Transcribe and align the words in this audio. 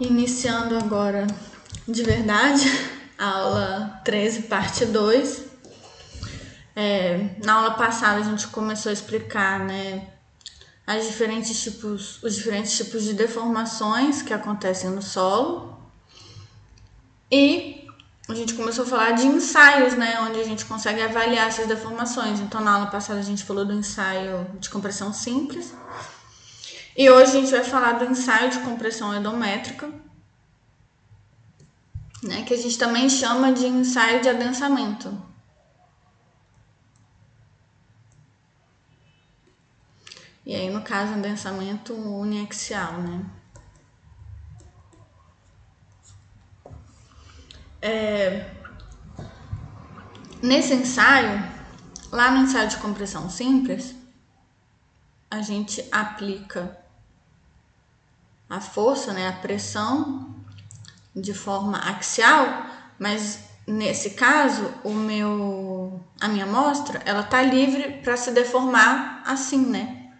Iniciando 0.00 0.76
agora 0.76 1.26
de 1.86 2.04
verdade, 2.04 2.64
aula 3.18 4.00
13, 4.04 4.42
parte 4.42 4.86
2. 4.86 5.44
É, 6.76 7.30
na 7.44 7.54
aula 7.54 7.70
passada 7.72 8.20
a 8.20 8.22
gente 8.22 8.46
começou 8.46 8.90
a 8.90 8.92
explicar 8.92 9.58
né, 9.58 10.06
as 10.86 11.04
diferentes 11.04 11.60
tipos, 11.60 12.22
os 12.22 12.36
diferentes 12.36 12.76
tipos 12.76 13.02
de 13.02 13.12
deformações 13.14 14.22
que 14.22 14.32
acontecem 14.32 14.88
no 14.88 15.02
solo. 15.02 15.76
E 17.28 17.84
a 18.28 18.34
gente 18.34 18.54
começou 18.54 18.84
a 18.84 18.86
falar 18.86 19.10
de 19.12 19.26
ensaios, 19.26 19.94
né, 19.94 20.20
onde 20.20 20.38
a 20.38 20.44
gente 20.44 20.64
consegue 20.64 21.02
avaliar 21.02 21.48
essas 21.48 21.66
deformações. 21.66 22.38
Então, 22.38 22.60
na 22.60 22.74
aula 22.74 22.86
passada 22.86 23.18
a 23.18 23.24
gente 23.24 23.42
falou 23.42 23.64
do 23.64 23.74
ensaio 23.74 24.46
de 24.60 24.70
compressão 24.70 25.12
simples. 25.12 25.74
E 26.98 27.08
hoje 27.08 27.30
a 27.30 27.40
gente 27.40 27.52
vai 27.52 27.62
falar 27.62 27.92
do 27.92 28.06
ensaio 28.06 28.50
de 28.50 28.58
compressão 28.58 29.14
endométrica, 29.14 29.88
né, 32.24 32.42
que 32.42 32.52
a 32.52 32.56
gente 32.56 32.76
também 32.76 33.08
chama 33.08 33.52
de 33.52 33.66
ensaio 33.66 34.20
de 34.20 34.28
adensamento. 34.28 35.16
E 40.44 40.56
aí, 40.56 40.68
no 40.70 40.82
caso, 40.82 41.12
adensamento 41.12 41.94
uniaxial, 41.94 42.94
né? 42.94 43.24
É, 47.80 48.50
nesse 50.42 50.74
ensaio, 50.74 51.48
lá 52.10 52.32
no 52.32 52.38
ensaio 52.38 52.68
de 52.68 52.78
compressão 52.78 53.30
simples, 53.30 53.94
a 55.30 55.40
gente 55.42 55.86
aplica 55.92 56.87
a 58.48 58.60
força, 58.60 59.12
né, 59.12 59.28
a 59.28 59.32
pressão 59.32 60.34
de 61.14 61.34
forma 61.34 61.78
axial, 61.78 62.66
mas 62.98 63.40
nesse 63.66 64.10
caso, 64.10 64.72
o 64.82 64.92
meu 64.94 66.00
a 66.20 66.28
minha 66.28 66.44
amostra, 66.44 67.02
ela 67.04 67.22
tá 67.22 67.42
livre 67.42 68.00
para 68.02 68.16
se 68.16 68.30
deformar 68.30 69.22
assim, 69.26 69.66
né? 69.66 70.10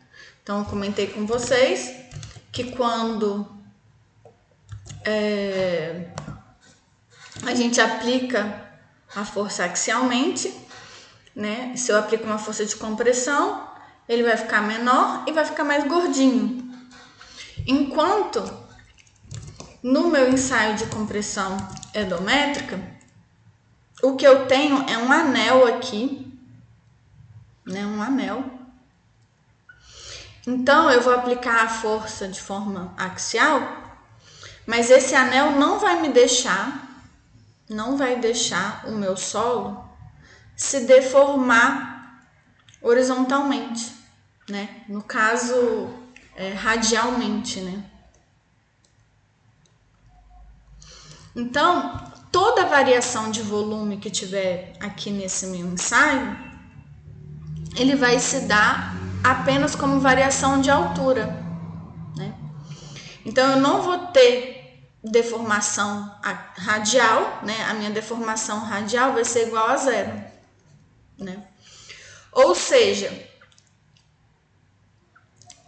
Então 0.42 0.60
eu 0.60 0.64
comentei 0.64 1.08
com 1.08 1.26
vocês 1.26 1.92
que 2.52 2.72
quando 2.72 3.46
é, 5.04 6.08
a 7.44 7.54
gente 7.54 7.80
aplica 7.80 8.68
a 9.14 9.24
força 9.24 9.64
axialmente, 9.64 10.54
né? 11.34 11.74
Se 11.76 11.90
eu 11.90 11.98
aplico 11.98 12.24
uma 12.24 12.38
força 12.38 12.64
de 12.64 12.76
compressão, 12.76 13.68
ele 14.08 14.22
vai 14.22 14.36
ficar 14.36 14.62
menor 14.62 15.24
e 15.26 15.32
vai 15.32 15.44
ficar 15.44 15.64
mais 15.64 15.84
gordinho. 15.84 16.67
Enquanto 17.70 18.42
no 19.82 20.08
meu 20.08 20.30
ensaio 20.30 20.74
de 20.76 20.86
compressão 20.86 21.54
endométrica, 21.94 22.80
o 24.02 24.16
que 24.16 24.26
eu 24.26 24.46
tenho 24.46 24.88
é 24.88 24.96
um 24.96 25.12
anel 25.12 25.66
aqui, 25.66 26.32
né? 27.66 27.84
Um 27.84 28.00
anel. 28.00 28.42
Então 30.46 30.90
eu 30.90 31.02
vou 31.02 31.12
aplicar 31.12 31.64
a 31.64 31.68
força 31.68 32.26
de 32.26 32.40
forma 32.40 32.94
axial, 32.96 33.60
mas 34.66 34.90
esse 34.90 35.14
anel 35.14 35.52
não 35.52 35.78
vai 35.78 36.00
me 36.00 36.08
deixar, 36.08 37.04
não 37.68 37.98
vai 37.98 38.16
deixar 38.16 38.86
o 38.86 38.92
meu 38.92 39.14
solo 39.14 39.86
se 40.56 40.86
deformar 40.86 42.24
horizontalmente, 42.80 43.94
né? 44.48 44.84
No 44.88 45.02
caso, 45.02 45.97
é, 46.38 46.50
radialmente, 46.52 47.60
né? 47.60 47.82
Então, 51.34 52.12
toda 52.30 52.66
variação 52.66 53.28
de 53.28 53.42
volume 53.42 53.98
que 53.98 54.08
tiver 54.08 54.72
aqui 54.78 55.10
nesse 55.10 55.48
meu 55.48 55.66
ensaio, 55.66 56.38
ele 57.76 57.96
vai 57.96 58.20
se 58.20 58.46
dar 58.46 58.94
apenas 59.22 59.74
como 59.74 59.98
variação 59.98 60.60
de 60.60 60.70
altura, 60.70 61.26
né? 62.16 62.32
Então, 63.26 63.50
eu 63.50 63.60
não 63.60 63.82
vou 63.82 63.98
ter 63.98 64.80
deformação 65.02 66.20
radial, 66.56 67.40
né? 67.42 67.64
A 67.68 67.74
minha 67.74 67.90
deformação 67.90 68.60
radial 68.60 69.12
vai 69.12 69.24
ser 69.24 69.48
igual 69.48 69.68
a 69.70 69.76
zero, 69.76 70.12
né? 71.18 71.48
Ou 72.30 72.54
seja, 72.54 73.27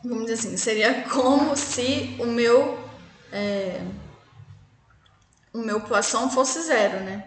vamos 0.04 0.26
dizer 0.26 0.34
assim, 0.48 0.56
seria 0.56 1.02
como 1.08 1.56
se 1.56 2.16
o 2.18 2.26
meu 2.26 2.78
é, 3.32 3.80
o 5.52 5.58
meu 5.58 5.80
poisson 5.80 6.30
fosse 6.30 6.62
zero, 6.62 7.04
né? 7.04 7.26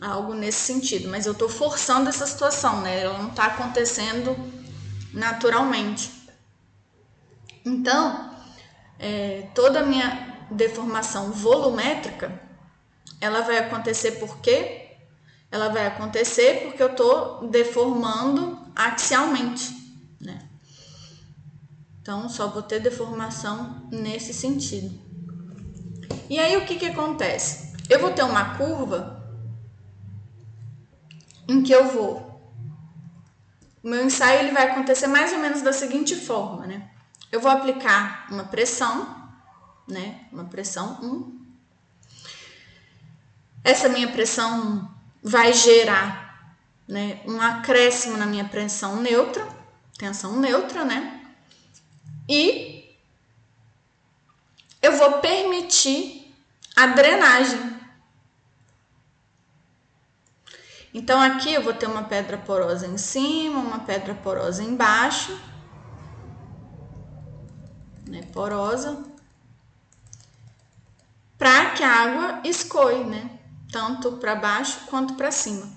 Algo 0.00 0.34
nesse 0.34 0.60
sentido, 0.60 1.08
mas 1.08 1.26
eu 1.26 1.34
tô 1.34 1.48
forçando 1.48 2.08
essa 2.08 2.26
situação, 2.26 2.80
né? 2.80 3.00
Ela 3.00 3.18
não 3.18 3.30
tá 3.30 3.46
acontecendo 3.46 4.36
naturalmente. 5.12 6.10
Então, 7.64 8.34
é, 8.98 9.48
toda 9.54 9.80
a 9.80 9.86
minha 9.86 10.46
deformação 10.50 11.30
volumétrica, 11.32 12.40
ela 13.20 13.42
vai 13.42 13.58
acontecer 13.58 14.12
por 14.12 14.38
quê? 14.40 14.96
Ela 15.50 15.68
vai 15.68 15.86
acontecer 15.86 16.62
porque 16.64 16.82
eu 16.82 16.94
tô 16.94 17.46
deformando 17.48 18.58
axialmente? 18.74 19.79
Então, 22.00 22.28
só 22.28 22.48
vou 22.48 22.62
ter 22.62 22.80
deformação 22.80 23.88
nesse 23.90 24.32
sentido. 24.32 24.98
E 26.28 26.38
aí 26.38 26.56
o 26.56 26.64
que, 26.64 26.76
que 26.76 26.86
acontece? 26.86 27.72
Eu 27.88 28.00
vou 28.00 28.12
ter 28.12 28.22
uma 28.22 28.56
curva 28.56 29.20
em 31.48 31.62
que 31.62 31.72
eu 31.72 31.88
vou. 31.88 32.30
O 33.82 33.88
meu 33.88 34.04
ensaio 34.04 34.40
ele 34.40 34.52
vai 34.52 34.70
acontecer 34.70 35.06
mais 35.06 35.32
ou 35.32 35.38
menos 35.38 35.62
da 35.62 35.72
seguinte 35.72 36.14
forma, 36.14 36.66
né? 36.66 36.90
Eu 37.32 37.40
vou 37.40 37.50
aplicar 37.50 38.26
uma 38.30 38.44
pressão, 38.44 39.28
né? 39.88 40.20
Uma 40.32 40.44
pressão 40.44 40.98
1. 41.02 41.40
Essa 43.64 43.88
minha 43.88 44.08
pressão 44.08 44.88
vai 45.22 45.52
gerar, 45.52 46.56
né, 46.88 47.20
um 47.26 47.40
acréscimo 47.40 48.16
na 48.16 48.24
minha 48.24 48.44
pressão 48.44 48.96
neutra, 49.00 49.46
tensão 49.98 50.40
neutra, 50.40 50.84
né? 50.84 51.19
E 52.32 52.96
eu 54.80 54.96
vou 54.96 55.18
permitir 55.18 56.32
a 56.76 56.86
drenagem. 56.86 57.58
Então 60.94 61.20
aqui 61.20 61.52
eu 61.52 61.60
vou 61.60 61.74
ter 61.74 61.86
uma 61.86 62.04
pedra 62.04 62.38
porosa 62.38 62.86
em 62.86 62.96
cima, 62.96 63.58
uma 63.58 63.80
pedra 63.80 64.14
porosa 64.14 64.62
embaixo, 64.62 65.36
né, 68.06 68.22
porosa, 68.32 69.04
para 71.36 71.70
que 71.70 71.82
a 71.82 71.92
água 71.92 72.40
escoe, 72.44 73.02
né, 73.02 73.40
tanto 73.72 74.18
para 74.18 74.36
baixo 74.36 74.86
quanto 74.86 75.14
para 75.14 75.32
cima. 75.32 75.68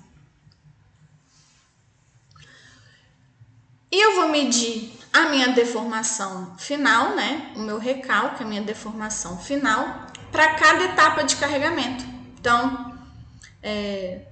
E 3.91 3.99
eu 3.99 4.15
vou 4.15 4.29
medir 4.29 5.02
a 5.13 5.29
minha 5.29 5.49
deformação 5.49 6.55
final, 6.57 7.15
né, 7.15 7.53
o 7.55 7.59
meu 7.59 7.77
recalque, 7.77 8.41
a 8.41 8.45
minha 8.45 8.63
deformação 8.63 9.37
final, 9.37 10.07
para 10.31 10.55
cada 10.55 10.83
etapa 10.85 11.23
de 11.23 11.35
carregamento. 11.35 12.03
Então, 12.39 12.97
é, 13.61 14.25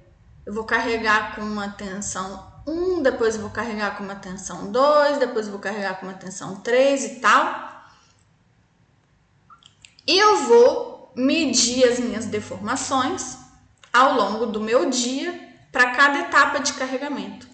eu 0.44 0.52
vou 0.52 0.64
carregar 0.64 1.36
com 1.36 1.42
uma 1.42 1.68
tensão 1.68 2.52
1, 2.66 3.02
depois 3.02 3.36
eu 3.36 3.42
vou 3.42 3.50
carregar 3.50 3.96
com 3.96 4.02
uma 4.02 4.16
tensão 4.16 4.72
2, 4.72 5.18
depois 5.18 5.46
eu 5.46 5.52
vou 5.52 5.60
carregar 5.60 6.00
com 6.00 6.06
uma 6.06 6.14
tensão 6.14 6.56
3 6.56 7.04
e 7.04 7.08
tal. 7.20 7.86
E 10.04 10.18
eu 10.18 10.38
vou 10.48 11.12
medir 11.14 11.84
as 11.84 12.00
minhas 12.00 12.26
deformações 12.26 13.36
ao 13.92 14.14
longo 14.14 14.46
do 14.46 14.60
meu 14.60 14.90
dia 14.90 15.48
para 15.70 15.92
cada 15.92 16.18
etapa 16.20 16.58
de 16.58 16.72
carregamento. 16.72 17.51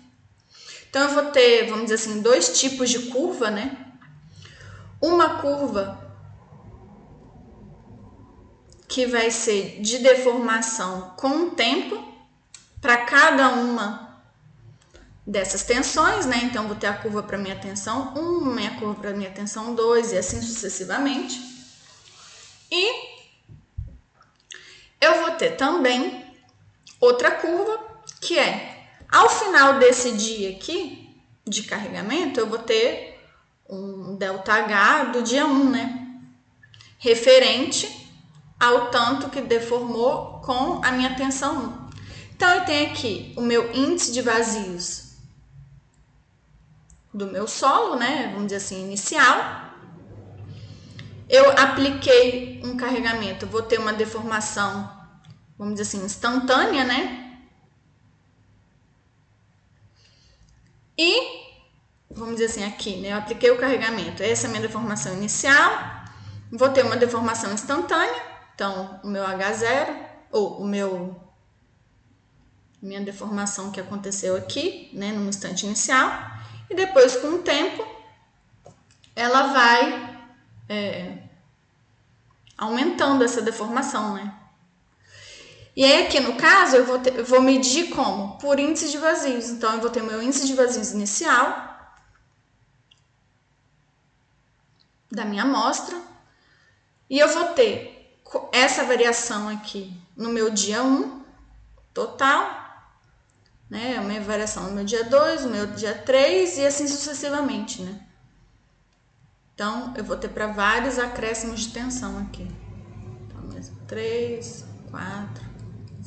Então 0.88 1.02
eu 1.02 1.14
vou 1.14 1.30
ter, 1.30 1.66
vamos 1.66 1.84
dizer 1.84 1.94
assim, 1.94 2.20
dois 2.22 2.58
tipos 2.58 2.90
de 2.90 3.10
curva, 3.10 3.50
né? 3.50 3.86
Uma 5.00 5.40
curva 5.40 6.08
que 8.88 9.06
vai 9.06 9.30
ser 9.30 9.80
de 9.80 9.98
deformação 9.98 11.14
com 11.16 11.28
o 11.28 11.50
tempo 11.50 12.02
para 12.80 12.96
cada 13.04 13.50
uma 13.50 14.08
dessas 15.26 15.62
tensões, 15.62 16.24
né? 16.24 16.38
Então, 16.44 16.66
vou 16.66 16.76
ter 16.76 16.86
a 16.86 16.94
curva 16.94 17.22
para 17.22 17.36
minha 17.36 17.56
tensão 17.56 18.14
1, 18.16 18.44
minha 18.46 18.80
curva 18.80 18.94
para 18.94 19.12
minha 19.12 19.30
tensão 19.30 19.74
2 19.74 20.12
e 20.12 20.16
assim 20.16 20.40
sucessivamente. 20.40 21.38
E 22.70 23.18
eu 25.00 25.20
vou 25.20 25.32
ter 25.32 25.50
também 25.56 26.24
outra 26.98 27.30
curva 27.30 27.78
que 28.20 28.38
é 28.38 28.67
ao 29.10 29.28
final 29.28 29.78
desse 29.78 30.12
dia 30.12 30.50
aqui 30.50 31.16
de 31.46 31.62
carregamento, 31.62 32.38
eu 32.38 32.46
vou 32.46 32.58
ter 32.58 33.18
um 33.68 34.16
ΔH 34.16 35.12
do 35.12 35.22
dia 35.22 35.46
1, 35.46 35.70
né? 35.70 36.08
referente 36.98 38.06
ao 38.58 38.90
tanto 38.90 39.30
que 39.30 39.40
deformou 39.40 40.40
com 40.40 40.84
a 40.84 40.90
minha 40.90 41.14
tensão 41.14 41.56
1. 41.56 41.88
Então, 42.34 42.50
eu 42.50 42.64
tenho 42.64 42.90
aqui 42.90 43.32
o 43.36 43.40
meu 43.40 43.72
índice 43.74 44.12
de 44.12 44.20
vazios 44.20 45.16
do 47.14 47.26
meu 47.26 47.48
solo, 47.48 47.96
né? 47.96 48.28
Vamos 48.32 48.46
dizer 48.46 48.56
assim, 48.56 48.84
inicial. 48.84 49.68
Eu 51.28 51.50
apliquei 51.52 52.60
um 52.64 52.76
carregamento, 52.76 53.46
vou 53.46 53.62
ter 53.62 53.78
uma 53.78 53.92
deformação, 53.92 54.90
vamos 55.56 55.74
dizer 55.74 55.82
assim, 55.98 56.04
instantânea, 56.04 56.84
né? 56.84 57.27
E, 60.98 61.54
vamos 62.10 62.34
dizer 62.34 62.46
assim, 62.46 62.64
aqui, 62.64 62.96
né? 62.96 63.12
Eu 63.12 63.18
apliquei 63.18 63.50
o 63.52 63.58
carregamento, 63.58 64.22
essa 64.22 64.46
é 64.46 64.48
a 64.48 64.50
minha 64.50 64.62
deformação 64.62 65.14
inicial. 65.14 65.70
Vou 66.50 66.70
ter 66.70 66.84
uma 66.84 66.96
deformação 66.96 67.52
instantânea, 67.52 68.20
então 68.54 68.98
o 69.04 69.06
meu 69.06 69.22
H0, 69.22 69.96
ou 70.32 70.60
o 70.60 70.66
meu 70.66 71.24
minha 72.80 73.00
deformação 73.00 73.72
que 73.72 73.80
aconteceu 73.80 74.36
aqui, 74.36 74.88
né, 74.92 75.10
no 75.10 75.28
instante 75.28 75.66
inicial, 75.66 76.10
e 76.70 76.74
depois 76.74 77.16
com 77.16 77.28
o 77.28 77.38
tempo 77.38 77.84
ela 79.16 79.48
vai 79.52 80.20
é, 80.68 81.18
aumentando 82.56 83.24
essa 83.24 83.42
deformação, 83.42 84.14
né? 84.14 84.32
E 85.78 85.84
aí 85.84 86.06
aqui 86.06 86.18
no 86.18 86.34
caso 86.34 86.74
eu 86.74 86.84
vou, 86.84 86.98
ter, 86.98 87.14
eu 87.14 87.24
vou 87.24 87.40
medir 87.40 87.90
como? 87.90 88.36
Por 88.38 88.58
índice 88.58 88.90
de 88.90 88.98
vazios. 88.98 89.48
Então 89.48 89.74
eu 89.74 89.80
vou 89.80 89.90
ter 89.90 90.02
meu 90.02 90.20
índice 90.20 90.44
de 90.44 90.54
vazios 90.54 90.90
inicial 90.90 91.46
da 95.08 95.24
minha 95.24 95.44
amostra 95.44 95.96
e 97.08 97.20
eu 97.20 97.28
vou 97.28 97.54
ter 97.54 98.12
essa 98.50 98.82
variação 98.82 99.48
aqui 99.48 99.96
no 100.16 100.30
meu 100.30 100.50
dia 100.50 100.82
1 100.82 101.22
total 101.94 102.58
né? 103.70 103.98
A 103.98 104.02
minha 104.02 104.20
variação 104.20 104.64
no 104.64 104.72
meu 104.72 104.84
dia 104.84 105.04
2, 105.04 105.44
no 105.44 105.50
meu 105.50 105.66
dia 105.66 105.94
3 105.94 106.58
e 106.58 106.66
assim 106.66 106.88
sucessivamente, 106.88 107.82
né? 107.82 108.00
Então, 109.54 109.92
eu 109.96 110.04
vou 110.04 110.16
ter 110.16 110.28
para 110.28 110.46
vários 110.46 110.98
acréscimos 110.98 111.60
de 111.60 111.72
tensão 111.72 112.18
aqui. 112.18 112.48
Então, 113.26 113.42
mesmo 113.52 113.76
3, 113.86 114.64
4, 114.90 115.47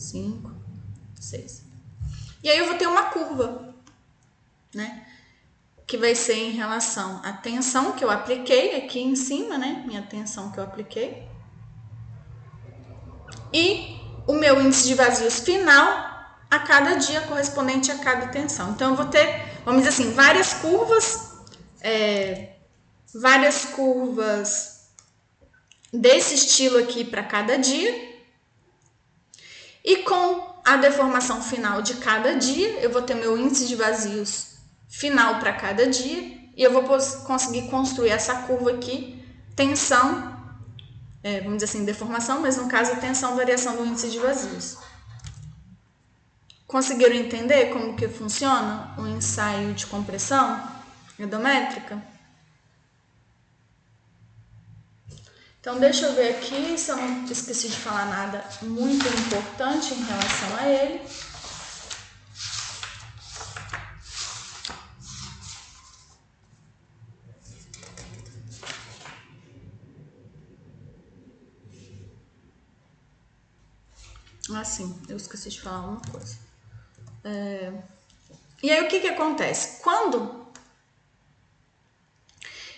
5, 0.02 0.52
6. 1.20 1.64
E 2.44 2.50
aí 2.50 2.58
eu 2.58 2.68
vou 2.68 2.78
ter 2.78 2.88
uma 2.88 3.04
curva, 3.04 3.74
né? 4.74 5.06
Que 5.86 5.98
vai 5.98 6.16
ser 6.16 6.36
em 6.36 6.52
relação 6.52 7.22
à 7.24 7.34
tensão 7.34 7.92
que 7.94 8.04
eu 8.04 8.10
apliquei 8.10 8.78
aqui 8.78 9.00
em 9.00 9.16
cima, 9.16 9.58
né? 9.58 9.84
Minha 9.86 10.02
tensão 10.02 10.52
que 10.52 10.58
eu 10.58 10.64
apliquei. 10.64 11.30
E 13.54 14.00
o 14.26 14.34
meu 14.34 14.62
índice 14.62 14.88
de 14.88 14.96
vazios 14.96 15.40
final 15.40 16.12
a 16.50 16.60
cada 16.60 16.96
dia 16.96 17.22
correspondente 17.22 17.92
a 17.92 17.98
cada 17.98 18.28
tensão. 18.28 18.72
Então, 18.72 18.92
eu 18.92 18.96
vou 18.96 19.06
ter, 19.06 19.62
vamos 19.64 19.84
dizer 19.84 19.90
assim, 19.90 20.14
várias 20.14 20.54
curvas, 20.56 21.32
é, 21.82 22.56
várias 23.14 23.66
curvas 23.66 24.90
desse 25.94 26.36
estilo 26.36 26.78
aqui 26.78 27.04
para 27.04 27.24
cada 27.24 27.58
dia. 27.58 28.11
E 29.84 29.98
com 29.98 30.62
a 30.64 30.78
deformação 30.78 31.42
final 31.42 31.82
de 31.82 31.96
cada 31.96 32.36
dia, 32.36 32.80
eu 32.80 32.92
vou 32.92 33.02
ter 33.02 33.16
meu 33.16 33.38
índice 33.38 33.68
de 33.68 33.76
vazios 33.76 34.58
final 34.88 35.40
para 35.40 35.54
cada 35.54 35.88
dia 35.88 36.40
e 36.56 36.62
eu 36.64 36.72
vou 36.72 36.84
conseguir 36.84 37.70
construir 37.70 38.10
essa 38.10 38.36
curva 38.44 38.72
aqui, 38.72 39.24
tensão, 39.56 40.38
é, 41.24 41.40
vamos 41.40 41.58
dizer 41.58 41.66
assim, 41.66 41.86
deformação, 41.86 42.42
mas 42.42 42.58
no 42.58 42.68
caso, 42.68 42.96
tensão, 42.98 43.36
variação 43.36 43.76
do 43.78 43.86
índice 43.86 44.10
de 44.10 44.20
vazios. 44.20 44.78
Conseguiram 46.68 47.16
entender 47.16 47.72
como 47.74 47.96
que 47.96 48.08
funciona 48.08 48.94
o 48.98 49.08
ensaio 49.08 49.74
de 49.74 49.86
compressão 49.88 50.62
endométrica? 51.18 52.11
Então, 55.62 55.80
deixa 55.80 56.08
eu 56.08 56.16
ver 56.16 56.38
aqui 56.38 56.76
se 56.76 56.90
eu 56.90 56.98
não 56.98 57.24
esqueci 57.26 57.70
de 57.70 57.78
falar 57.78 58.08
nada 58.08 58.44
muito 58.64 59.08
importante 59.08 59.94
em 59.94 60.04
relação 60.04 60.58
a 60.58 60.68
ele. 60.68 61.02
Ah, 74.52 74.64
sim, 74.66 75.00
eu 75.08 75.16
esqueci 75.16 75.52
de 75.52 75.62
falar 75.62 75.82
uma 75.82 76.02
coisa. 76.02 76.40
É... 77.24 77.72
E 78.64 78.72
aí 78.72 78.84
o 78.84 78.88
que, 78.88 79.00
que 79.00 79.10
acontece? 79.10 79.80
Quando 79.84 80.48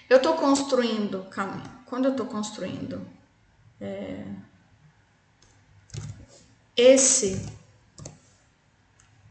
eu 0.09 0.17
estou 0.17 0.35
construindo, 0.35 1.23
calma, 1.29 1.82
quando 1.93 2.05
eu 2.05 2.11
estou 2.11 2.25
construindo 2.25 3.05
é... 3.79 4.23
esse 6.75 7.45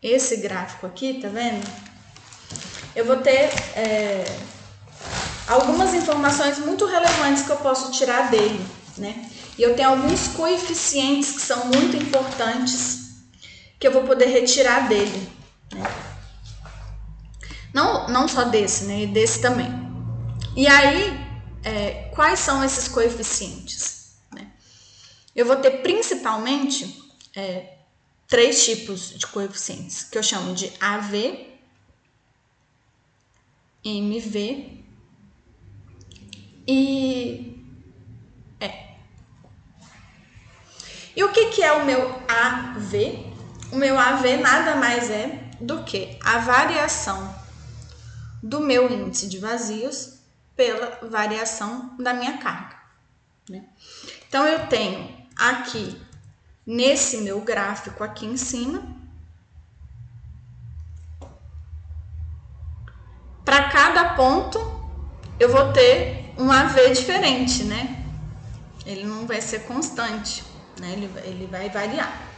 esse 0.00 0.37
gráfico 0.37 0.87
aqui, 0.87 1.20
tá 1.20 1.29
vendo? 1.29 1.69
Eu 2.94 3.05
vou 3.05 3.17
ter 3.17 3.50
é, 3.75 4.25
algumas 5.49 5.93
informações 5.93 6.61
muito 6.61 6.87
relevantes 6.87 7.43
que 7.43 7.50
eu 7.50 7.56
posso 7.56 7.91
tirar 7.91 8.31
dele, 8.31 8.65
né? 8.97 9.29
E 9.58 9.62
eu 9.62 9.75
tenho 9.75 9.88
alguns 9.88 10.29
coeficientes 10.29 11.32
que 11.32 11.41
são 11.41 11.67
muito 11.67 11.97
importantes 11.97 13.25
que 13.81 13.88
eu 13.88 13.93
vou 13.93 14.05
poder 14.05 14.26
retirar 14.26 14.87
dele. 14.87 15.29
Né? 15.75 15.82
Não, 17.75 18.06
não 18.06 18.29
só 18.29 18.44
desse, 18.44 18.85
né? 18.85 19.03
E 19.03 19.06
desse 19.08 19.41
também. 19.41 19.69
E 20.56 20.69
aí, 20.69 21.31
é, 21.64 22.11
quais 22.14 22.41
são 22.41 22.64
esses 22.64 22.88
coeficientes? 22.88 24.17
Né? 24.32 24.50
Eu 25.35 25.47
vou 25.47 25.56
ter 25.56 25.82
principalmente 25.82 27.03
é, 27.35 27.79
três 28.26 28.64
tipos 28.64 29.11
de 29.11 29.26
coeficientes, 29.26 30.05
que 30.05 30.19
eu 30.19 30.23
chamo 30.23 30.55
de 30.55 30.73
AV, 30.81 31.47
MV 33.85 34.82
e 36.67 37.49
E. 38.61 38.73
E 41.15 41.22
o 41.25 41.31
que, 41.31 41.51
que 41.51 41.63
é 41.63 41.72
o 41.72 41.84
meu 41.84 42.22
AV? 42.27 43.32
O 43.70 43.77
meu 43.77 43.98
AV 43.98 44.37
nada 44.39 44.77
mais 44.77 45.10
é 45.10 45.51
do 45.60 45.84
que 45.84 46.19
a 46.25 46.39
variação 46.39 47.34
do 48.43 48.60
meu 48.60 48.91
índice 48.91 49.29
de 49.29 49.39
vazios 49.39 50.21
pela 50.56 50.99
variação 51.03 51.97
da 51.99 52.13
minha 52.15 52.39
carga. 52.39 52.77
Né? 53.49 53.65
Então, 54.29 54.47
eu 54.47 54.67
tenho 54.67 55.17
aqui, 55.37 56.01
nesse 56.67 57.19
meu 57.19 57.41
gráfico 57.41 58.05
aqui 58.05 58.27
em 58.27 58.37
cima, 58.37 58.82
para 63.44 63.69
cada 63.71 64.15
ponto, 64.15 64.59
eu 65.39 65.51
vou 65.51 65.73
ter 65.73 66.32
um 66.39 66.51
AV 66.51 66.91
diferente, 66.91 67.65
né? 67.65 68.05
Ele 68.87 69.05
não 69.05 69.27
vai 69.27 69.41
ser 69.41 69.65
constante, 69.65 70.44
né? 70.81 70.93
Ele, 70.93 71.11
ele 71.25 71.47
vai 71.47 71.69
variar. 71.69 72.31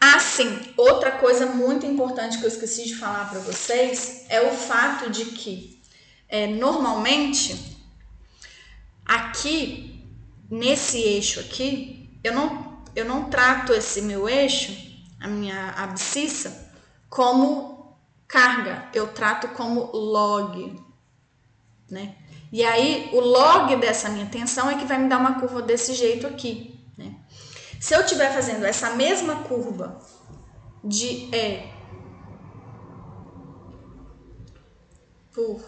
Ah, 0.00 0.18
sim, 0.18 0.72
outra 0.76 1.12
coisa 1.12 1.46
muito 1.46 1.84
importante 1.84 2.38
que 2.38 2.44
eu 2.44 2.48
esqueci 2.48 2.84
de 2.86 2.96
falar 2.96 3.28
para 3.28 3.38
vocês 3.40 4.24
é 4.30 4.40
o 4.40 4.50
fato 4.50 5.10
de 5.10 5.26
que 5.26 5.79
é, 6.30 6.46
normalmente 6.46 7.76
aqui 9.04 10.08
nesse 10.50 10.98
eixo 10.98 11.40
aqui 11.40 12.18
eu 12.22 12.32
não 12.32 12.70
eu 12.94 13.04
não 13.04 13.30
trato 13.30 13.72
esse 13.72 14.02
meu 14.02 14.28
eixo, 14.28 14.72
a 15.20 15.28
minha 15.28 15.70
abscissa, 15.76 16.72
como 17.08 17.96
carga, 18.26 18.88
eu 18.92 19.08
trato 19.08 19.48
como 19.48 19.92
log, 19.92 20.76
né? 21.88 22.16
E 22.52 22.64
aí 22.64 23.10
o 23.12 23.20
log 23.20 23.76
dessa 23.76 24.08
minha 24.08 24.26
tensão 24.26 24.68
é 24.68 24.76
que 24.76 24.84
vai 24.84 24.98
me 24.98 25.08
dar 25.08 25.18
uma 25.18 25.38
curva 25.38 25.62
desse 25.62 25.94
jeito 25.94 26.26
aqui. 26.26 26.80
Se 27.80 27.94
eu 27.94 28.02
estiver 28.02 28.30
fazendo 28.30 28.66
essa 28.66 28.90
mesma 28.90 29.36
curva 29.44 29.98
de 30.84 31.30
E 31.34 31.72
por 35.32 35.62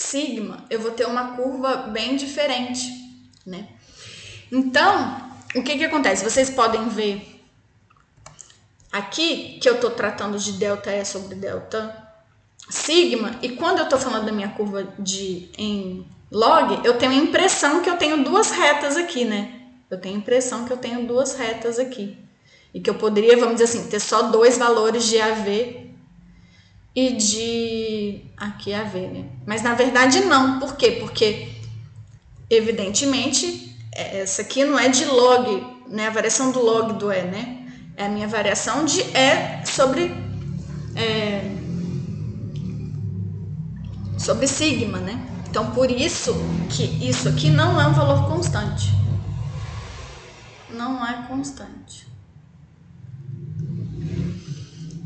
sigma, 0.00 0.64
eu 0.70 0.80
vou 0.80 0.92
ter 0.92 1.06
uma 1.06 1.36
curva 1.36 1.76
bem 1.76 2.16
diferente, 2.16 2.88
né? 3.46 3.68
Então, 4.50 5.30
o 5.54 5.62
que 5.62 5.76
que 5.76 5.84
acontece? 5.84 6.24
Vocês 6.24 6.48
podem 6.48 6.88
ver 6.88 7.40
aqui 8.90 9.58
que 9.60 9.68
eu 9.68 9.74
estou 9.74 9.90
tratando 9.90 10.38
de 10.38 10.52
delta 10.52 10.90
E 10.90 11.04
sobre 11.04 11.34
delta 11.34 12.08
sigma, 12.68 13.38
e 13.42 13.50
quando 13.50 13.78
eu 13.78 13.84
estou 13.84 13.98
falando 13.98 14.26
da 14.26 14.32
minha 14.32 14.48
curva 14.48 14.84
de 14.98 15.50
em 15.58 16.06
log, 16.30 16.80
eu 16.84 16.96
tenho 16.96 17.12
a 17.12 17.16
impressão 17.16 17.82
que 17.82 17.90
eu 17.90 17.96
tenho 17.96 18.24
duas 18.24 18.50
retas 18.50 18.96
aqui, 18.96 19.24
né? 19.24 19.60
Eu 19.90 20.00
tenho 20.00 20.14
a 20.14 20.18
impressão 20.18 20.64
que 20.64 20.72
eu 20.72 20.76
tenho 20.76 21.06
duas 21.06 21.34
retas 21.34 21.78
aqui. 21.78 22.16
E 22.72 22.80
que 22.80 22.88
eu 22.88 22.94
poderia, 22.94 23.36
vamos 23.36 23.60
dizer 23.60 23.64
assim, 23.64 23.90
ter 23.90 23.98
só 24.00 24.22
dois 24.22 24.56
valores 24.56 25.04
de 25.04 25.20
AV 25.20 25.89
e 27.00 27.16
de 27.16 28.24
aqui 28.36 28.74
AV, 28.74 28.94
né? 28.94 29.24
Mas 29.46 29.62
na 29.62 29.74
verdade 29.74 30.20
não. 30.20 30.58
Por 30.58 30.76
quê? 30.76 30.98
Porque 31.00 31.48
evidentemente 32.48 33.76
essa 33.92 34.42
aqui 34.42 34.64
não 34.64 34.78
é 34.78 34.88
de 34.88 35.04
log, 35.06 35.66
né? 35.88 36.08
A 36.08 36.10
variação 36.10 36.52
do 36.52 36.60
log 36.60 36.92
do 36.94 37.10
E, 37.10 37.22
né? 37.22 37.56
É 37.96 38.06
a 38.06 38.08
minha 38.08 38.28
variação 38.28 38.84
de 38.84 39.00
E 39.00 39.66
sobre 39.66 40.14
é, 40.94 41.50
sobre 44.18 44.46
sigma, 44.46 44.98
né? 44.98 45.26
Então, 45.48 45.70
por 45.72 45.90
isso 45.90 46.34
que 46.68 46.84
isso 47.08 47.28
aqui 47.28 47.50
não 47.50 47.80
é 47.80 47.86
um 47.86 47.92
valor 47.92 48.28
constante. 48.28 48.92
Não 50.68 51.04
é 51.04 51.26
constante. 51.26 52.09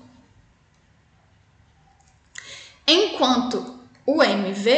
Enquanto 2.87 3.79
o 4.05 4.21
MV 4.21 4.69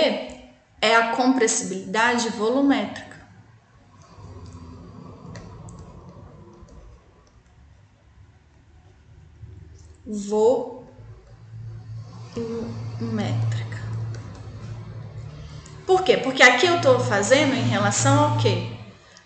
é 0.81 0.95
a 0.95 1.15
compressibilidade 1.15 2.29
volumétrica. 2.29 3.13
Volumétrica. 10.05 10.83
Por 15.85 16.03
quê? 16.03 16.17
Porque 16.17 16.43
aqui 16.43 16.65
eu 16.65 16.75
estou 16.75 16.99
fazendo 16.99 17.53
em 17.53 17.63
relação 17.63 18.31
ao 18.31 18.37
quê? 18.37 18.75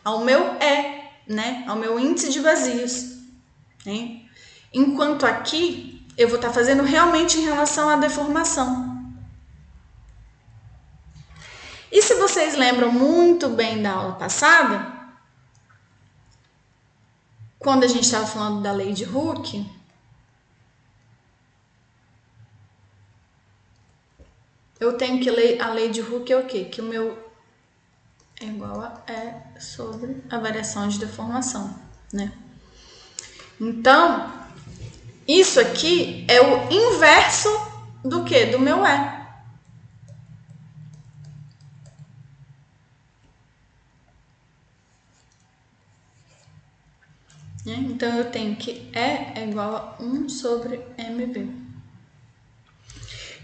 Ao 0.03 0.24
meu 0.24 0.56
E, 0.62 1.34
né? 1.34 1.65
Ao 1.67 1.75
meu 1.75 2.00
índice 2.00 2.32
de 2.32 2.39
vazios. 2.39 3.17
Né? 3.84 4.26
Enquanto 4.74 5.25
aqui 5.25 6.05
eu 6.17 6.27
vou 6.27 6.38
estar 6.38 6.50
tá 6.50 6.53
fazendo 6.53 6.83
realmente 6.83 7.38
em 7.38 7.43
relação 7.43 7.89
à 7.89 7.95
deformação. 7.95 8.88
E 11.91 12.01
se 12.01 12.15
vocês 12.15 12.55
lembram 12.55 12.91
muito 12.91 13.50
bem 13.50 13.81
da 13.81 13.91
aula 13.91 14.15
passada, 14.15 14.97
quando 17.57 17.83
a 17.83 17.88
gente 17.88 18.03
estava 18.03 18.25
falando 18.25 18.62
da 18.62 18.71
lei 18.71 18.93
de 18.93 19.05
Hooke, 19.05 19.69
eu 24.79 24.97
tenho 24.97 25.21
que 25.21 25.29
ler 25.29 25.62
a 25.62 25.71
lei 25.71 25.89
de 25.89 26.01
Hooke 26.01 26.33
é 26.33 26.38
o 26.38 26.45
quê? 26.45 26.65
Que 26.65 26.81
o 26.81 26.86
meu 26.86 27.31
é 28.39 28.45
igual 28.45 28.81
a 28.81 29.03
E 29.07 29.59
sobre 29.59 30.24
a 30.29 30.38
variação 30.38 30.88
de 30.88 31.00
deformação, 31.00 31.74
né? 32.13 32.31
Então, 33.59 34.47
isso 35.27 35.60
aqui 35.60 36.25
é 36.29 36.39
o 36.39 36.72
inverso 36.72 37.50
do 38.03 38.24
que? 38.24 38.46
Do 38.46 38.60
meu 38.60 38.77
E. 38.77 39.17
Né? 47.65 47.75
Então, 47.89 48.15
eu 48.15 48.31
tenho 48.31 48.55
que 48.55 48.89
E 48.96 49.34
é 49.38 49.43
igual 49.43 49.98
a 50.00 50.01
1 50.01 50.29
sobre 50.29 50.77
MB. 50.98 51.67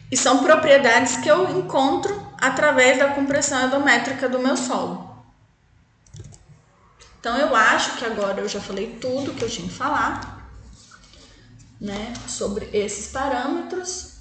E 0.10 0.16
são 0.16 0.42
propriedades 0.42 1.18
que 1.18 1.28
eu 1.28 1.60
encontro 1.60 2.26
através 2.40 3.00
da 3.00 3.14
compressão 3.14 3.68
endométrica 3.68 4.30
do 4.30 4.40
meu 4.40 4.56
solo. 4.56 5.12
Então, 7.20 7.36
eu 7.38 7.54
acho 7.54 7.98
que 7.98 8.06
agora 8.06 8.40
eu 8.40 8.48
já 8.48 8.62
falei 8.62 8.98
tudo 9.02 9.34
que 9.34 9.44
eu 9.44 9.50
tinha 9.50 9.68
que 9.68 9.74
falar 9.74 10.33
né, 11.84 12.14
sobre 12.30 12.70
esses 12.72 13.12
parâmetros? 13.12 14.14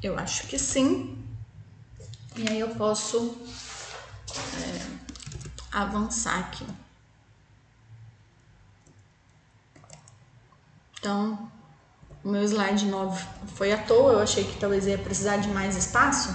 Eu 0.00 0.16
acho 0.16 0.46
que 0.46 0.56
sim. 0.56 1.18
E 2.36 2.48
aí 2.48 2.60
eu 2.60 2.68
posso 2.76 3.36
é, 4.56 4.86
avançar 5.72 6.38
aqui. 6.38 6.64
Então, 10.98 11.50
meu 12.24 12.44
slide 12.44 12.86
9 12.86 13.26
foi 13.56 13.72
à 13.72 13.82
toa, 13.82 14.12
eu 14.12 14.20
achei 14.20 14.44
que 14.44 14.60
talvez 14.60 14.86
ia 14.86 14.96
precisar 14.96 15.38
de 15.38 15.48
mais 15.48 15.76
espaço, 15.76 16.32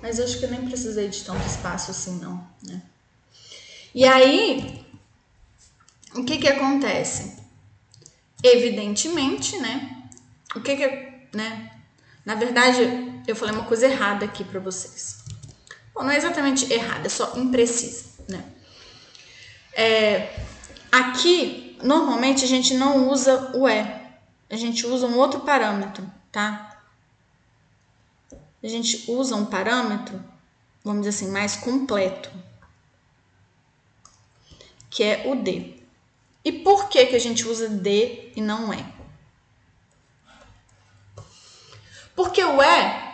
mas 0.00 0.18
eu 0.18 0.24
acho 0.24 0.38
que 0.38 0.46
eu 0.46 0.50
nem 0.50 0.64
precisei 0.64 1.10
de 1.10 1.22
tanto 1.22 1.46
espaço 1.46 1.90
assim 1.90 2.18
não, 2.18 2.42
né? 2.62 2.82
E 3.94 4.06
aí, 4.06 4.86
o 6.14 6.24
que 6.24 6.38
que 6.38 6.48
acontece? 6.48 7.41
Evidentemente, 8.42 9.58
né? 9.58 10.02
O 10.54 10.60
que 10.60 10.76
que 10.76 10.84
é, 10.84 11.28
né? 11.32 11.70
Na 12.24 12.34
verdade, 12.34 13.22
eu 13.26 13.36
falei 13.36 13.54
uma 13.54 13.64
coisa 13.64 13.86
errada 13.86 14.24
aqui 14.24 14.44
para 14.44 14.60
vocês. 14.60 15.24
Bom, 15.94 16.02
não 16.02 16.10
é 16.10 16.16
exatamente 16.16 16.72
errada, 16.72 17.06
é 17.06 17.08
só 17.08 17.36
imprecisa, 17.36 18.04
né? 18.28 18.44
É, 19.72 20.34
aqui, 20.90 21.78
normalmente, 21.82 22.44
a 22.44 22.48
gente 22.48 22.74
não 22.74 23.08
usa 23.10 23.52
o 23.56 23.68
E. 23.68 24.02
A 24.50 24.56
gente 24.56 24.86
usa 24.86 25.06
um 25.06 25.16
outro 25.16 25.40
parâmetro, 25.40 26.08
tá? 26.30 26.82
A 28.62 28.68
gente 28.68 29.10
usa 29.10 29.34
um 29.34 29.46
parâmetro, 29.46 30.22
vamos 30.84 31.02
dizer 31.02 31.24
assim, 31.24 31.32
mais 31.32 31.56
completo, 31.56 32.30
que 34.88 35.02
é 35.02 35.24
o 35.26 35.34
D. 35.34 35.81
E 36.44 36.50
por 36.50 36.88
que, 36.88 37.06
que 37.06 37.16
a 37.16 37.20
gente 37.20 37.46
usa 37.46 37.68
D 37.68 38.32
e 38.34 38.40
não 38.40 38.72
E? 38.74 38.84
Porque 42.16 42.42
o 42.42 42.60
E 42.62 43.12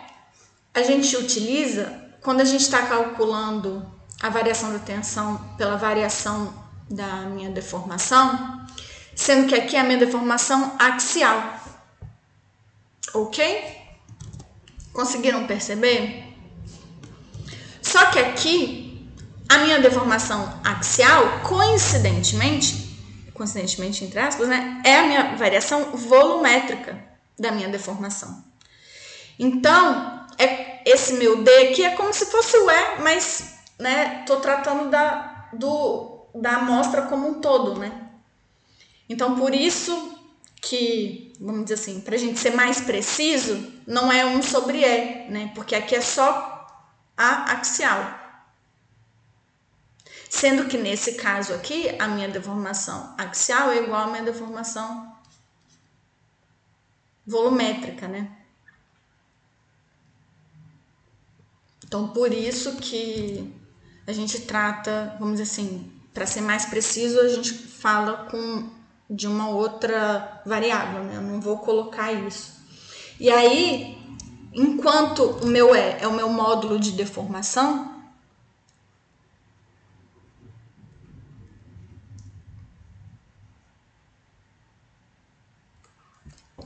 a 0.73 0.83
gente 0.83 1.15
utiliza 1.15 2.09
quando 2.21 2.41
a 2.41 2.45
gente 2.45 2.61
está 2.61 2.85
calculando 2.85 3.85
a 4.21 4.29
variação 4.29 4.73
da 4.73 4.79
tensão 4.79 5.37
pela 5.57 5.77
variação 5.77 6.53
da 6.89 7.21
minha 7.21 7.49
deformação, 7.49 8.65
sendo 9.15 9.47
que 9.47 9.55
aqui 9.55 9.75
é 9.75 9.79
a 9.79 9.83
minha 9.83 9.97
deformação 9.97 10.75
axial. 10.79 11.59
Ok? 13.13 13.77
Conseguiram 14.91 15.47
perceber? 15.47 16.25
Só 17.81 18.07
que 18.07 18.19
aqui, 18.19 19.09
a 19.47 19.59
minha 19.59 19.79
deformação 19.79 20.59
axial, 20.63 21.39
coincidentemente, 21.43 22.88
coincidentemente 23.39 24.03
entre 24.03 24.19
aspas, 24.19 24.49
né, 24.49 24.81
é 24.83 24.97
a 24.97 25.03
minha 25.03 25.35
variação 25.37 25.95
volumétrica 25.95 27.01
da 27.39 27.53
minha 27.53 27.69
deformação. 27.69 28.43
Então, 29.39 30.27
é 30.37 30.81
esse 30.85 31.13
meu 31.13 31.41
D 31.41 31.49
aqui 31.69 31.85
é 31.85 31.95
como 31.95 32.13
se 32.13 32.25
fosse 32.25 32.57
o 32.57 32.69
E, 32.69 33.01
mas, 33.01 33.55
né, 33.79 34.25
tô 34.27 34.41
tratando 34.41 34.89
da 34.89 35.47
do 35.53 36.27
da 36.35 36.57
amostra 36.57 37.03
como 37.03 37.29
um 37.29 37.41
todo, 37.41 37.79
né? 37.79 38.09
Então, 39.07 39.35
por 39.35 39.55
isso 39.55 40.19
que, 40.61 41.33
vamos 41.39 41.63
dizer 41.63 41.75
assim, 41.75 42.01
para 42.01 42.15
a 42.15 42.19
gente 42.19 42.37
ser 42.37 42.53
mais 42.53 42.81
preciso, 42.81 43.73
não 43.87 44.11
é 44.11 44.25
um 44.25 44.41
sobre 44.41 44.83
E, 44.83 45.29
né? 45.31 45.51
Porque 45.55 45.75
aqui 45.75 45.95
é 45.95 46.01
só 46.01 46.67
a 47.17 47.53
axial. 47.53 48.18
Sendo 50.29 50.65
que 50.65 50.77
nesse 50.77 51.13
caso 51.13 51.55
aqui, 51.55 51.89
a 51.97 52.07
minha 52.07 52.29
deformação 52.29 53.15
axial 53.17 53.71
é 53.71 53.83
igual 53.83 54.03
à 54.03 54.07
minha 54.07 54.21
deformação 54.21 55.11
volumétrica, 57.25 58.07
né? 58.07 58.31
Então, 61.83 62.09
por 62.09 62.31
isso 62.31 62.75
que 62.75 63.51
a 64.05 64.13
gente 64.13 64.41
trata, 64.41 65.15
vamos 65.19 65.39
dizer 65.39 65.51
assim, 65.51 65.91
para 66.13 66.27
ser 66.27 66.41
mais 66.41 66.65
preciso, 66.65 67.19
a 67.19 67.27
gente 67.27 67.51
fala 67.51 68.27
com 68.29 68.69
de 69.09 69.25
uma 69.25 69.49
outra 69.49 70.43
variável, 70.45 71.03
né? 71.03 71.15
Eu 71.15 71.21
não 71.21 71.41
vou 71.41 71.57
colocar 71.57 72.13
isso. 72.13 72.53
E 73.19 73.31
aí, 73.31 73.97
enquanto 74.53 75.23
o 75.23 75.47
meu 75.47 75.73
E 75.73 75.97
é 75.99 76.07
o 76.07 76.13
meu 76.13 76.29
módulo 76.29 76.79
de 76.79 76.91
deformação, 76.91 77.98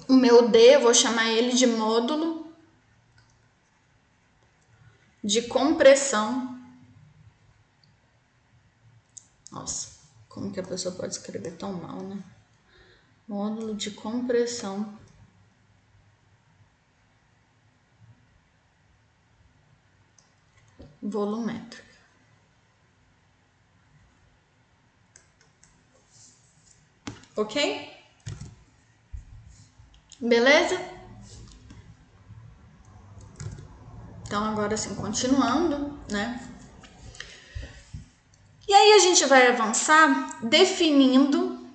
o 0.08 0.14
meu 0.14 0.50
D, 0.50 0.76
eu 0.76 0.82
vou 0.82 0.94
chamar 0.94 1.28
ele 1.28 1.54
de 1.54 1.68
módulo 1.68 2.44
de 5.24 5.44
compressão. 5.44 6.60
Nossa, 9.52 9.90
como 10.28 10.52
que 10.52 10.60
a 10.60 10.64
pessoa 10.64 10.94
pode 10.94 11.14
escrever 11.14 11.56
tão 11.58 11.74
mal, 11.74 12.02
né? 12.02 12.22
Módulo 13.28 13.74
de 13.74 13.92
compressão. 13.92 15.00
Volumétrica. 21.02 21.94
Ok? 27.36 27.93
Beleza? 30.24 30.82
Então, 34.26 34.42
agora 34.46 34.78
sim, 34.78 34.96
continuando, 34.96 36.00
né? 36.10 36.50
E 38.66 38.74
aí 38.74 38.94
a 38.94 39.00
gente 39.00 39.26
vai 39.26 39.48
avançar 39.48 40.40
definindo 40.42 41.68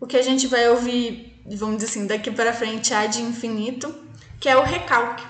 o 0.00 0.08
que 0.08 0.16
a 0.16 0.22
gente 0.22 0.48
vai 0.48 0.68
ouvir, 0.68 1.40
vamos 1.56 1.76
dizer 1.76 1.90
assim, 1.90 2.06
daqui 2.08 2.32
para 2.32 2.52
frente 2.52 2.92
a 2.92 3.06
de 3.06 3.22
infinito, 3.22 3.94
que 4.40 4.48
é 4.48 4.56
o 4.56 4.64
recalque. 4.64 5.24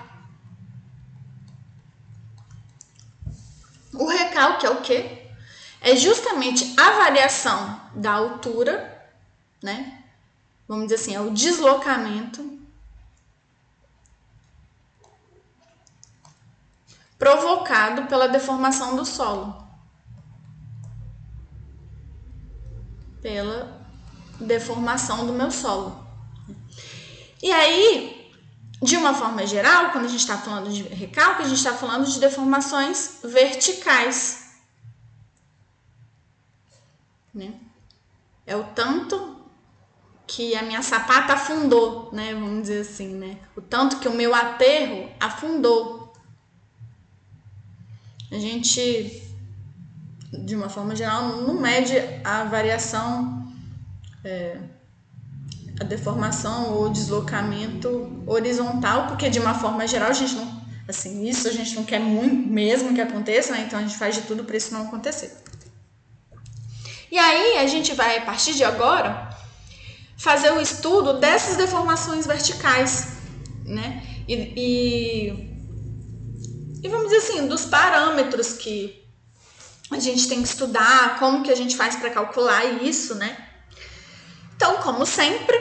O 3.93 4.07
recalque 4.07 4.65
é 4.65 4.71
o 4.71 4.81
quê? 4.81 5.29
É 5.83 5.95
justamente 5.95 6.75
a 6.81 6.93
variação 6.93 7.79
da 7.95 8.13
altura, 8.13 9.07
né? 9.63 9.98
Vamos 10.69 10.85
dizer 10.85 10.97
assim, 10.97 11.15
é 11.15 11.21
o 11.21 11.31
deslocamento 11.31 12.59
provocado 17.19 18.07
pela 18.07 18.29
deformação 18.29 18.95
do 18.95 19.05
solo. 19.05 19.67
Pela 23.23 23.83
deformação 24.39 25.27
do 25.27 25.33
meu 25.33 25.51
solo. 25.51 26.07
E 27.43 27.51
aí, 27.51 28.31
de 28.83 28.97
uma 28.97 29.15
forma 29.15 29.47
geral, 29.47 29.91
quando 29.91 30.05
a 30.05 30.09
gente 30.09 30.21
está 30.21 30.37
falando 30.37 30.71
de 30.71 30.83
recalque, 30.83 31.43
a 31.43 31.49
gente 31.49 31.59
está 31.59 31.73
falando 31.73 32.07
de 32.07 32.21
deformações 32.21 33.21
verticais. 33.25 34.61
Né? 37.33 37.59
É 38.47 38.55
o 38.55 38.65
tanto 38.75 39.38
que 40.29 40.55
a 40.55 40.63
minha 40.63 40.83
sapata 40.83 41.33
afundou, 41.33 42.11
né? 42.13 42.35
Vamos 42.35 42.63
dizer 42.63 42.83
assim, 42.83 43.15
né? 43.15 43.39
O 43.57 43.63
tanto 43.63 43.99
que 43.99 44.07
o 44.07 44.13
meu 44.13 44.35
aterro 44.35 45.09
afundou. 45.19 46.13
A 48.31 48.39
gente, 48.39 49.23
de 50.31 50.55
uma 50.55 50.69
forma 50.69 50.95
geral, 50.95 51.41
não 51.41 51.59
mede 51.59 51.95
a 52.23 52.45
variação, 52.45 53.51
é, 54.23 54.59
a 55.81 55.85
deformação 55.85 56.75
ou 56.75 56.91
deslocamento 56.91 58.23
horizontal, 58.27 59.07
porque 59.07 59.31
de 59.31 59.39
uma 59.39 59.55
forma 59.55 59.87
geral 59.87 60.11
a 60.11 60.13
gente 60.13 60.35
não, 60.35 60.63
assim, 60.87 61.27
isso 61.27 61.49
a 61.49 61.53
gente 61.53 61.75
não 61.75 61.85
quer 61.85 62.01
muito 62.01 62.51
mesmo 62.51 62.95
que 62.95 63.01
aconteça, 63.01 63.53
né? 63.53 63.65
Então 63.67 63.79
a 63.79 63.83
gente 63.83 63.97
faz 63.97 64.15
de 64.15 64.23
tudo 64.23 64.45
para 64.45 64.59
isso 64.59 64.75
não 64.75 64.83
acontecer. 64.83 65.43
E 67.11 67.19
aí 67.19 67.57
a 67.57 67.67
gente 67.67 67.95
vai, 67.95 68.19
a 68.19 68.23
partir 68.27 68.53
de 68.53 68.63
agora, 68.63 69.28
fazer 70.19 70.51
o 70.53 70.61
estudo 70.61 71.15
dessas 71.15 71.57
deformações 71.57 72.27
verticais, 72.27 73.19
né? 73.65 74.03
E, 74.27 74.35
e 74.35 75.49
e 76.83 76.89
vamos 76.89 77.11
dizer 77.11 77.19
assim, 77.19 77.49
dos 77.49 77.65
parâmetros 77.65 78.53
que 78.53 79.05
a 79.91 79.99
gente 79.99 80.29
tem 80.29 80.43
que 80.43 80.49
estudar, 80.49 81.19
como 81.19 81.43
que 81.43 81.51
a 81.51 81.57
gente 81.57 81.77
faz 81.77 81.97
para 81.97 82.11
calcular 82.11 82.65
isso, 82.83 83.15
né? 83.15 83.37
Então, 84.55 84.77
como 84.77 85.05
sempre, 85.05 85.61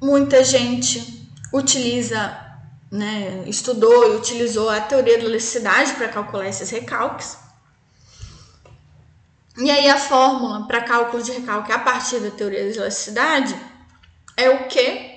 muita 0.00 0.42
gente 0.44 1.30
utiliza, 1.52 2.38
né, 2.90 3.44
estudou 3.46 4.12
e 4.12 4.16
utilizou 4.16 4.70
a 4.70 4.80
teoria 4.80 5.18
da 5.18 5.24
elasticidade 5.24 5.94
para 5.94 6.08
calcular 6.08 6.48
esses 6.48 6.70
recalques. 6.70 7.36
E 9.58 9.70
aí 9.70 9.88
a 9.88 9.98
fórmula 9.98 10.66
para 10.66 10.82
cálculo 10.82 11.22
de 11.22 11.32
recalque 11.32 11.72
a 11.72 11.78
partir 11.78 12.20
da 12.20 12.30
teoria 12.30 12.64
da 12.64 12.74
elasticidade 12.76 13.56
é 14.36 14.50
o 14.50 14.68
que? 14.68 15.16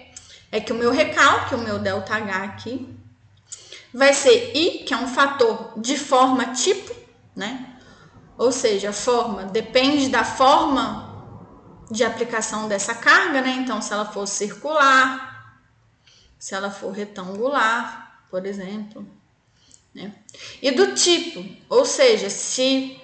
É 0.51 0.61
que 0.61 0.71
o 0.71 0.75
meu 0.75 0.91
recalque, 0.91 1.55
o 1.55 1.57
meu 1.57 1.77
ΔH 1.77 2.43
aqui, 2.43 2.97
vai 3.93 4.13
ser 4.13 4.55
I, 4.55 4.83
que 4.85 4.93
é 4.93 4.97
um 4.97 5.07
fator 5.07 5.73
de 5.77 5.97
forma 5.97 6.53
tipo, 6.53 6.95
né? 7.35 7.75
Ou 8.37 8.51
seja, 8.51 8.91
a 8.91 8.93
forma 8.93 9.43
depende 9.43 10.07
da 10.07 10.23
forma 10.23 11.09
de 11.91 12.03
aplicação 12.03 12.67
dessa 12.67 12.95
carga, 12.95 13.41
né? 13.41 13.51
Então, 13.51 13.81
se 13.81 13.91
ela 13.91 14.05
for 14.05 14.25
circular, 14.25 15.59
se 16.37 16.55
ela 16.55 16.71
for 16.71 16.91
retangular, 16.91 18.23
por 18.29 18.45
exemplo, 18.45 19.05
né? 19.93 20.13
E 20.61 20.71
do 20.71 20.93
tipo, 20.93 21.43
ou 21.67 21.83
seja, 21.83 22.29
se 22.29 22.98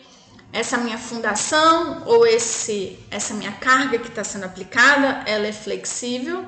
essa 0.56 0.78
minha 0.78 0.98
fundação 0.98 2.04
ou 2.06 2.26
esse 2.26 2.98
essa 3.12 3.34
minha 3.34 3.52
carga 3.52 4.00
que 4.00 4.08
está 4.08 4.24
sendo 4.24 4.46
aplicada, 4.46 5.30
ela 5.30 5.46
é 5.46 5.52
flexível. 5.52 6.48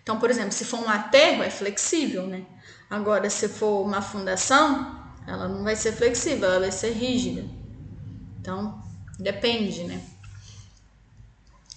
Então, 0.00 0.20
por 0.20 0.30
exemplo, 0.30 0.52
se 0.52 0.64
for 0.64 0.78
um 0.78 0.88
aterro, 0.88 1.42
é 1.42 1.50
flexível, 1.50 2.28
né? 2.28 2.46
Agora, 2.88 3.28
se 3.28 3.48
for 3.48 3.84
uma 3.84 4.00
fundação, 4.00 5.02
ela 5.26 5.48
não 5.48 5.64
vai 5.64 5.74
ser 5.74 5.92
flexível, 5.92 6.48
ela 6.48 6.60
vai 6.60 6.70
ser 6.70 6.92
rígida. 6.92 7.44
Então, 8.38 8.80
depende, 9.18 9.82
né? 9.82 10.00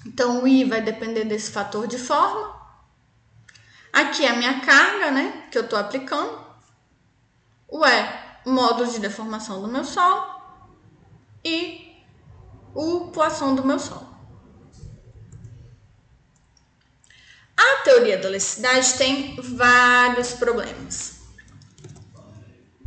Então, 0.06 0.44
o 0.44 0.48
I 0.48 0.64
vai 0.64 0.82
depender 0.82 1.26
desse 1.26 1.52
fator 1.52 1.88
de 1.88 1.98
forma. 1.98 2.56
Aqui 3.92 4.26
é 4.26 4.30
a 4.30 4.36
minha 4.36 4.60
carga, 4.62 5.10
né? 5.10 5.48
Que 5.50 5.58
eu 5.58 5.64
estou 5.64 5.80
aplicando. 5.80 6.40
O 7.68 7.84
E, 7.84 8.10
módulo 8.46 8.92
de 8.92 9.00
deformação 9.00 9.60
do 9.60 9.68
meu 9.68 9.84
solo. 9.84 10.33
E 11.44 12.04
o 12.74 13.12
poisson 13.12 13.56
do 13.56 13.66
meu 13.66 13.80
solo. 13.80 14.14
A 17.58 17.84
teoria 17.84 18.18
da 18.18 18.30
elasticidade 18.30 18.94
tem 18.94 19.36
vários 19.42 20.34
problemas. 20.34 21.20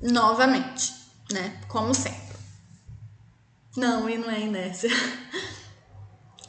Novamente, 0.02 0.92
né? 1.32 1.60
Como 1.68 1.94
sempre. 1.94 2.36
Não, 3.76 4.08
e 4.08 4.18
não 4.18 4.30
é 4.30 4.40
inércia. 4.40 4.90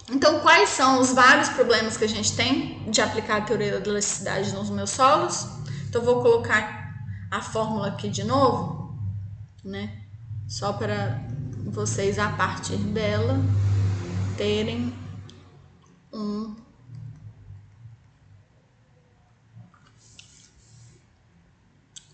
Então, 0.10 0.40
quais 0.40 0.70
são 0.70 1.02
os 1.02 1.12
vários 1.12 1.50
problemas 1.50 1.98
que 1.98 2.06
a 2.06 2.08
gente 2.08 2.34
tem 2.34 2.90
de 2.90 3.02
aplicar 3.02 3.40
a 3.40 3.42
teoria 3.42 3.78
da 3.78 3.90
elasticidade 3.90 4.54
nos 4.54 4.70
meus 4.70 4.92
solos? 4.92 5.46
Então, 5.90 6.02
vou 6.02 6.22
colocar 6.22 6.96
a 7.30 7.42
fórmula 7.42 7.90
aqui 7.90 8.08
de 8.08 8.24
novo, 8.24 8.98
né? 9.66 10.04
Só 10.48 10.72
para 10.72 11.22
vocês, 11.70 12.18
a 12.20 12.30
partir 12.30 12.78
dela, 12.78 13.40
terem 14.38 14.94
um 16.14 16.56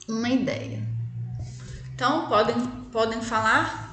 uma 0.08 0.30
ideia. 0.30 0.84
Então, 1.94 2.28
podem, 2.28 2.56
podem 2.92 3.22
falar? 3.22 3.84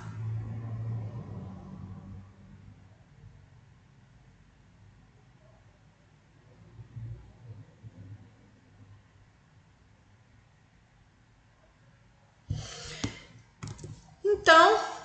Então, 14.24 14.99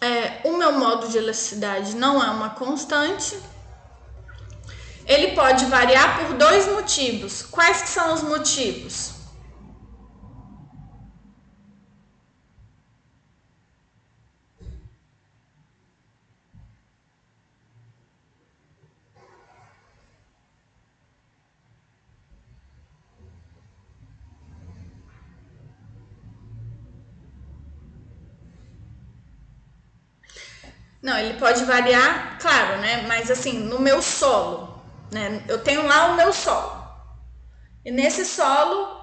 é, 0.00 0.40
o 0.44 0.56
meu 0.56 0.72
modo 0.72 1.08
de 1.08 1.18
elasticidade 1.18 1.94
não 1.94 2.22
é 2.22 2.30
uma 2.30 2.50
constante. 2.50 3.38
Ele 5.06 5.32
pode 5.32 5.66
variar 5.66 6.18
por 6.18 6.36
dois 6.36 6.66
motivos. 6.68 7.42
Quais 7.42 7.82
que 7.82 7.88
são 7.88 8.14
os 8.14 8.22
motivos? 8.22 9.19
Não, 31.02 31.16
ele 31.18 31.38
pode 31.38 31.64
variar, 31.64 32.38
claro, 32.38 32.78
né? 32.80 33.02
Mas 33.06 33.30
assim, 33.30 33.58
no 33.58 33.80
meu 33.80 34.02
solo, 34.02 34.82
né? 35.10 35.42
Eu 35.48 35.62
tenho 35.62 35.86
lá 35.86 36.12
o 36.12 36.16
meu 36.16 36.32
solo. 36.32 36.80
E 37.84 37.90
nesse 37.90 38.24
solo 38.24 39.00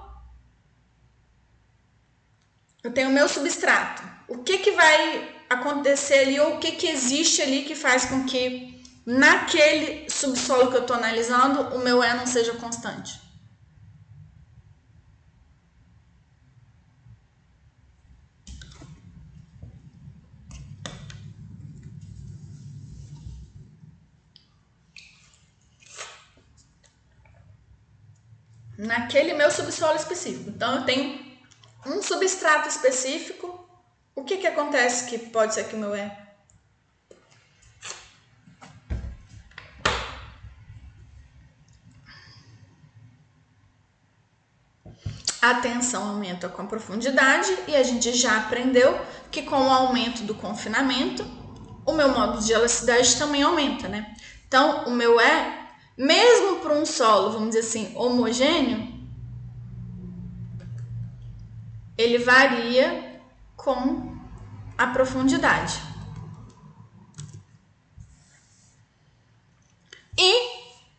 eu 2.83 2.93
tenho 2.93 3.09
o 3.09 3.13
meu 3.13 3.27
substrato. 3.27 4.03
O 4.27 4.43
que 4.43 4.59
que 4.59 4.71
vai 4.71 5.35
acontecer 5.49 6.19
ali 6.19 6.39
ou 6.39 6.55
o 6.55 6.59
que 6.59 6.73
que 6.73 6.87
existe 6.87 7.41
ali 7.41 7.63
que 7.63 7.75
faz 7.75 8.05
com 8.05 8.25
que 8.25 8.81
naquele 9.05 10.09
subsolo 10.09 10.69
que 10.69 10.77
eu 10.77 10.81
estou 10.81 10.95
analisando 10.95 11.75
o 11.75 11.79
meu 11.79 12.03
E 12.03 12.13
não 12.13 12.27
seja 12.27 12.53
constante? 12.53 13.26
Naquele 28.77 29.33
meu 29.33 29.49
subsolo 29.49 29.95
específico. 29.95 30.49
Então, 30.49 30.75
eu 30.75 30.85
tenho 30.85 31.25
um 31.85 32.01
substrato 32.01 32.67
específico. 32.67 33.67
O 34.15 34.23
que, 34.23 34.37
que 34.37 34.47
acontece 34.47 35.09
que 35.09 35.17
pode 35.17 35.53
ser 35.53 35.67
que 35.67 35.75
o 35.75 35.79
meu 35.79 35.95
é? 35.95 36.25
A 45.41 45.55
tensão 45.55 46.09
aumenta 46.09 46.49
com 46.49 46.63
a 46.63 46.65
profundidade 46.65 47.55
e 47.67 47.75
a 47.75 47.83
gente 47.83 48.11
já 48.11 48.37
aprendeu 48.37 48.99
que 49.31 49.43
com 49.43 49.55
o 49.55 49.69
aumento 49.69 50.23
do 50.23 50.35
confinamento, 50.35 51.23
o 51.85 51.93
meu 51.93 52.09
modo 52.09 52.43
de 52.43 52.51
elasticidade 52.51 53.15
também 53.17 53.43
aumenta, 53.43 53.87
né? 53.87 54.15
Então, 54.47 54.85
o 54.85 54.91
meu 54.91 55.19
é 55.19 55.66
mesmo 55.97 56.59
para 56.59 56.73
um 56.73 56.85
solo, 56.85 57.31
vamos 57.31 57.49
dizer 57.49 57.61
assim, 57.61 57.91
homogêneo, 57.95 58.95
ele 61.97 62.19
varia 62.19 63.21
com 63.55 64.15
a 64.77 64.87
profundidade. 64.87 65.81
E 70.17 70.57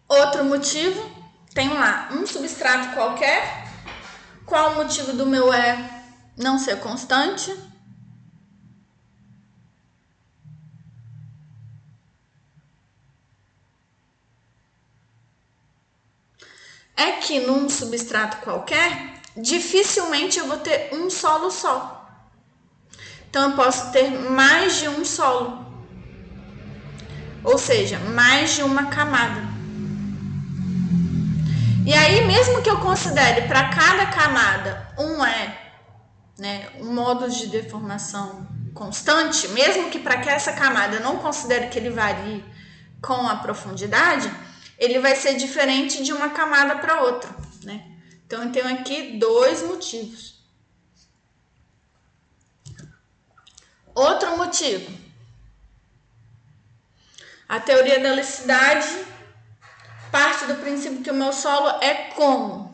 outro 0.09 0.45
motivo, 0.45 1.01
tem 1.55 1.69
lá 1.69 2.09
um 2.13 2.27
substrato 2.27 2.95
qualquer. 2.95 3.67
Qual 4.47 4.73
o 4.73 4.77
motivo 4.77 5.13
do 5.13 5.27
meu 5.27 5.53
é 5.53 6.03
não 6.37 6.59
ser 6.59 6.81
constante? 6.81 7.55
É 16.99 17.13
que 17.13 17.39
num 17.39 17.71
substrato 17.71 18.39
qualquer, 18.39 19.21
dificilmente 19.37 20.39
eu 20.39 20.49
vou 20.49 20.59
ter 20.59 20.91
um 20.93 21.09
solo 21.09 21.49
só. 21.49 22.05
Então 23.31 23.51
eu 23.51 23.57
posso 23.57 23.93
ter 23.93 24.11
mais 24.11 24.81
de 24.81 24.89
um 24.89 25.05
solo. 25.05 25.65
Ou 27.45 27.57
seja, 27.57 28.01
mais 28.01 28.57
de 28.57 28.65
uma 28.65 28.87
camada. 28.87 29.47
E 31.87 31.95
aí, 31.95 32.27
mesmo 32.27 32.61
que 32.63 32.69
eu 32.69 32.81
considere 32.81 33.47
para 33.47 33.69
cada 33.69 34.07
camada 34.07 34.89
um 34.99 35.25
é, 35.25 35.57
né, 36.37 36.69
um 36.81 36.93
modo 36.93 37.31
de 37.31 37.47
deformação 37.47 38.47
constante, 38.75 39.49
mesmo 39.49 39.89
que 39.89 40.01
para 40.01 40.21
essa 40.31 40.53
camada 40.53 40.97
eu 40.97 41.03
não 41.03 41.19
considere 41.19 41.69
que 41.69 41.79
ele 41.79 41.91
varie 41.91 42.45
com 43.01 43.29
a 43.29 43.37
profundidade, 43.37 44.31
ele 44.79 45.01
vai 45.01 45.17
ser 45.17 45.35
diferente 45.35 46.03
de 46.03 46.13
uma 46.13 46.31
camada 46.31 46.77
para 46.77 47.03
outra, 47.03 47.35
né? 47.65 47.99
Então 48.25 48.45
eu 48.45 48.53
tenho 48.53 48.69
aqui 48.69 49.19
dois 49.19 49.63
motivos. 49.63 50.39
Outro 53.95 54.37
motivo. 54.37 54.97
A 57.49 57.59
teoria 57.59 57.99
da 57.99 58.11
elasticidade 58.11 58.87
parte 60.13 60.47
do 60.47 60.55
princípio 60.57 61.03
que 61.03 61.11
o 61.11 61.15
meu 61.15 61.33
solo 61.33 61.83
é 61.83 62.11
como 62.13 62.68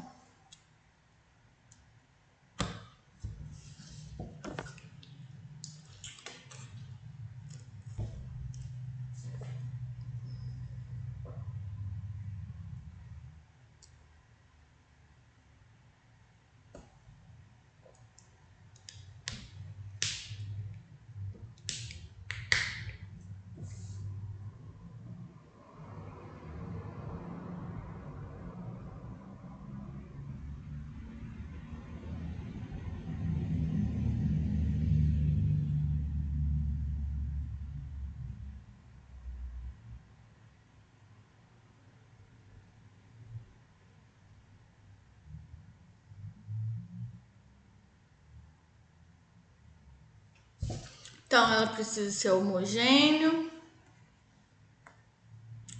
Então, 51.35 51.53
ela 51.53 51.67
precisa 51.67 52.13
ser 52.13 52.31
homogêneo. 52.31 53.51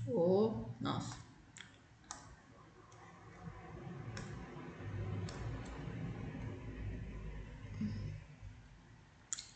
Oh, 0.09 0.53
nossa. 0.81 1.17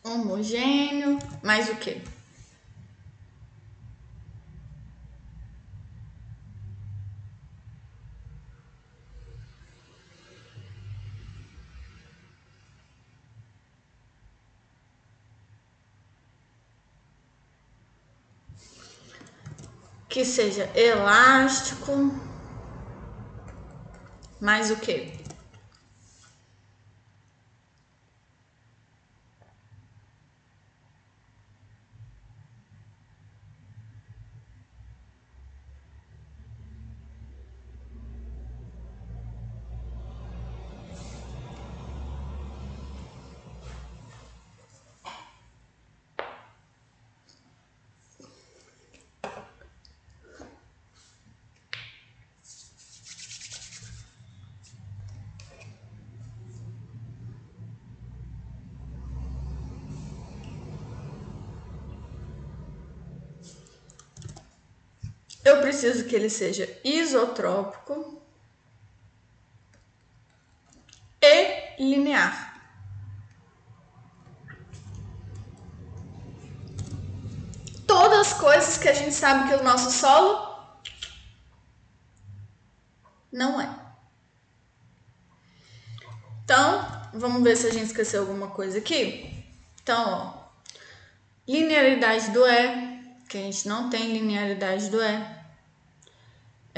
Homogêneo, 0.04 1.18
mais 1.42 1.68
o 1.68 1.74
que? 1.74 2.00
Seja 20.28 20.70
elástico, 20.74 21.92
mais 24.40 24.70
o 24.70 24.76
que? 24.76 25.18
Eu 65.48 65.62
preciso 65.78 66.08
que 66.08 66.16
ele 66.16 66.28
seja 66.28 66.68
isotrópico 66.82 68.20
e 71.22 71.76
linear. 71.78 72.48
Todas 77.86 78.18
as 78.18 78.32
coisas 78.34 78.76
que 78.76 78.88
a 78.88 78.92
gente 78.92 79.14
sabe 79.14 79.48
que 79.48 79.54
o 79.54 79.62
nosso 79.62 79.90
solo 79.92 80.58
não 83.30 83.60
é. 83.60 83.72
Então, 86.42 87.10
vamos 87.14 87.42
ver 87.42 87.56
se 87.56 87.68
a 87.68 87.72
gente 87.72 87.86
esqueceu 87.86 88.22
alguma 88.22 88.48
coisa 88.48 88.78
aqui. 88.78 89.44
Então, 89.80 90.04
ó, 90.10 90.48
linearidade 91.46 92.30
do 92.30 92.44
E, 92.46 92.98
que 93.28 93.38
a 93.38 93.42
gente 93.42 93.68
não 93.68 93.88
tem 93.88 94.12
linearidade 94.12 94.90
do 94.90 95.00
E. 95.00 95.37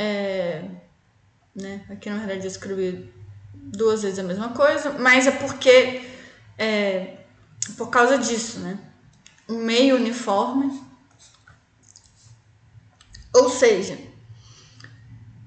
É, 0.03 0.65
né? 1.55 1.85
Aqui 1.91 2.09
na 2.09 2.17
verdade 2.17 2.41
eu 2.41 2.51
escrevi 2.51 3.13
duas 3.53 4.01
vezes 4.01 4.19
a 4.19 4.23
mesma 4.23 4.49
coisa, 4.49 4.93
mas 4.93 5.27
é 5.27 5.31
porque 5.31 6.01
é 6.57 7.19
por 7.77 7.91
causa 7.91 8.17
disso, 8.17 8.61
né? 8.61 8.79
Um 9.47 9.59
meio 9.59 9.97
uniforme. 9.97 10.83
Ou 13.35 13.51
seja, 13.51 13.99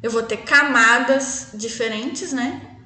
eu 0.04 0.12
vou 0.12 0.22
ter 0.22 0.38
camadas 0.38 1.48
diferentes, 1.56 2.32
né? 2.32 2.78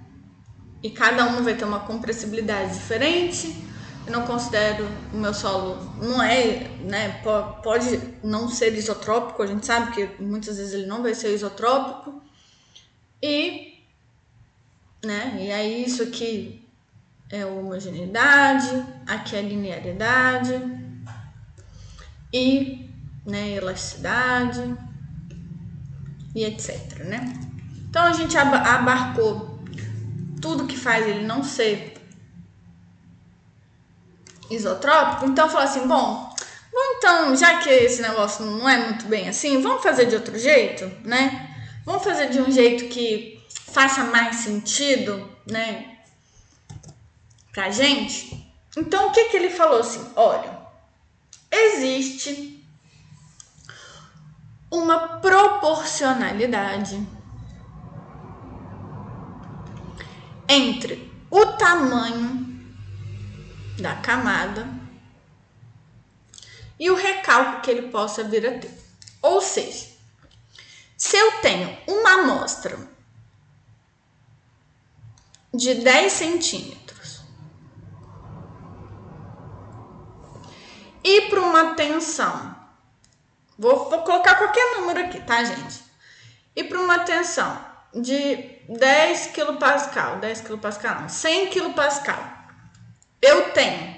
E 0.81 0.89
cada 0.89 1.25
uma 1.25 1.41
vai 1.41 1.55
ter 1.57 1.65
uma 1.65 1.81
compressibilidade 1.81 2.75
diferente. 2.75 3.66
Eu 4.07 4.13
não 4.13 4.25
considero 4.25 4.87
o 5.13 5.17
meu 5.17 5.33
solo, 5.33 5.77
não 6.01 6.23
é, 6.23 6.69
né? 6.79 7.21
Pode 7.61 7.99
não 8.23 8.47
ser 8.47 8.73
isotrópico, 8.73 9.43
a 9.43 9.47
gente 9.47 9.65
sabe 9.65 9.91
que 9.91 10.23
muitas 10.23 10.57
vezes 10.57 10.73
ele 10.73 10.85
não 10.85 11.03
vai 11.03 11.13
ser 11.13 11.33
isotrópico. 11.35 12.21
E 13.21 13.77
né? 15.03 15.37
E 15.39 15.51
aí 15.51 15.85
isso 15.85 16.03
aqui 16.03 16.65
é 17.29 17.45
homogeneidade, 17.45 18.83
aqui 19.05 19.35
é 19.35 19.41
linearidade 19.41 20.53
e 22.33 22.89
né, 23.25 23.49
elasticidade 23.51 24.75
e 26.33 26.45
etc, 26.45 27.03
né? 27.05 27.33
Então 27.89 28.03
a 28.03 28.13
gente 28.13 28.37
abarcou 28.37 29.59
tudo 30.41 30.67
que 30.67 30.77
faz 30.77 31.05
ele 31.07 31.25
não 31.25 31.43
ser 31.43 31.96
isotrópico, 34.49 35.25
então 35.25 35.49
falou 35.49 35.65
assim, 35.65 35.87
bom, 35.87 36.33
então, 36.73 37.35
já 37.35 37.57
que 37.59 37.69
esse 37.69 38.01
negócio 38.01 38.45
não 38.45 38.67
é 38.67 38.77
muito 38.77 39.05
bem 39.05 39.27
assim, 39.29 39.61
vamos 39.61 39.83
fazer 39.83 40.05
de 40.05 40.15
outro 40.15 40.37
jeito, 40.37 40.85
né? 41.03 41.55
Vamos 41.85 42.03
fazer 42.03 42.29
de 42.29 42.41
um 42.41 42.51
jeito 42.51 42.87
que 42.87 43.43
faça 43.49 44.03
mais 44.05 44.37
sentido, 44.37 45.29
né, 45.45 45.97
pra 47.51 47.69
gente. 47.71 48.45
Então, 48.75 49.07
o 49.07 49.11
que 49.11 49.25
que 49.25 49.37
ele 49.37 49.49
falou 49.49 49.79
assim? 49.79 50.05
Olha, 50.15 50.57
existe 51.51 52.63
uma 54.69 55.19
proporcionalidade 55.19 57.01
entre 60.47 61.11
o 61.29 61.45
tamanho 61.45 62.46
da 63.81 63.95
camada 63.97 64.67
e 66.79 66.89
o 66.89 66.95
recalque 66.95 67.61
que 67.61 67.71
ele 67.71 67.89
possa 67.89 68.23
vir 68.23 68.45
a 68.45 68.59
ter. 68.59 68.71
Ou 69.21 69.41
seja, 69.41 69.87
se 70.95 71.17
eu 71.17 71.41
tenho 71.41 71.77
uma 71.87 72.21
amostra 72.21 72.77
de 75.53 75.75
10 75.75 76.11
centímetros. 76.11 77.21
E 81.03 81.21
para 81.29 81.41
uma 81.41 81.73
tensão, 81.73 82.55
vou, 83.57 83.89
vou 83.89 84.01
colocar 84.01 84.35
qualquer 84.35 84.75
número 84.75 84.99
aqui, 85.05 85.21
tá, 85.21 85.43
gente? 85.43 85.83
E 86.55 86.63
para 86.63 86.79
uma 86.79 86.99
tensão 86.99 87.65
de 87.93 88.35
10 88.69 89.27
kPa, 89.27 90.17
10 90.19 90.41
kPa 90.41 91.01
não, 91.01 91.09
100 91.09 91.49
kPa, 91.49 92.36
eu 93.21 93.51
tenho 93.51 93.97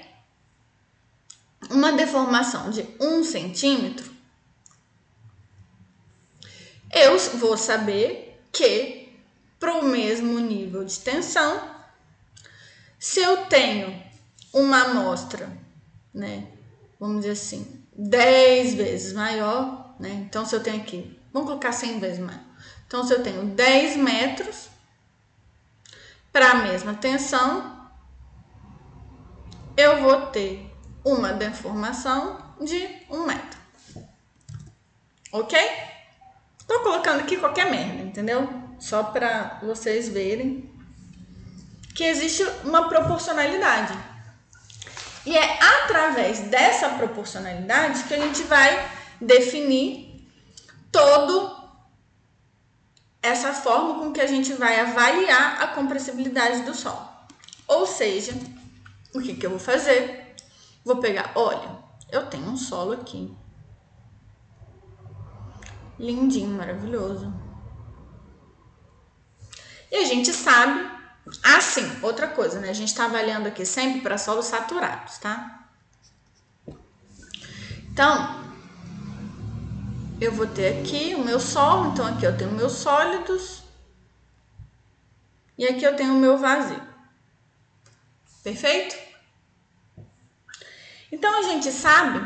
uma 1.70 1.92
deformação 1.92 2.70
de 2.70 2.86
1 3.00 3.24
centímetro, 3.24 4.10
eu 6.92 7.18
vou 7.38 7.56
saber 7.56 8.42
que 8.52 9.08
para 9.58 9.74
o 9.74 9.84
mesmo 9.84 10.38
nível 10.38 10.84
de 10.84 10.98
tensão. 10.98 11.78
Se 12.98 13.20
eu 13.20 13.46
tenho 13.46 14.02
uma 14.52 14.82
amostra, 14.82 15.50
né, 16.12 16.48
vamos 16.98 17.18
dizer 17.18 17.32
assim, 17.32 17.84
10 17.94 18.74
vezes 18.74 19.12
maior, 19.12 19.94
né, 20.00 20.10
então 20.10 20.44
se 20.44 20.54
eu 20.54 20.62
tenho 20.62 20.80
aqui, 20.80 21.18
vamos 21.32 21.48
colocar 21.48 21.72
100 21.72 22.00
vezes 22.00 22.18
maior. 22.18 22.50
Então, 22.90 23.04
se 23.04 23.14
eu 23.14 23.22
tenho 23.22 23.46
10 23.46 23.96
metros 23.98 24.68
para 26.32 26.50
a 26.50 26.54
mesma 26.56 26.92
tensão, 26.92 27.79
eu 29.80 30.02
vou 30.02 30.26
ter 30.26 30.70
uma 31.04 31.32
deformação 31.32 32.38
de 32.60 32.88
1 33.10 33.26
metro. 33.26 33.60
Ok? 35.32 35.58
Tô 36.66 36.80
colocando 36.80 37.20
aqui 37.20 37.36
qualquer 37.36 37.70
merda, 37.70 38.02
entendeu? 38.02 38.70
só 38.80 39.04
para 39.04 39.60
vocês 39.62 40.08
verem 40.08 40.68
que 41.94 42.02
existe 42.02 42.42
uma 42.64 42.88
proporcionalidade. 42.88 43.96
E 45.26 45.36
é 45.36 45.58
através 45.62 46.40
dessa 46.40 46.88
proporcionalidade 46.88 48.04
que 48.04 48.14
a 48.14 48.18
gente 48.18 48.42
vai 48.44 48.90
definir 49.20 50.26
todo 50.90 51.60
essa 53.22 53.52
forma 53.52 53.98
com 54.00 54.12
que 54.12 54.20
a 54.20 54.26
gente 54.26 54.54
vai 54.54 54.80
avaliar 54.80 55.62
a 55.62 55.66
compressibilidade 55.68 56.62
do 56.62 56.74
solo. 56.74 57.06
Ou 57.68 57.86
seja, 57.86 58.32
o 59.14 59.20
que, 59.20 59.34
que 59.34 59.46
eu 59.46 59.50
vou 59.50 59.58
fazer? 59.58 60.34
Vou 60.84 60.96
pegar, 60.96 61.32
olha, 61.34 61.78
eu 62.10 62.26
tenho 62.26 62.48
um 62.48 62.56
solo 62.56 62.92
aqui. 62.92 63.36
Lindinho, 65.98 66.56
maravilhoso. 66.56 67.32
E 69.90 69.96
a 69.96 70.04
gente 70.04 70.32
sabe, 70.32 70.88
assim, 71.42 71.84
outra 72.02 72.28
coisa, 72.28 72.60
né? 72.60 72.70
A 72.70 72.74
gente 72.74 72.88
está 72.88 73.06
avaliando 73.06 73.48
aqui 73.48 73.66
sempre 73.66 74.00
para 74.00 74.16
solos 74.16 74.46
saturados, 74.46 75.18
tá? 75.18 75.68
Então, 77.92 78.40
eu 80.20 80.32
vou 80.32 80.46
ter 80.46 80.80
aqui 80.80 81.14
o 81.14 81.24
meu 81.24 81.40
solo, 81.40 81.92
então 81.92 82.06
aqui 82.06 82.24
eu 82.24 82.36
tenho 82.36 82.52
meus 82.52 82.72
sólidos 82.72 83.62
e 85.58 85.66
aqui 85.66 85.84
eu 85.84 85.96
tenho 85.96 86.14
o 86.14 86.18
meu 86.18 86.38
vazio. 86.38 86.89
Perfeito? 88.42 88.96
Então 91.12 91.38
a 91.38 91.42
gente 91.42 91.70
sabe 91.70 92.20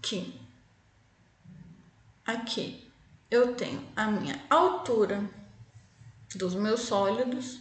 que 0.00 0.40
aqui 2.24 2.90
eu 3.30 3.54
tenho 3.54 3.86
a 3.94 4.06
minha 4.06 4.40
altura 4.48 5.28
dos 6.34 6.54
meus 6.54 6.80
sólidos. 6.80 7.60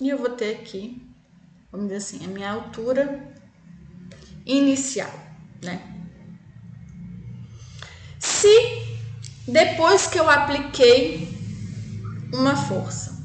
E 0.00 0.08
eu 0.08 0.18
vou 0.18 0.30
ter 0.30 0.56
aqui, 0.56 1.06
vamos 1.70 1.86
dizer 1.86 1.98
assim, 1.98 2.24
a 2.24 2.28
minha 2.28 2.50
altura 2.50 3.32
inicial, 4.44 5.12
né? 5.62 5.88
Se 8.18 8.48
depois 9.46 10.08
que 10.08 10.18
eu 10.18 10.28
apliquei 10.28 11.31
uma 12.32 12.56
força, 12.56 13.22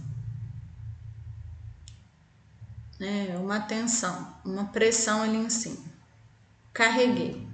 né, 3.00 3.38
uma 3.38 3.60
tensão, 3.62 4.36
uma 4.44 4.66
pressão 4.66 5.24
ali 5.24 5.38
em 5.38 5.50
cima, 5.50 5.84
carreguei, 6.74 7.48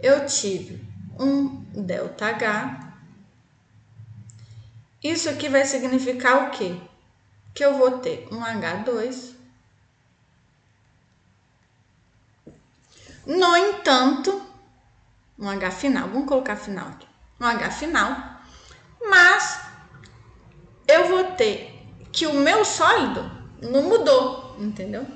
eu 0.00 0.26
tive 0.26 0.84
um 1.18 1.64
ΔH. 1.72 2.86
Isso 5.02 5.28
aqui 5.28 5.48
vai 5.48 5.64
significar 5.64 6.46
o 6.46 6.50
quê? 6.50 6.80
Que 7.54 7.64
eu 7.64 7.76
vou 7.78 7.98
ter 7.98 8.26
um 8.32 8.40
H2. 8.40 9.34
No 13.26 13.56
entanto, 13.56 14.42
um 15.38 15.48
H 15.48 15.70
final, 15.70 16.08
vamos 16.08 16.28
colocar 16.28 16.56
final 16.56 16.88
aqui, 16.88 17.06
um 17.40 17.44
H 17.44 17.70
final, 17.70 18.40
mas 19.00 19.65
eu 20.86 21.08
vou 21.08 21.32
ter 21.32 21.72
que 22.12 22.26
o 22.26 22.34
meu 22.34 22.64
sólido 22.64 23.30
não 23.60 23.82
mudou, 23.82 24.56
entendeu? 24.58 25.06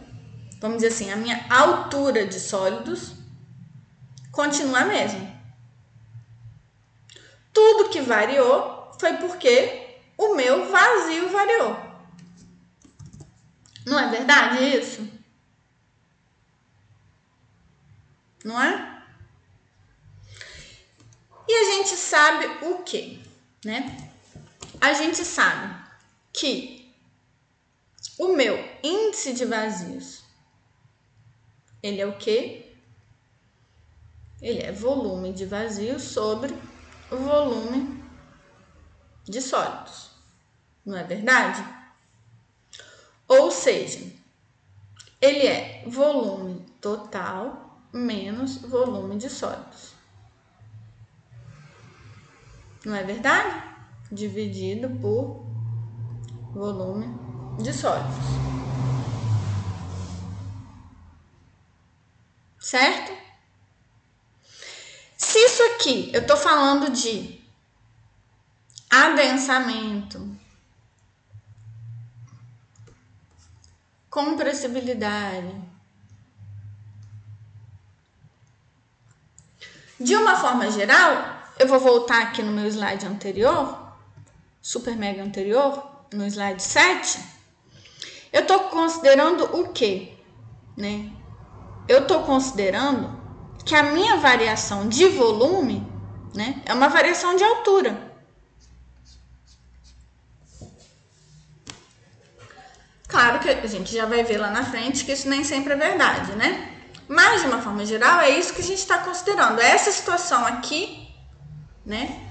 Vamos 0.61 0.79
dizer 0.79 0.89
assim, 0.89 1.11
a 1.11 1.17
minha 1.17 1.47
altura 1.49 2.27
de 2.27 2.39
sólidos 2.39 3.15
continua 4.31 4.81
a 4.81 4.85
mesma. 4.85 5.31
Tudo 7.53 7.89
que 7.89 8.01
variou 8.01 8.93
foi 8.99 9.15
porque 9.15 9.99
o 10.17 10.35
meu 10.35 10.71
vazio 10.71 11.31
variou. 11.31 11.77
Não 13.87 13.99
é 13.99 14.11
verdade 14.11 14.63
isso? 14.77 15.09
Não 18.45 18.61
é? 18.63 19.03
E 21.49 21.53
a 21.53 21.65
gente 21.75 21.97
sabe 21.97 22.47
o 22.67 22.83
que, 22.83 23.23
né? 23.65 24.10
A 24.81 24.93
gente 24.95 25.25
sabe 25.25 25.75
que 26.33 26.95
o 28.19 28.35
meu 28.35 28.57
índice 28.83 29.35
de 29.35 29.45
vazios 29.45 30.21
ele 31.83 32.01
é 32.01 32.07
o 32.07 32.17
que? 32.17 32.77
Ele 34.41 34.61
é 34.61 34.73
volume 34.73 35.33
de 35.33 35.47
vazio 35.47 35.99
sobre 35.99 36.55
volume 37.11 38.03
de 39.25 39.41
sólidos. 39.41 40.11
Não 40.85 40.97
é 40.97 41.05
verdade? 41.05 41.65
Ou 43.27 43.51
seja, 43.51 44.13
ele 45.21 45.47
é 45.47 45.85
volume 45.87 46.67
total 46.81 47.87
menos 47.93 48.57
volume 48.57 49.17
de 49.17 49.31
sólidos. 49.31 49.95
Não 52.85 52.95
é 52.95 53.05
verdade? 53.05 53.70
Dividido 54.11 54.91
por 55.01 55.47
volume 56.53 57.07
de 57.63 57.73
sólidos. 57.73 58.15
Certo? 62.59 63.13
Se 65.17 65.39
isso 65.39 65.63
aqui 65.75 66.11
eu 66.13 66.23
estou 66.23 66.37
falando 66.37 66.91
de 66.91 67.41
adensamento, 68.91 70.37
compressibilidade. 74.11 75.55
De 80.01 80.17
uma 80.17 80.37
forma 80.37 80.71
geral, 80.71 81.45
eu 81.59 81.69
vou 81.69 81.79
voltar 81.79 82.23
aqui 82.23 82.43
no 82.43 82.51
meu 82.51 82.67
slide 82.67 83.07
anterior, 83.07 83.80
super 84.61 84.97
mega 84.97 85.23
anterior, 85.23 86.05
no 86.13 86.27
slide 86.27 86.63
7. 86.63 87.21
Eu 88.33 88.43
estou 88.43 88.61
considerando 88.69 89.45
o 89.57 89.73
quê? 89.73 90.15
Né? 90.77 91.11
Eu 91.89 92.01
estou 92.01 92.23
considerando 92.23 93.19
que 93.65 93.75
a 93.75 93.83
minha 93.83 94.17
variação 94.17 94.89
de 94.89 95.09
volume 95.09 95.87
né, 96.35 96.63
é 96.65 96.73
uma 96.73 96.89
variação 96.89 97.37
de 97.37 97.45
altura. 97.45 98.11
Claro 103.09 103.41
que 103.41 103.49
a 103.49 103.67
gente 103.67 103.93
já 103.93 104.07
vai 104.07 104.23
ver 104.23 104.39
lá 104.39 104.51
na 104.51 104.65
frente 104.65 105.05
que 105.05 105.13
isso 105.13 105.29
nem 105.29 105.43
sempre 105.43 105.73
é 105.73 105.77
verdade, 105.77 106.33
né? 106.37 106.79
Mas, 107.09 107.41
de 107.41 107.49
uma 107.49 107.61
forma 107.61 107.85
geral, 107.85 108.21
é 108.21 108.31
isso 108.31 108.55
que 108.55 108.61
a 108.61 108.65
gente 108.65 108.79
está 108.79 108.99
considerando. 108.99 109.61
Essa 109.61 109.91
situação 109.91 110.47
aqui, 110.47 111.09
né? 111.85 112.30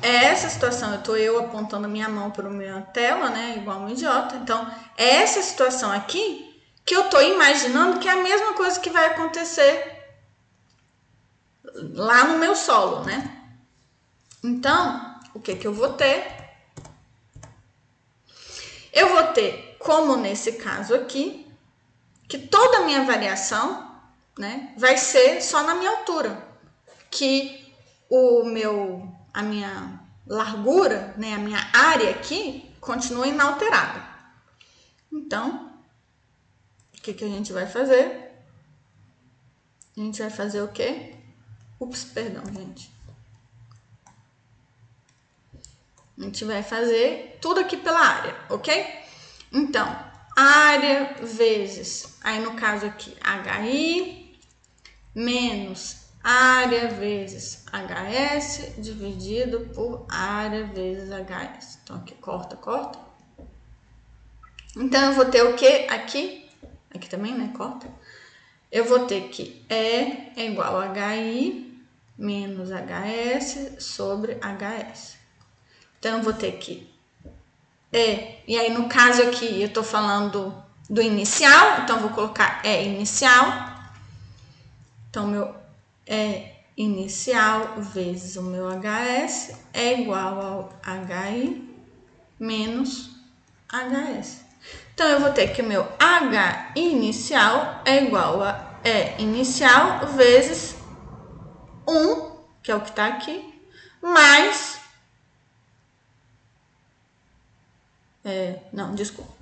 É 0.00 0.26
essa 0.26 0.48
situação, 0.48 0.92
eu 0.94 1.02
tô 1.02 1.16
eu 1.16 1.38
apontando 1.38 1.88
minha 1.88 2.08
mão 2.08 2.30
para 2.30 2.48
minha 2.48 2.82
tela, 2.82 3.30
né? 3.30 3.54
Igual 3.56 3.80
um 3.80 3.88
idiota. 3.88 4.36
Então, 4.36 4.70
é 4.96 5.16
essa 5.16 5.42
situação 5.42 5.90
aqui 5.90 6.62
que 6.84 6.94
eu 6.94 7.10
tô 7.10 7.20
imaginando 7.20 7.98
que 7.98 8.08
é 8.08 8.12
a 8.12 8.22
mesma 8.22 8.54
coisa 8.54 8.80
que 8.80 8.90
vai 8.90 9.06
acontecer 9.06 9.98
lá 11.94 12.24
no 12.24 12.38
meu 12.38 12.54
solo, 12.54 13.04
né? 13.04 13.44
Então, 14.42 15.18
o 15.34 15.40
que 15.40 15.56
que 15.56 15.66
eu 15.66 15.72
vou 15.72 15.92
ter? 15.92 16.26
Eu 18.92 19.10
vou 19.10 19.24
ter 19.32 19.76
como 19.78 20.16
nesse 20.16 20.52
caso 20.52 20.94
aqui, 20.94 21.46
que 22.28 22.38
toda 22.38 22.78
a 22.78 22.82
minha 22.82 23.04
variação 23.04 23.88
né, 24.38 24.72
vai 24.76 24.96
ser 24.96 25.40
só 25.42 25.62
na 25.62 25.74
minha 25.74 25.90
altura, 25.90 26.46
que 27.10 27.74
o 28.08 28.44
meu, 28.44 29.10
a 29.32 29.42
minha 29.42 30.00
largura, 30.26 31.14
né, 31.16 31.34
a 31.34 31.38
minha 31.38 31.70
área 31.72 32.10
aqui 32.10 32.70
continua 32.80 33.26
inalterada. 33.26 34.06
Então, 35.10 35.72
o 36.96 37.00
que, 37.00 37.14
que 37.14 37.24
a 37.24 37.28
gente 37.28 37.52
vai 37.52 37.66
fazer? 37.66 38.32
A 39.96 40.00
gente 40.00 40.20
vai 40.20 40.30
fazer 40.30 40.62
o 40.62 40.68
quê? 40.68 41.14
Ups, 41.80 42.04
perdão, 42.04 42.44
gente. 42.52 42.90
A 46.18 46.22
gente 46.22 46.44
vai 46.44 46.62
fazer 46.62 47.38
tudo 47.40 47.60
aqui 47.60 47.76
pela 47.76 48.00
área, 48.00 48.36
ok? 48.50 48.86
Então, 49.52 49.86
área 50.36 51.14
vezes, 51.22 52.18
aí 52.22 52.40
no 52.40 52.54
caso 52.54 52.86
aqui, 52.86 53.16
HI 53.22 54.38
menos 55.14 56.07
área 56.30 56.88
vezes 56.88 57.64
HS 57.72 58.74
dividido 58.76 59.60
por 59.74 60.04
área 60.10 60.66
vezes 60.66 61.08
HS. 61.08 61.78
Então, 61.82 61.96
aqui, 61.96 62.14
corta, 62.16 62.54
corta. 62.54 62.98
Então, 64.76 65.06
eu 65.06 65.12
vou 65.14 65.24
ter 65.24 65.42
o 65.42 65.54
que 65.56 65.86
aqui? 65.88 66.46
Aqui 66.94 67.08
também, 67.08 67.34
né? 67.34 67.50
Corta. 67.56 67.88
Eu 68.70 68.84
vou 68.84 69.06
ter 69.06 69.28
que 69.28 69.64
E 69.70 70.32
é 70.36 70.46
igual 70.46 70.78
a 70.78 70.92
HI 71.16 71.82
menos 72.18 72.68
HS 72.68 73.82
sobre 73.82 74.34
HS. 74.34 75.16
Então, 75.98 76.18
eu 76.18 76.22
vou 76.22 76.34
ter 76.34 76.52
que 76.58 76.86
é, 77.90 78.42
e 78.46 78.58
aí 78.58 78.70
no 78.70 78.86
caso 78.86 79.22
aqui 79.22 79.62
eu 79.62 79.72
tô 79.72 79.82
falando 79.82 80.54
do 80.90 81.00
inicial, 81.00 81.80
então 81.80 82.00
vou 82.00 82.10
colocar 82.10 82.60
é 82.62 82.84
inicial. 82.84 83.46
Então, 85.08 85.26
meu 85.26 85.57
é 86.08 86.56
inicial 86.76 87.80
vezes 87.80 88.36
o 88.36 88.42
meu 88.42 88.66
HS 88.68 89.56
é 89.72 90.00
igual 90.00 90.40
ao 90.40 90.72
HI 90.82 91.68
menos 92.40 93.10
HS. 93.68 94.40
Então, 94.94 95.06
eu 95.06 95.20
vou 95.20 95.32
ter 95.32 95.48
que 95.48 95.62
o 95.62 95.66
meu 95.66 95.86
H 95.98 96.72
inicial 96.74 97.82
é 97.84 98.04
igual 98.04 98.42
a 98.42 98.80
E 98.82 99.22
inicial 99.22 100.06
vezes 100.08 100.76
1, 101.86 102.30
que 102.62 102.72
é 102.72 102.74
o 102.74 102.80
que 102.80 102.90
está 102.90 103.06
aqui, 103.06 103.62
mais 104.00 104.78
É, 108.24 108.60
não, 108.74 108.94
desculpa. 108.94 109.32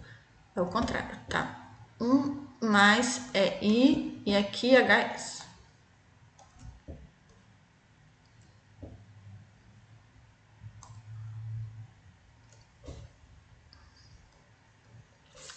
É 0.55 0.61
o 0.61 0.67
contrário, 0.67 1.19
tá? 1.29 1.75
1 2.01 2.47
mais 2.61 3.35
é 3.35 3.59
I 3.61 4.23
e 4.25 4.37
aqui 4.37 4.77
HS. 4.77 5.36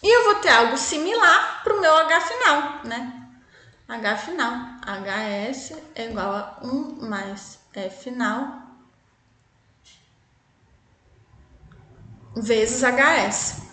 E 0.02 0.08
eu 0.08 0.24
vou 0.26 0.36
ter 0.36 0.50
algo 0.50 0.78
similar 0.78 1.62
para 1.64 1.76
o 1.76 1.82
meu 1.82 1.94
H 1.94 2.22
final, 2.22 2.86
né? 2.86 3.28
H 3.88 4.18
final, 4.18 4.52
HS 4.86 5.74
é 5.96 6.10
igual 6.10 6.32
a 6.32 6.60
1 6.64 7.10
mais 7.10 7.60
E 7.76 7.90
final 7.90 8.70
vezes 12.36 12.84
HS. 12.84 13.64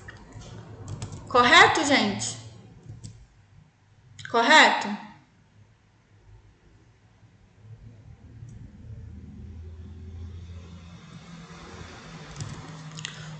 Correto, 1.28 1.84
gente? 1.84 2.36
Correto? 4.30 4.88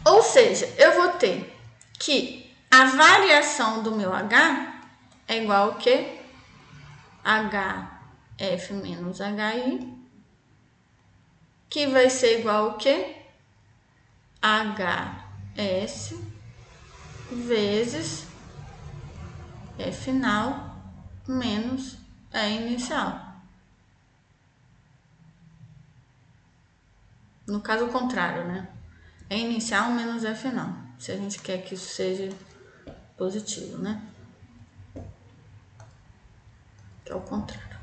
Ou 0.04 0.22
seja, 0.22 0.66
eu 0.78 0.94
vou 0.94 1.08
ter 1.14 1.58
que 1.98 2.45
a 2.76 2.84
variação 2.84 3.82
do 3.82 3.92
meu 3.92 4.12
H 4.12 4.82
é 5.26 5.42
igual 5.42 5.70
ao 5.70 5.74
que? 5.76 6.20
HF 7.24 8.72
menos 8.74 9.18
HI, 9.18 9.96
que 11.70 11.86
vai 11.86 12.10
ser 12.10 12.40
igual 12.40 12.72
ao 12.72 12.76
que? 12.76 13.16
HS 14.42 16.14
vezes 17.32 18.26
E 19.78 19.90
final 19.90 20.76
menos 21.26 21.96
E 22.30 22.56
inicial. 22.56 23.40
No 27.46 27.62
caso 27.62 27.88
contrário, 27.88 28.44
né? 28.44 28.68
E 29.30 29.36
inicial 29.36 29.92
menos 29.92 30.24
E 30.24 30.34
final. 30.34 30.74
Se 30.98 31.12
a 31.12 31.16
gente 31.16 31.40
quer 31.40 31.62
que 31.62 31.74
isso 31.74 31.88
seja 31.88 32.28
positivo, 33.16 33.78
né? 33.78 34.02
Que 37.04 37.12
é 37.12 37.14
o 37.14 37.20
contrário. 37.20 37.76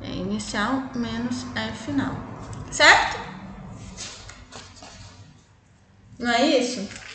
É 0.00 0.10
inicial 0.10 0.90
menos 0.94 1.44
E 1.56 1.72
final. 1.72 2.14
Certo? 2.70 3.18
Não 6.18 6.30
é 6.30 6.58
isso? 6.58 7.06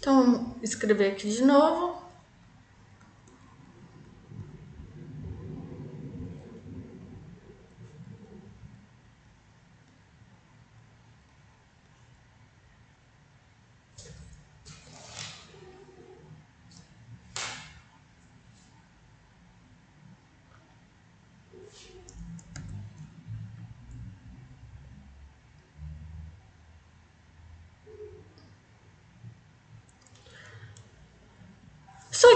Então, 0.00 0.22
vamos 0.22 0.49
escrever 0.62 1.12
aqui 1.12 1.28
de 1.28 1.42
novo. 1.44 2.00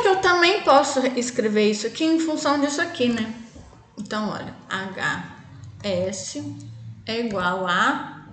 que 0.04 0.08
eu 0.08 0.16
também 0.16 0.53
posso 0.64 1.00
escrever 1.06 1.70
isso 1.70 1.86
aqui 1.86 2.04
em 2.04 2.18
função 2.18 2.60
disso 2.60 2.80
aqui, 2.80 3.08
né? 3.08 3.32
Então, 3.98 4.30
olha, 4.30 4.54
HS 4.68 6.42
é 7.06 7.20
igual 7.20 7.66
a 7.66 8.26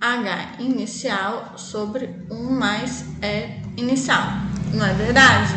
H 0.00 0.56
inicial 0.60 1.58
sobre 1.58 2.06
1 2.30 2.50
mais 2.52 3.04
E 3.22 3.80
inicial. 3.80 4.22
Não 4.72 4.86
é 4.86 4.94
verdade? 4.94 5.54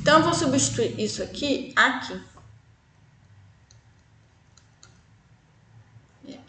Então, 0.00 0.18
eu 0.18 0.24
vou 0.24 0.34
substituir 0.34 1.00
isso 1.00 1.22
aqui 1.22 1.72
aqui. 1.76 2.20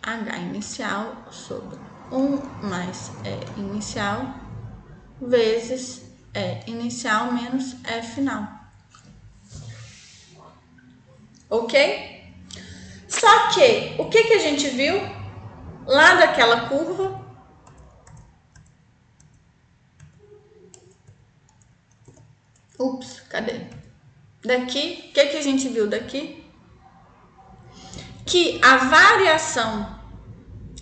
H 0.03 0.37
inicial 0.37 1.27
sobre 1.31 1.77
1 2.11 2.67
mais 2.67 3.11
E 3.23 3.59
inicial 3.59 4.35
vezes 5.21 6.10
E 6.33 6.69
inicial 6.69 7.31
menos 7.33 7.75
E 7.83 8.01
final. 8.01 8.47
Ok? 11.49 12.33
Só 13.07 13.49
que, 13.49 13.95
o 13.99 14.09
que, 14.09 14.23
que 14.23 14.33
a 14.33 14.39
gente 14.39 14.69
viu 14.69 14.95
lá 15.85 16.15
daquela 16.15 16.69
curva? 16.69 17.19
Ups, 22.79 23.19
cadê? 23.29 23.67
Daqui, 24.43 25.09
o 25.09 25.13
que, 25.13 25.25
que 25.25 25.37
a 25.37 25.41
gente 25.41 25.67
viu 25.67 25.87
daqui? 25.87 26.43
Que 28.25 28.59
a 28.63 28.77
variação, 28.77 29.99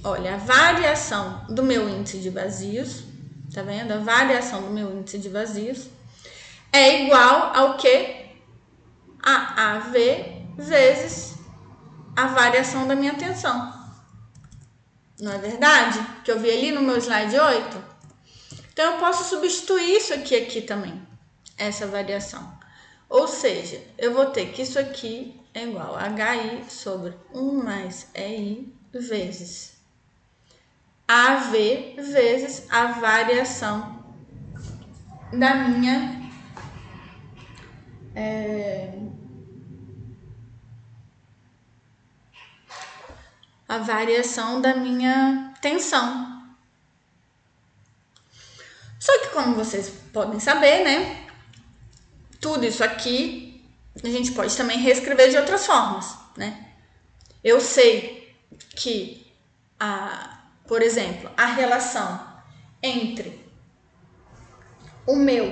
olha, 0.03 0.35
a 0.35 0.37
variação 0.37 1.45
do 1.49 1.63
meu 1.63 1.89
índice 1.89 2.19
de 2.19 2.29
vazios, 2.29 3.08
tá 3.53 3.61
vendo? 3.61 3.91
A 3.91 3.97
variação 3.97 4.61
do 4.61 4.69
meu 4.69 4.91
índice 4.91 5.17
de 5.17 5.29
vazios 5.29 5.87
é 6.71 7.03
igual 7.03 7.55
ao 7.55 7.77
que? 7.77 8.19
A 9.21 9.75
AV 9.75 9.95
vezes 10.57 11.35
a 12.15 12.27
variação 12.27 12.87
da 12.87 12.95
minha 12.95 13.13
tensão. 13.15 13.73
Não 15.19 15.33
é 15.33 15.37
verdade? 15.37 15.99
Que 16.23 16.31
eu 16.31 16.39
vi 16.39 16.49
ali 16.49 16.71
no 16.71 16.81
meu 16.81 16.97
slide 16.97 17.37
8? 17.37 17.83
Então, 18.71 18.93
eu 18.93 18.99
posso 18.99 19.25
substituir 19.25 19.97
isso 19.97 20.13
aqui 20.13 20.35
aqui 20.35 20.61
também 20.61 21.05
essa 21.57 21.85
variação. 21.85 22.57
Ou 23.09 23.27
seja, 23.27 23.83
eu 23.97 24.13
vou 24.13 24.27
ter 24.27 24.53
que 24.53 24.61
isso 24.61 24.79
aqui 24.79 25.39
é 25.53 25.63
igual 25.63 25.95
a 25.95 26.07
HI 26.07 26.63
sobre 26.69 27.13
1 27.33 27.63
mais 27.63 28.07
EI 28.13 28.73
vezes 28.93 29.78
AV 31.09 31.51
vezes 31.97 32.65
a 32.69 32.87
variação 32.87 34.05
da 35.33 35.55
minha 35.55 36.19
é, 38.15 38.93
a 43.67 43.77
variação 43.79 44.61
da 44.61 44.75
minha 44.75 45.53
tensão. 45.61 46.39
Só 48.99 49.17
que 49.19 49.27
como 49.29 49.55
vocês 49.55 49.89
podem 50.11 50.39
saber, 50.39 50.83
né? 50.83 51.29
tudo 52.39 52.65
isso 52.65 52.83
aqui 52.83 53.61
a 54.03 54.07
gente 54.07 54.31
pode 54.31 54.55
também 54.55 54.79
reescrever 54.79 55.29
de 55.29 55.37
outras 55.37 55.65
formas, 55.65 56.15
né? 56.37 56.67
Eu 57.43 57.59
sei 57.59 58.33
que, 58.75 59.27
a, 59.79 60.38
por 60.69 60.83
exemplo, 60.83 61.31
a 61.35 61.47
relação 61.47 62.23
entre 62.81 63.43
o 65.07 65.15
meu, 65.15 65.51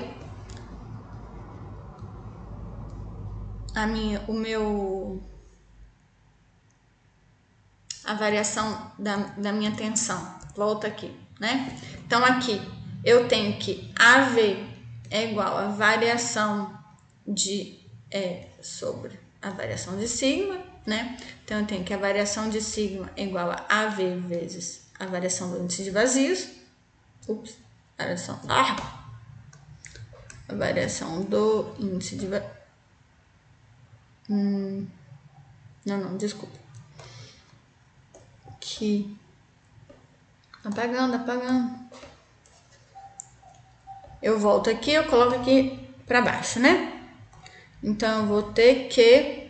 a 3.73 3.87
minha, 3.87 4.23
o 4.27 4.33
meu, 4.33 5.23
a 8.05 8.13
variação 8.13 8.91
da, 8.99 9.15
da 9.15 9.51
minha 9.51 9.75
tensão, 9.75 10.39
volta 10.55 10.85
aqui, 10.85 11.11
né? 11.39 11.75
Então 12.05 12.23
aqui 12.23 12.61
eu 13.03 13.27
tenho 13.27 13.57
que 13.57 13.91
AV 13.97 14.37
é 15.09 15.31
igual 15.31 15.57
a 15.57 15.69
variação 15.69 16.77
de 17.27 17.79
E 18.11 18.45
sobre 18.61 19.19
a 19.41 19.49
variação 19.49 19.97
de 19.97 20.07
sigma, 20.07 20.61
né? 20.85 21.17
Então, 21.43 21.59
eu 21.59 21.65
tenho 21.65 21.83
que 21.83 21.93
a 21.93 21.97
variação 21.97 22.49
de 22.49 22.61
sigma 22.61 23.11
é 23.17 23.23
igual 23.23 23.51
a 23.51 23.65
AV 23.67 24.21
vezes 24.27 24.86
a 24.99 25.05
variação 25.05 25.51
do 25.51 25.63
índice 25.63 25.83
de 25.83 25.91
vazios. 25.91 26.47
Ups, 27.27 27.57
variação. 27.97 28.39
Ah! 28.47 29.05
A 30.47 30.55
variação 30.55 31.23
do 31.23 31.75
índice 31.79 32.15
de 32.15 32.27
vazios. 32.27 32.51
Hum, 34.29 34.87
não, 35.85 35.97
não, 35.97 36.17
desculpa. 36.17 36.57
Que. 38.59 39.17
Apagando, 40.63 41.15
apagando. 41.15 41.87
Eu 44.21 44.39
volto 44.39 44.69
aqui, 44.69 44.91
eu 44.91 45.05
coloco 45.07 45.35
aqui 45.35 45.87
para 46.05 46.21
baixo, 46.21 46.59
né? 46.59 47.09
Então, 47.81 48.21
eu 48.21 48.27
vou 48.27 48.43
ter 48.51 48.87
que 48.89 49.47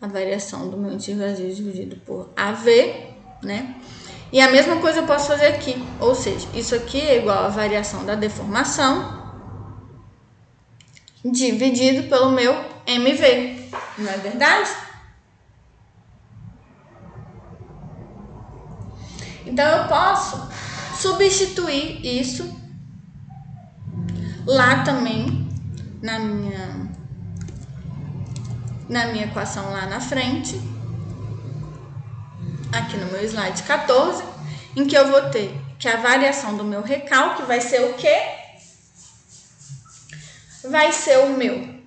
a 0.00 0.06
variação 0.06 0.68
do 0.68 0.76
meu 0.76 0.92
índice 0.92 1.14
vazio 1.14 1.54
dividido 1.54 1.96
por 1.96 2.32
AV, 2.36 2.66
né? 3.42 3.80
E 4.30 4.40
a 4.40 4.50
mesma 4.50 4.76
coisa 4.76 5.00
eu 5.00 5.06
posso 5.06 5.28
fazer 5.28 5.46
aqui, 5.46 5.82
ou 5.98 6.14
seja, 6.14 6.46
isso 6.54 6.74
aqui 6.74 7.00
é 7.00 7.18
igual 7.18 7.44
a 7.44 7.48
variação 7.48 8.04
da 8.04 8.14
deformação 8.14 9.16
dividido 11.24 12.08
pelo 12.08 12.30
meu 12.30 12.52
MV, 12.86 13.70
não 13.98 14.10
é 14.10 14.16
verdade? 14.18 14.70
Então 19.46 19.66
eu 19.66 19.88
posso 19.88 20.46
substituir 21.00 22.04
isso 22.04 22.54
lá 24.46 24.82
também 24.82 25.48
na 26.02 26.18
minha 26.18 26.88
na 28.88 29.06
minha 29.06 29.24
equação 29.26 29.70
lá 29.70 29.86
na 29.86 30.00
frente, 30.00 30.58
aqui 32.72 32.96
no 32.96 33.06
meu 33.06 33.24
slide 33.24 33.62
14, 33.62 34.22
em 34.76 34.86
que 34.86 34.96
eu 34.96 35.08
vou 35.08 35.30
ter 35.30 35.52
que 35.78 35.88
a 35.88 35.96
variação 35.96 36.56
do 36.56 36.64
meu 36.64 36.82
recalque 36.82 37.42
vai 37.42 37.60
ser 37.60 37.82
o 37.90 37.94
quê? 37.94 38.16
Vai 40.64 40.92
ser 40.92 41.18
o 41.18 41.30
meu 41.30 41.78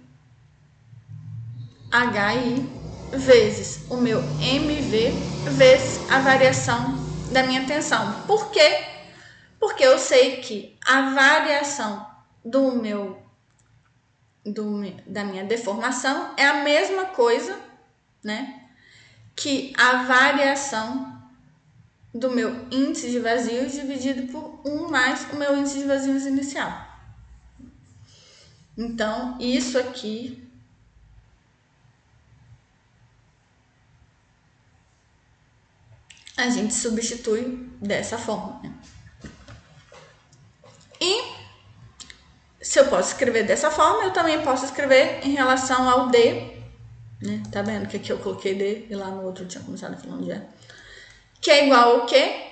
HI 1.92 2.82
vezes 3.12 3.86
o 3.90 3.98
meu 3.98 4.20
MV 4.40 5.12
vezes 5.58 6.10
a 6.10 6.20
variação 6.20 6.98
da 7.32 7.44
minha 7.44 7.66
tensão. 7.66 8.22
Por 8.26 8.50
quê? 8.52 8.86
Porque 9.60 9.84
eu 9.84 10.00
sei 10.00 10.38
que 10.38 10.78
a 10.86 11.14
variação 11.14 12.10
do 12.44 12.72
meu 12.76 13.22
do, 14.44 14.82
da 15.06 15.24
minha 15.24 15.44
deformação 15.44 16.34
é 16.36 16.46
a 16.46 16.64
mesma 16.64 17.06
coisa, 17.06 17.60
né? 18.24 18.61
Que 19.42 19.74
a 19.76 20.04
variação 20.04 21.20
do 22.14 22.30
meu 22.30 22.68
índice 22.70 23.10
de 23.10 23.18
vazios 23.18 23.72
dividido 23.72 24.32
por 24.32 24.62
1 24.64 24.88
mais 24.88 25.26
o 25.32 25.36
meu 25.36 25.58
índice 25.58 25.80
de 25.80 25.86
vazios 25.86 26.28
inicial. 26.28 26.72
Então, 28.78 29.38
isso 29.40 29.80
aqui 29.80 30.48
a 36.38 36.48
gente 36.52 36.76
substitui 36.76 37.68
dessa 37.82 38.20
forma. 38.20 38.62
Né? 38.62 38.74
E 41.00 41.42
se 42.62 42.80
eu 42.80 42.88
posso 42.90 43.14
escrever 43.14 43.44
dessa 43.48 43.72
forma, 43.72 44.04
eu 44.04 44.14
também 44.14 44.44
posso 44.44 44.66
escrever 44.66 45.26
em 45.26 45.32
relação 45.32 45.90
ao 45.90 46.10
D, 46.10 46.61
né? 47.22 47.44
Tá 47.52 47.62
vendo 47.62 47.88
que 47.88 47.98
aqui 47.98 48.12
eu 48.12 48.18
coloquei 48.20 48.56
D 48.56 48.88
e 48.90 48.96
lá 48.96 49.08
no 49.08 49.24
outro 49.24 49.44
eu 49.44 49.48
tinha 49.48 49.64
começado 49.64 50.00
falando 50.02 50.24
de 50.24 50.32
E. 50.32 50.42
Que 51.40 51.52
é 51.52 51.66
igual 51.66 52.02
ao 52.02 52.06
quê? 52.06 52.52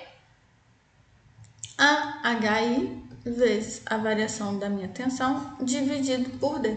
A 1.76 2.20
HI 2.34 3.02
vezes 3.24 3.82
a 3.86 3.96
variação 3.96 4.58
da 4.58 4.68
minha 4.68 4.88
tensão 4.88 5.56
dividido 5.62 6.30
por 6.38 6.58
D. 6.58 6.76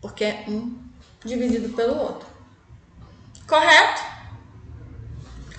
Porque 0.00 0.24
é 0.24 0.44
um 0.48 0.78
dividido 1.24 1.70
pelo 1.70 1.96
outro. 1.98 2.28
Correto? 3.46 4.02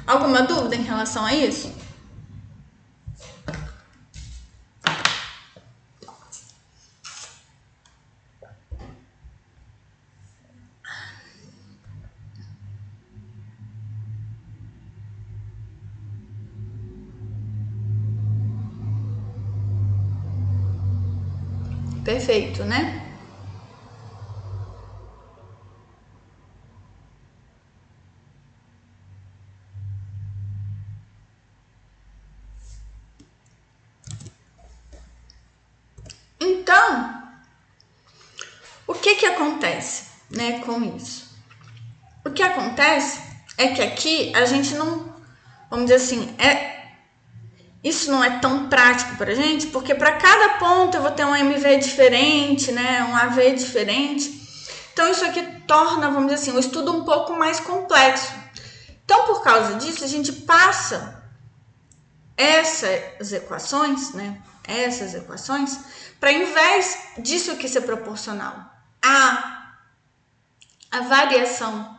Alguma 0.06 0.44
dúvida 0.44 0.76
em 0.76 0.84
relação 0.84 1.26
a 1.26 1.34
isso? 1.34 1.74
Né? 22.66 23.04
Então, 36.40 37.24
o 38.88 38.94
que 38.96 39.16
que 39.16 39.26
acontece, 39.26 40.06
né, 40.30 40.60
com 40.60 40.84
isso? 40.96 41.38
O 42.26 42.32
que 42.32 42.42
acontece 42.42 43.22
é 43.58 43.68
que 43.68 43.82
aqui 43.82 44.36
a 44.36 44.46
gente 44.46 44.74
não, 44.74 45.16
vamos 45.70 45.86
dizer 45.86 45.96
assim, 45.96 46.36
é 46.40 46.77
isso 47.84 48.12
não 48.12 48.24
é 48.24 48.40
tão 48.40 48.68
prático 48.68 49.16
para 49.16 49.36
gente, 49.36 49.68
porque 49.68 49.94
para 49.94 50.14
cada 50.14 50.56
ponto 50.58 50.98
eu 50.98 51.02
vou 51.02 51.12
ter 51.12 51.26
um 51.26 51.36
MV 51.36 51.78
diferente, 51.78 52.72
né, 52.72 53.04
um 53.04 53.16
AV 53.16 53.54
diferente. 53.54 54.48
Então 54.94 55.10
isso 55.10 55.24
aqui 55.26 55.44
torna, 55.68 56.10
vamos 56.10 56.32
dizer 56.32 56.36
assim, 56.36 56.58
o 56.58 56.60
estudo 56.60 56.92
um 56.92 57.06
pouco 57.06 57.34
mais 57.34 57.60
complexo. 57.60 58.34
Então 59.06 59.26
por 59.26 59.44
causa 59.44 59.76
disso 59.76 60.04
a 60.04 60.08
gente 60.08 60.32
passa 60.32 61.24
essas 62.36 63.32
equações, 63.32 64.14
né, 64.14 64.42
essas 64.64 65.14
equações, 65.14 65.80
para 66.20 66.32
em 66.32 66.46
vez 66.46 66.98
disso 67.20 67.52
aqui 67.52 67.68
ser 67.68 67.82
proporcional 67.82 68.72
a 69.02 69.56
a 70.90 71.02
variação 71.02 71.98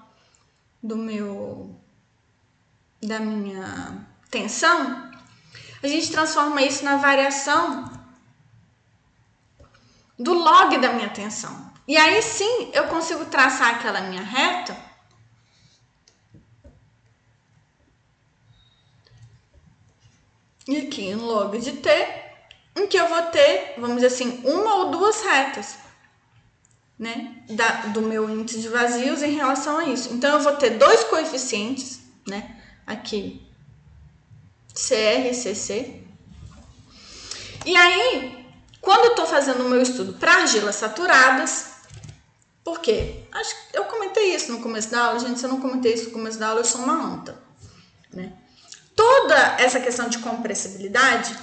do 0.83 0.97
meu 0.97 1.79
da 3.01 3.21
minha 3.21 4.07
tensão, 4.31 5.08
a 5.83 5.87
gente 5.87 6.11
transforma 6.11 6.63
isso 6.63 6.85
na 6.85 6.97
variação 6.97 7.85
do 10.19 10.33
log 10.33 10.77
da 10.79 10.93
minha 10.93 11.09
tensão. 11.09 11.69
E 11.87 11.97
aí 11.97 12.21
sim 12.23 12.71
eu 12.75 12.89
consigo 12.89 13.25
traçar 13.27 13.77
aquela 13.77 14.01
minha 14.03 14.23
reta 14.23 14.77
e 20.67 20.79
aqui 20.79 21.15
um 21.15 21.25
log 21.25 21.59
de 21.59 21.73
t, 21.73 21.91
em 22.77 22.87
que 22.87 22.97
eu 22.97 23.09
vou 23.09 23.23
ter, 23.23 23.75
vamos 23.79 23.97
dizer 23.97 24.09
assim, 24.09 24.43
uma 24.45 24.75
ou 24.75 24.91
duas 24.91 25.23
retas, 25.23 25.79
né, 26.99 27.43
da, 27.49 27.87
do 27.87 28.03
meu 28.03 28.29
índice 28.29 28.61
de 28.61 28.69
vazios 28.69 29.23
em 29.23 29.35
relação 29.35 29.79
a 29.79 29.85
isso. 29.85 30.13
Então 30.13 30.35
eu 30.35 30.41
vou 30.41 30.57
ter 30.57 30.71
dois 30.71 31.05
coeficientes, 31.05 32.01
né, 32.27 32.61
aqui 32.87 33.48
CR 34.79 35.35
e 37.67 37.77
aí, 37.77 38.47
quando 38.81 39.07
eu 39.07 39.11
estou 39.11 39.27
fazendo 39.27 39.67
o 39.67 39.69
meu 39.69 39.83
estudo 39.83 40.15
para 40.15 40.37
argilas 40.37 40.77
saturadas, 40.77 41.67
por 42.63 42.81
quê? 42.81 43.25
Acho 43.33 43.55
que 43.71 43.77
eu 43.77 43.85
comentei 43.85 44.35
isso 44.35 44.53
no 44.53 44.61
começo 44.61 44.91
da 44.91 45.07
aula, 45.07 45.19
gente. 45.19 45.41
Se 45.41 45.47
eu 45.47 45.51
não 45.51 45.61
comentei 45.61 45.95
isso 45.95 46.07
no 46.07 46.11
começo 46.13 46.39
da 46.39 46.49
aula, 46.49 46.61
eu 46.61 46.65
sou 46.65 46.83
uma 46.83 46.95
anta. 46.95 47.37
Né? 48.13 48.33
Toda 48.95 49.57
essa 49.59 49.81
questão 49.81 50.09
de 50.09 50.19
compressibilidade 50.19 51.37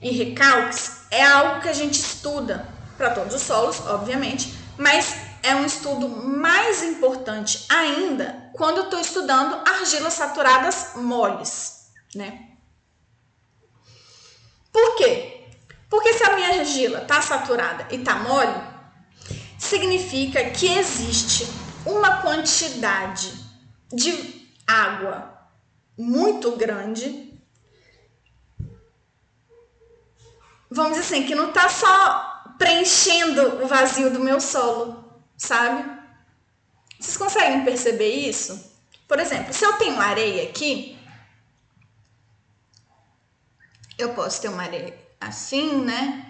e 0.00 0.10
recalques 0.10 1.02
é 1.10 1.22
algo 1.24 1.60
que 1.60 1.68
a 1.68 1.74
gente 1.74 2.00
estuda 2.00 2.66
para 2.96 3.10
todos 3.10 3.34
os 3.34 3.42
solos, 3.42 3.80
obviamente, 3.86 4.54
mas 4.78 5.14
é 5.42 5.54
um 5.54 5.64
estudo 5.64 6.08
mais 6.08 6.82
importante 6.82 7.66
ainda 7.68 8.50
quando 8.54 8.78
eu 8.78 8.84
estou 8.84 8.98
estudando 8.98 9.60
argilas 9.64 10.14
saturadas 10.14 10.92
moles 10.96 11.79
né? 12.14 12.50
Por 14.72 14.96
quê? 14.96 15.48
Porque 15.88 16.12
se 16.12 16.22
a 16.22 16.34
minha 16.34 16.60
argila 16.60 17.02
está 17.02 17.20
saturada 17.20 17.88
e 17.90 17.96
está 17.96 18.16
mole, 18.16 18.54
significa 19.58 20.50
que 20.50 20.66
existe 20.66 21.46
uma 21.84 22.22
quantidade 22.22 23.32
de 23.92 24.48
água 24.66 25.48
muito 25.98 26.52
grande. 26.56 27.30
Vamos 30.70 30.98
dizer 30.98 31.16
assim, 31.16 31.26
que 31.26 31.34
não 31.34 31.48
está 31.48 31.68
só 31.68 32.54
preenchendo 32.56 33.64
o 33.64 33.66
vazio 33.66 34.12
do 34.12 34.20
meu 34.20 34.40
solo, 34.40 35.04
sabe? 35.36 35.84
Vocês 36.98 37.16
conseguem 37.16 37.64
perceber 37.64 38.10
isso? 38.10 38.70
Por 39.08 39.18
exemplo, 39.18 39.52
se 39.52 39.64
eu 39.64 39.72
tenho 39.72 39.98
areia 39.98 40.44
aqui, 40.44 40.99
eu 44.02 44.14
posso 44.14 44.40
ter 44.40 44.48
uma 44.48 44.62
areia 44.62 44.96
assim, 45.20 45.84
né? 45.84 46.26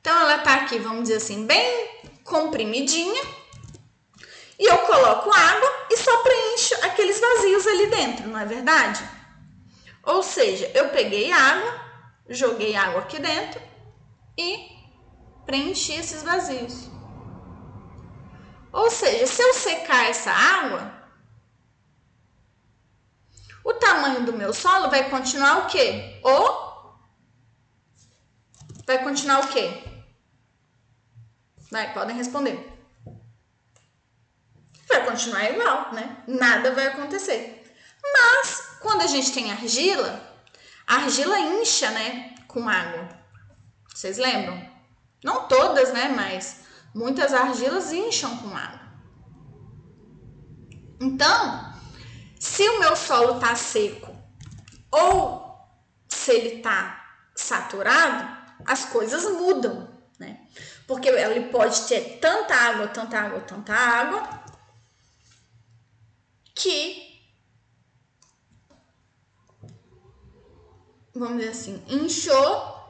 Então 0.00 0.18
ela 0.18 0.38
tá 0.38 0.54
aqui, 0.54 0.78
vamos 0.78 1.02
dizer 1.02 1.16
assim, 1.16 1.46
bem 1.46 1.88
comprimidinha. 2.24 3.22
E 4.58 4.64
eu 4.64 4.78
coloco 4.78 5.30
água 5.32 5.86
e 5.90 5.96
só 5.96 6.22
preencho 6.22 6.74
aqueles 6.84 7.18
vazios 7.18 7.66
ali 7.66 7.86
dentro, 7.86 8.28
não 8.28 8.38
é 8.38 8.44
verdade? 8.44 9.02
Ou 10.02 10.22
seja, 10.22 10.70
eu 10.74 10.90
peguei 10.90 11.32
água, 11.32 11.80
joguei 12.28 12.76
água 12.76 13.00
aqui 13.00 13.18
dentro 13.18 13.60
e 14.36 14.68
preenchi 15.46 15.92
esses 15.94 16.22
vazios. 16.22 16.90
Ou 18.72 18.90
seja, 18.90 19.26
se 19.26 19.42
eu 19.42 19.52
secar 19.54 20.08
essa 20.08 20.30
água, 20.30 20.99
o 23.64 23.74
tamanho 23.74 24.24
do 24.24 24.32
meu 24.32 24.52
solo 24.52 24.90
vai 24.90 25.08
continuar 25.10 25.58
o 25.58 25.66
quê? 25.66 26.20
O 26.24 26.70
vai 28.86 29.02
continuar 29.02 29.40
o 29.40 29.48
quê? 29.48 29.84
Vai, 31.70 31.92
podem 31.92 32.16
responder. 32.16 32.68
Vai 34.88 35.06
continuar 35.06 35.50
igual, 35.50 35.92
né? 35.92 36.24
Nada 36.26 36.74
vai 36.74 36.88
acontecer. 36.88 37.62
Mas 38.02 38.78
quando 38.80 39.02
a 39.02 39.06
gente 39.06 39.32
tem 39.32 39.52
argila, 39.52 40.20
a 40.86 40.96
argila 40.96 41.38
incha, 41.38 41.90
né, 41.90 42.34
com 42.48 42.68
água. 42.68 43.08
Vocês 43.94 44.18
lembram? 44.18 44.60
Não 45.22 45.46
todas, 45.46 45.92
né, 45.92 46.08
mas 46.08 46.64
muitas 46.94 47.32
argilas 47.32 47.92
incham 47.92 48.36
com 48.38 48.56
água. 48.56 48.80
Então, 51.00 51.69
se 52.40 52.66
o 52.66 52.80
meu 52.80 52.96
solo 52.96 53.38
tá 53.38 53.54
seco 53.54 54.16
ou 54.90 55.54
se 56.08 56.32
ele 56.32 56.62
tá 56.62 57.28
saturado, 57.36 58.54
as 58.64 58.86
coisas 58.86 59.24
mudam, 59.30 59.88
né? 60.18 60.40
Porque 60.86 61.08
ele 61.08 61.50
pode 61.50 61.82
ter 61.82 62.18
tanta 62.18 62.54
água, 62.54 62.88
tanta 62.88 63.18
água, 63.18 63.40
tanta 63.40 63.74
água 63.74 64.42
que 66.54 67.10
vamos 71.14 71.38
dizer 71.38 71.50
assim, 71.50 71.84
inchou 71.88 72.80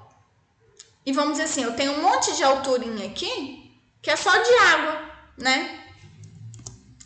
e 1.05 1.13
vamos 1.13 1.33
dizer 1.33 1.45
assim, 1.45 1.65
eu 1.65 1.75
tenho 1.75 1.93
um 1.95 2.03
monte 2.03 2.37
de 2.37 2.45
alturinha 2.45 3.09
aqui 3.09 3.83
que 4.01 4.11
é 4.11 4.17
só 4.17 4.31
de 4.31 4.55
água, 4.55 5.13
né? 5.37 5.93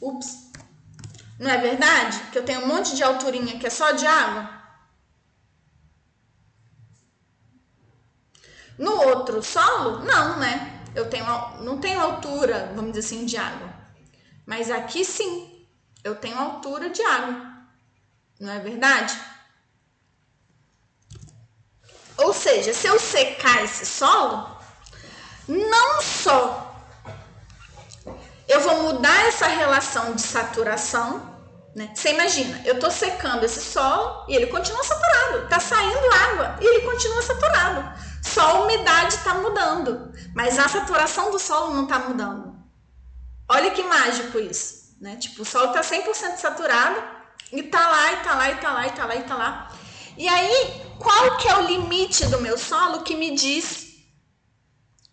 Ups. 0.01 0.44
Não 1.39 1.51
é 1.51 1.59
verdade? 1.59 2.19
Que 2.31 2.39
eu 2.39 2.45
tenho 2.45 2.61
um 2.63 2.69
monte 2.69 2.95
de 2.95 3.03
alturinha 3.03 3.59
que 3.59 3.67
é 3.67 3.71
só 3.71 3.93
de 3.93 4.07
água? 4.07 4.51
No 8.79 8.93
outro 8.93 9.43
solo, 9.43 10.05
não, 10.05 10.39
né? 10.39 10.83
Eu 10.95 11.09
tenho, 11.09 11.27
não 11.61 11.81
tenho 11.81 12.01
altura, 12.01 12.73
vamos 12.75 12.93
dizer 12.93 13.07
assim, 13.07 13.27
de 13.27 13.37
água. 13.37 13.73
Mas 14.47 14.71
aqui 14.71 15.05
sim, 15.05 15.67
eu 16.03 16.15
tenho 16.17 16.39
altura 16.39 16.91
de 16.91 17.03
água. 17.03 17.55
Não 18.39 18.53
é 18.53 18.59
verdade? 18.59 19.19
Ou 22.17 22.33
seja, 22.33 22.73
se 22.73 22.87
eu 22.87 22.99
secar 22.99 23.65
esse 23.65 23.85
solo, 23.87 24.57
não 25.49 26.01
só 26.01 26.64
eu 28.55 28.61
vou 28.61 28.83
mudar 28.85 29.27
essa 29.27 29.49
relação 29.49 30.15
de 30.15 30.23
saturação, 30.23 31.35
né? 31.75 31.91
Você 31.93 32.11
imagina, 32.11 32.63
eu 32.65 32.79
tô 32.79 32.89
secando 32.89 33.43
esse 33.43 33.61
solo 33.61 34.25
e 34.29 34.37
ele 34.37 34.47
continua 34.47 34.85
saturado, 34.85 35.49
tá 35.49 35.59
saindo 35.59 36.13
água 36.31 36.57
e 36.61 36.65
ele 36.65 36.87
continua 36.87 37.21
saturado. 37.21 38.01
Só 38.23 38.43
a 38.43 38.61
umidade 38.63 39.17
está 39.17 39.35
mudando, 39.35 40.13
mas 40.37 40.57
a 40.57 40.69
saturação 40.69 41.33
do 41.33 41.39
solo 41.39 41.75
não 41.75 41.83
está 41.83 41.99
mudando. 41.99 42.55
Olha 43.49 43.73
que 43.73 43.83
mágico 43.83 44.39
isso, 44.39 44.97
né? 45.01 45.17
Tipo, 45.17 45.43
o 45.43 45.45
solo 45.45 45.73
tá 45.73 45.81
100% 45.81 46.37
saturado 46.37 47.03
e 47.53 47.61
tá 47.65 47.89
lá, 47.89 48.13
e 48.13 48.17
tá 48.19 48.35
lá, 48.37 48.51
e 48.51 48.57
tá 48.57 48.73
lá, 48.73 48.87
e 48.87 48.91
tá 48.93 49.05
lá, 49.05 49.17
e 49.17 49.23
tá 49.25 49.35
lá. 49.35 49.73
E 50.17 50.29
aí, 50.29 50.81
qual 51.01 51.39
que 51.39 51.49
é 51.49 51.57
o 51.57 51.63
limite 51.63 52.25
do 52.27 52.41
meu 52.41 52.57
solo 52.57 53.03
que 53.03 53.17
me 53.17 53.35
diz 53.35 53.97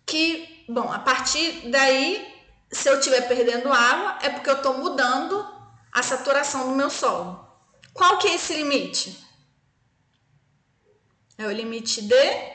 que, 0.06 0.64
bom, 0.68 0.92
a 0.92 1.00
partir 1.00 1.68
daí 1.68 2.31
se 2.72 2.88
eu 2.88 2.98
estiver 2.98 3.28
perdendo 3.28 3.72
água, 3.72 4.18
é 4.22 4.30
porque 4.30 4.48
eu 4.48 4.56
estou 4.56 4.78
mudando 4.78 5.46
a 5.92 6.02
saturação 6.02 6.70
do 6.70 6.74
meu 6.74 6.88
solo. 6.88 7.46
Qual 7.92 8.18
que 8.18 8.28
é 8.28 8.34
esse 8.34 8.54
limite? 8.54 9.22
É 11.36 11.46
o 11.46 11.52
limite 11.52 12.00
de 12.02 12.52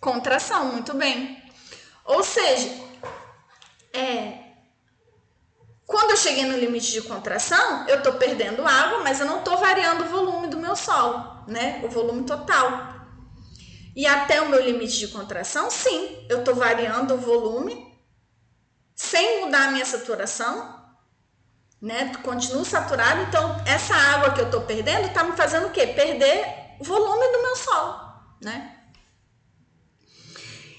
contração, 0.00 0.72
muito 0.72 0.94
bem. 0.94 1.42
Ou 2.04 2.22
seja, 2.22 2.70
é, 3.92 4.48
quando 5.86 6.10
eu 6.12 6.16
cheguei 6.16 6.44
no 6.44 6.56
limite 6.56 6.92
de 6.92 7.02
contração, 7.02 7.88
eu 7.88 7.98
estou 7.98 8.14
perdendo 8.14 8.66
água, 8.66 9.02
mas 9.02 9.18
eu 9.18 9.26
não 9.26 9.38
estou 9.38 9.56
variando 9.56 10.04
o 10.04 10.08
volume 10.08 10.46
do 10.46 10.58
meu 10.58 10.76
solo, 10.76 11.44
né? 11.48 11.80
O 11.84 11.88
volume 11.88 12.24
total. 12.24 12.97
E 13.98 14.06
até 14.06 14.40
o 14.40 14.48
meu 14.48 14.64
limite 14.64 14.96
de 14.96 15.08
contração, 15.08 15.68
sim, 15.72 16.24
eu 16.30 16.38
estou 16.38 16.54
variando 16.54 17.14
o 17.14 17.18
volume 17.18 18.00
sem 18.94 19.44
mudar 19.44 19.66
a 19.66 19.70
minha 19.72 19.84
saturação, 19.84 20.88
né? 21.82 22.14
Continuo 22.22 22.64
saturado, 22.64 23.22
então 23.22 23.60
essa 23.66 23.96
água 23.96 24.34
que 24.34 24.40
eu 24.40 24.44
estou 24.44 24.60
perdendo 24.60 25.08
está 25.08 25.24
me 25.24 25.36
fazendo 25.36 25.66
o 25.66 25.72
quê? 25.72 25.84
Perder 25.88 26.76
o 26.78 26.84
volume 26.84 27.26
do 27.32 27.42
meu 27.42 27.56
solo, 27.56 28.12
né? 28.40 28.84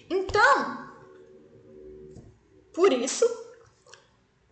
Então, 0.10 0.90
por 2.74 2.94
isso 2.94 3.26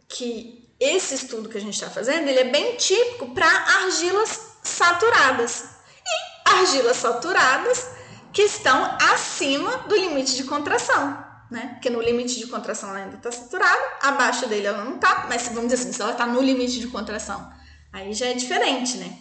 que 0.09 0.69
esse 0.77 1.15
estudo 1.15 1.47
que 1.47 1.57
a 1.57 1.61
gente 1.61 1.75
está 1.75 1.89
fazendo, 1.89 2.27
ele 2.27 2.39
é 2.39 2.51
bem 2.51 2.75
típico 2.75 3.33
para 3.33 3.47
argilas 3.47 4.57
saturadas. 4.61 5.69
E 6.05 6.49
argilas 6.49 6.97
saturadas 6.97 7.95
que 8.37 8.43
estão 8.43 8.95
acima 9.01 9.79
do 9.89 9.95
limite 9.95 10.35
de 10.35 10.43
contração, 10.43 11.25
né? 11.49 11.69
Porque 11.73 11.89
no 11.89 11.99
limite 11.99 12.37
de 12.37 12.45
contração 12.45 12.89
ela 12.89 12.99
ainda 12.99 13.17
está 13.17 13.31
saturada, 13.31 13.97
abaixo 13.99 14.47
dele 14.47 14.67
ela 14.67 14.85
não 14.85 14.97
está, 14.97 15.25
mas 15.27 15.47
vamos 15.47 15.71
dizer 15.71 15.81
assim, 15.81 15.91
se 15.91 15.99
ela 15.99 16.11
está 16.11 16.27
no 16.27 16.39
limite 16.39 16.79
de 16.79 16.85
contração, 16.85 17.51
aí 17.91 18.13
já 18.13 18.27
é 18.27 18.35
diferente, 18.35 18.97
né? 18.97 19.17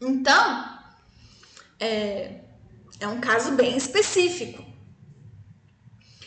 Então, 0.00 0.78
é, 1.78 2.40
é 2.98 3.08
um 3.08 3.20
caso 3.20 3.52
bem 3.52 3.76
específico. 3.76 4.64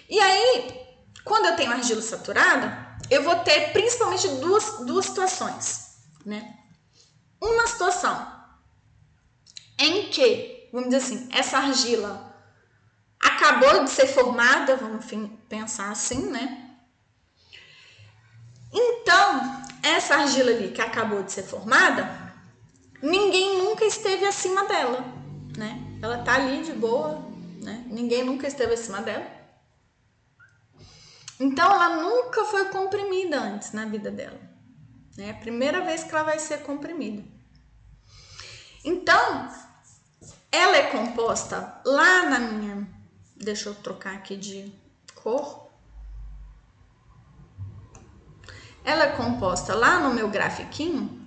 E 0.08 0.20
aí, 0.20 0.86
quando 1.26 1.47
eu 1.47 1.56
tenho 1.56 1.72
argila 1.72 2.04
saturada, 2.04 2.95
eu 3.10 3.24
vou 3.24 3.38
ter 3.38 3.74
principalmente 3.74 4.28
duas, 4.36 4.86
duas 4.86 5.08
situações, 5.08 5.97
né? 6.24 6.60
Uma 7.41 7.66
situação 7.66 8.39
em 9.80 10.12
que, 10.12 10.59
vamos 10.72 10.90
dizer 10.90 11.04
assim, 11.04 11.30
essa 11.32 11.58
argila 11.58 12.36
acabou 13.20 13.84
de 13.84 13.90
ser 13.90 14.08
formada, 14.08 14.76
vamos 14.76 15.06
pensar 15.48 15.92
assim, 15.92 16.30
né? 16.30 16.70
Então, 18.72 19.64
essa 19.82 20.16
argila 20.16 20.52
ali 20.52 20.72
que 20.72 20.82
acabou 20.82 21.24
de 21.24 21.32
ser 21.32 21.44
formada, 21.44 22.34
ninguém 23.02 23.58
nunca 23.58 23.86
esteve 23.86 24.26
acima 24.26 24.66
dela, 24.66 25.04
né? 25.58 25.82
Ela 26.02 26.20
tá 26.20 26.36
ali 26.36 26.64
de 26.64 26.74
boa, 26.74 27.26
né? 27.62 27.84
Ninguém 27.88 28.24
nunca 28.24 28.48
esteve 28.48 28.74
acima 28.74 29.02
dela. 29.02 29.40
Então 31.40 31.72
ela 31.72 32.02
nunca 32.02 32.44
foi 32.46 32.66
comprimida 32.66 33.40
antes 33.40 33.72
na 33.72 33.86
vida 33.86 34.12
dela. 34.12 34.40
É 35.18 35.32
a 35.32 35.34
primeira 35.34 35.84
vez 35.84 36.04
que 36.04 36.14
ela 36.14 36.24
vai 36.24 36.40
ser 36.40 36.60
comprimida. 36.64 37.24
Então, 38.84 39.50
ela 40.52 40.78
é 40.78 40.91
composta 40.91 41.82
lá 41.86 42.30
na 42.30 42.39
minha. 42.39 42.88
Deixa 43.36 43.70
eu 43.70 43.76
trocar 43.76 44.16
aqui 44.16 44.36
de 44.36 44.74
cor. 45.16 45.70
Ela 48.84 49.04
é 49.04 49.16
composta 49.16 49.76
lá 49.76 50.00
no 50.00 50.14
meu 50.14 50.30
grafiquinho 50.30 51.20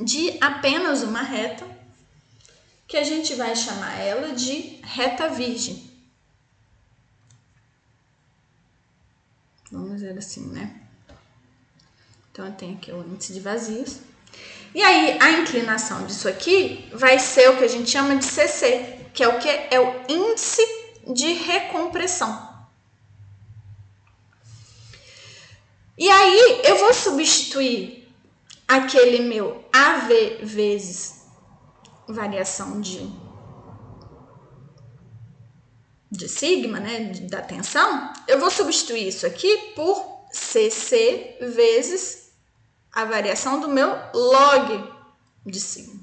de 0.00 0.38
apenas 0.40 1.02
uma 1.02 1.22
reta 1.22 1.66
que 2.86 2.96
a 2.96 3.04
gente 3.04 3.34
vai 3.34 3.54
chamar 3.54 3.98
ela 3.98 4.34
de 4.34 4.80
reta 4.82 5.28
virgem. 5.28 5.90
Vamos 9.70 10.00
dizer 10.00 10.18
assim, 10.18 10.48
né? 10.48 10.79
Então, 12.40 12.48
eu 12.48 12.54
tenho 12.54 12.76
aqui 12.76 12.90
o 12.90 13.00
índice 13.00 13.34
de 13.34 13.40
vazios. 13.40 13.98
E 14.74 14.82
aí, 14.82 15.18
a 15.20 15.30
inclinação 15.32 16.06
disso 16.06 16.26
aqui 16.26 16.88
vai 16.92 17.18
ser 17.18 17.50
o 17.50 17.58
que 17.58 17.64
a 17.64 17.68
gente 17.68 17.90
chama 17.90 18.16
de 18.16 18.24
CC, 18.24 19.08
que 19.12 19.22
é 19.22 19.28
o 19.28 19.38
que? 19.38 19.48
É 19.48 19.78
o 19.78 19.94
índice 20.08 20.62
de 21.12 21.32
recompressão. 21.32 22.48
E 25.98 26.08
aí, 26.08 26.62
eu 26.64 26.78
vou 26.78 26.94
substituir 26.94 28.08
aquele 28.66 29.20
meu 29.20 29.62
AV 29.70 30.38
vezes 30.42 31.20
variação 32.08 32.80
de, 32.80 33.06
de 36.10 36.28
sigma, 36.28 36.80
né, 36.80 37.12
da 37.28 37.42
tensão, 37.42 38.12
eu 38.26 38.40
vou 38.40 38.50
substituir 38.50 39.08
isso 39.08 39.26
aqui 39.26 39.74
por 39.74 40.24
CC 40.32 41.36
vezes 41.40 42.19
a 42.92 43.04
variação 43.04 43.60
do 43.60 43.68
meu 43.68 43.96
log 44.14 44.92
de 45.46 45.60
sigma. 45.60 46.00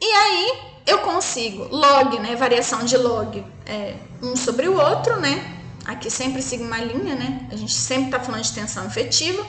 E 0.00 0.06
aí 0.06 0.82
eu 0.86 0.98
consigo 1.00 1.64
log, 1.64 2.18
né, 2.18 2.36
variação 2.36 2.84
de 2.84 2.96
log 2.96 3.44
é 3.66 3.96
um 4.22 4.36
sobre 4.36 4.68
o 4.68 4.76
outro, 4.76 5.18
né? 5.20 5.54
Aqui 5.86 6.10
sempre 6.10 6.40
sigma 6.40 6.78
linha, 6.78 7.14
né? 7.14 7.48
A 7.52 7.56
gente 7.56 7.72
sempre 7.72 8.06
está 8.06 8.20
falando 8.20 8.42
de 8.42 8.52
tensão 8.52 8.86
efetiva. 8.86 9.44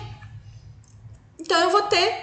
Então, 1.40 1.60
eu 1.62 1.70
vou 1.70 1.84
ter 1.84 2.14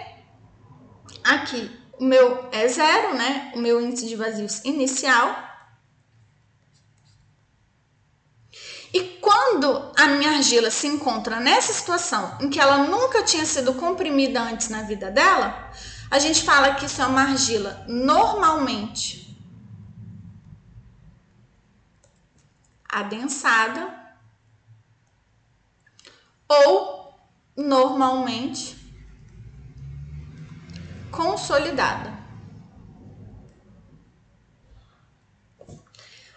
aqui 1.24 1.70
o 1.98 2.04
meu 2.04 2.48
é 2.52 2.66
zero, 2.68 3.14
né? 3.14 3.52
O 3.54 3.58
meu 3.58 3.80
índice 3.80 4.06
de 4.06 4.16
vazios 4.16 4.64
inicial. 4.64 5.51
E 8.93 9.18
quando 9.20 9.90
a 9.97 10.07
minha 10.07 10.32
argila 10.32 10.70
se 10.70 10.86
encontra 10.86 11.40
nessa 11.40 11.72
situação 11.72 12.36
em 12.40 12.51
que 12.51 12.61
ela 12.61 12.78
nunca 12.78 13.22
tinha 13.22 13.47
sido 13.47 13.74
comprimida 13.74 14.43
antes 14.43 14.68
na 14.68 14.82
vida 14.82 15.11
dela, 15.11 15.70
a 16.11 16.18
gente 16.18 16.43
fala 16.43 16.74
que 16.74 16.84
isso 16.84 17.01
é 17.01 17.07
uma 17.07 17.22
argila 17.22 17.84
normalmente 17.88 19.22
adensada 22.86 23.99
ou 26.47 27.14
normalmente 27.57 28.76
consolidada. 31.11 32.11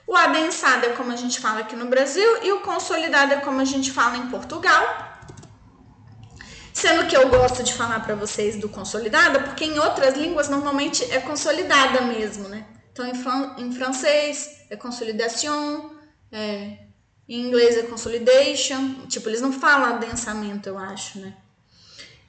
O 0.08 0.16
adensado 0.16 0.86
é 0.86 0.90
como 0.90 1.12
a 1.12 1.16
gente 1.16 1.40
fala 1.40 1.62
aqui 1.62 1.76
no 1.76 1.88
Brasil 1.88 2.44
e 2.44 2.52
o 2.52 2.62
consolidado 2.62 3.34
é 3.34 3.38
como 3.38 3.60
a 3.60 3.66
gente 3.66 3.92
fala 3.92 4.18
em 4.18 4.28
Portugal. 4.30 4.84
Sendo 6.74 7.08
que 7.08 7.16
eu 7.16 7.30
gosto 7.30 7.64
de 7.64 7.74
falar 7.74 8.02
para 8.02 8.16
vocês 8.16 8.58
do 8.58 8.70
consolidada, 8.70 9.40
porque 9.40 9.66
em 9.66 9.80
outras 9.80 10.16
línguas 10.16 10.50
normalmente 10.50 11.04
é 11.12 11.20
consolidada 11.20 12.02
mesmo, 12.02 12.48
né? 12.50 12.66
Então 12.92 13.06
em, 13.06 13.16
fran 13.16 13.56
em 13.58 13.72
francês 13.72 14.66
é 14.70 14.76
consolidation, 14.76 15.90
é, 16.32 16.86
em 17.28 17.48
inglês 17.48 17.78
é 17.78 17.84
consolidation, 17.84 19.08
tipo, 19.08 19.30
eles 19.30 19.42
não 19.42 19.52
falam 19.52 19.96
adensamento, 19.96 20.70
eu 20.70 20.78
acho, 20.78 21.20
né? 21.20 21.36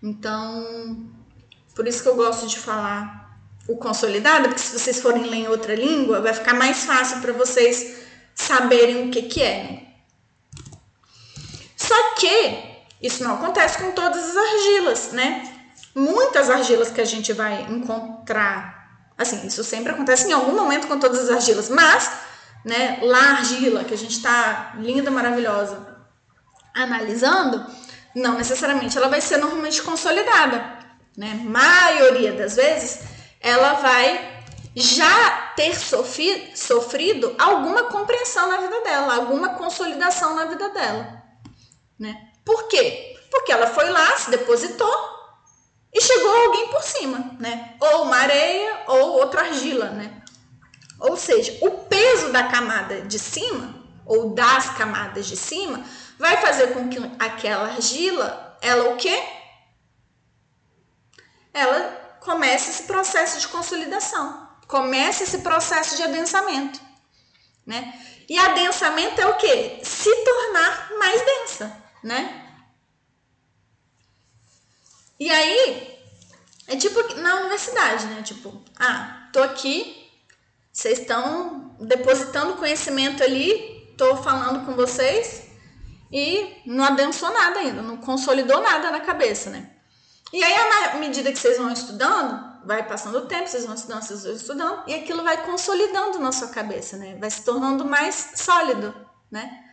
Então, 0.03 1.11
por 1.75 1.87
isso 1.87 2.03
que 2.03 2.09
eu 2.09 2.17
gosto 2.17 2.47
de 2.47 2.59
falar 2.59 3.26
o 3.69 3.77
consolidado, 3.77 4.49
porque 4.49 4.61
se 4.61 4.79
vocês 4.79 5.01
forem 5.01 5.25
ler 5.25 5.37
em 5.37 5.49
outra 5.49 5.75
língua, 5.75 6.21
vai 6.21 6.33
ficar 6.33 6.55
mais 6.55 6.85
fácil 6.85 7.21
para 7.21 7.33
vocês 7.33 7.99
saberem 8.35 9.09
o 9.09 9.11
que, 9.11 9.23
que 9.23 9.43
é. 9.43 9.83
Só 11.77 12.15
que 12.15 12.77
isso 13.03 13.23
não 13.25 13.35
acontece 13.35 13.79
com 13.79 13.93
todas 13.93 14.31
as 14.31 14.37
argilas, 14.37 15.13
né? 15.13 15.53
Muitas 15.95 16.49
argilas 16.51 16.91
que 16.91 17.01
a 17.01 17.05
gente 17.05 17.33
vai 17.33 17.63
encontrar, 17.63 19.09
assim, 19.17 19.47
isso 19.47 19.65
sempre 19.65 19.93
acontece 19.93 20.29
em 20.29 20.33
algum 20.33 20.55
momento 20.55 20.87
com 20.87 20.99
todas 20.99 21.21
as 21.21 21.31
argilas, 21.31 21.69
mas, 21.69 22.11
né, 22.65 22.99
lá 23.03 23.31
argila 23.31 23.85
que 23.85 23.95
a 23.95 23.99
gente 23.99 24.23
tá 24.23 24.75
linda, 24.79 25.11
maravilhosa, 25.11 25.97
analisando, 26.75 27.65
não 28.15 28.37
necessariamente 28.37 28.97
ela 28.97 29.09
vai 29.09 29.21
ser 29.21 29.39
normalmente 29.39 29.83
consolidada 29.83 30.77
né? 31.17 31.41
Maioria 31.45 32.33
das 32.33 32.57
vezes, 32.57 33.01
ela 33.41 33.75
vai 33.75 34.37
já 34.75 35.53
ter 35.57 35.75
sofrido, 35.75 36.57
sofrido 36.57 37.35
alguma 37.39 37.85
compreensão 37.85 38.49
na 38.49 38.59
vida 38.59 38.81
dela, 38.83 39.15
alguma 39.15 39.51
consolidação 39.51 40.35
na 40.35 40.45
vida 40.45 40.69
dela, 40.69 41.23
né? 41.99 42.31
Por 42.45 42.69
quê? 42.69 43.19
Porque 43.31 43.51
ela 43.51 43.67
foi 43.67 43.89
lá, 43.89 44.17
se 44.19 44.31
depositou 44.31 45.17
e 45.93 46.01
chegou 46.01 46.31
alguém 46.31 46.69
por 46.69 46.83
cima, 46.83 47.37
né? 47.41 47.75
Ou 47.81 48.03
uma 48.03 48.17
areia 48.17 48.83
ou 48.87 49.13
outra 49.15 49.43
argila, 49.43 49.89
né? 49.91 50.23
Ou 51.01 51.17
seja, 51.17 51.57
o 51.63 51.71
peso 51.71 52.31
da 52.31 52.45
camada 52.45 53.01
de 53.03 53.19
cima 53.19 53.75
ou 54.05 54.31
das 54.31 54.71
camadas 54.77 55.27
de 55.27 55.37
cima 55.37 55.83
vai 56.19 56.37
fazer 56.39 56.75
com 56.75 56.89
que 56.89 56.99
aquela 57.19 57.65
argila, 57.65 58.59
ela 58.61 58.91
o 58.91 58.97
quê? 58.97 59.23
Ela 61.53 62.06
comece 62.27 62.71
esse 62.71 62.83
processo 62.83 63.41
de 63.41 63.49
consolidação, 63.49 64.49
comece 64.67 65.23
esse 65.23 65.39
processo 65.39 65.97
de 65.97 66.03
adensamento, 66.03 66.81
né? 67.65 67.99
E 68.29 68.37
adensamento 68.37 69.21
é 69.21 69.27
o 69.27 69.37
quê? 69.37 69.81
Se 69.85 70.11
tornar 70.25 70.91
mais 70.99 71.25
densa, 71.25 71.85
né? 72.03 72.43
E 75.21 75.31
aí, 75.31 75.99
é 76.67 76.77
tipo 76.77 77.01
na 77.15 77.37
universidade, 77.37 78.07
né? 78.07 78.23
Tipo, 78.23 78.61
ah, 78.77 79.29
tô 79.33 79.41
aqui, 79.41 80.11
vocês 80.73 80.99
estão 80.99 81.77
depositando 81.79 82.57
conhecimento 82.57 83.23
ali, 83.23 83.95
tô 83.97 84.17
falando 84.17 84.67
com 84.67 84.75
vocês 84.75 85.47
e 86.11 86.61
não 86.67 86.85
adensou 86.85 87.33
nada 87.33 87.61
ainda, 87.61 87.83
não 87.83 87.99
consolidou 87.99 88.61
nada 88.61 88.91
na 88.91 89.01
cabeça, 89.01 89.49
né? 89.49 89.76
E 90.33 90.43
aí, 90.43 90.55
à 90.93 90.97
medida 90.97 91.33
que 91.33 91.39
vocês 91.39 91.57
vão 91.57 91.71
estudando, 91.73 92.57
vai 92.65 92.87
passando 92.87 93.19
o 93.19 93.27
tempo, 93.27 93.49
vocês 93.49 93.65
vão 93.65 93.75
estudando, 93.75 94.03
vocês 94.03 94.25
vão 94.25 94.33
estudando, 94.33 94.83
e 94.89 94.95
aquilo 94.95 95.23
vai 95.23 95.45
consolidando 95.45 96.19
na 96.19 96.33
sua 96.33 96.49
cabeça, 96.49 96.97
né? 96.97 97.17
Vai 97.21 97.31
se 97.31 97.43
tornando 97.45 97.85
mais 97.85 98.33
sólido, 98.35 98.95
né? 99.31 99.65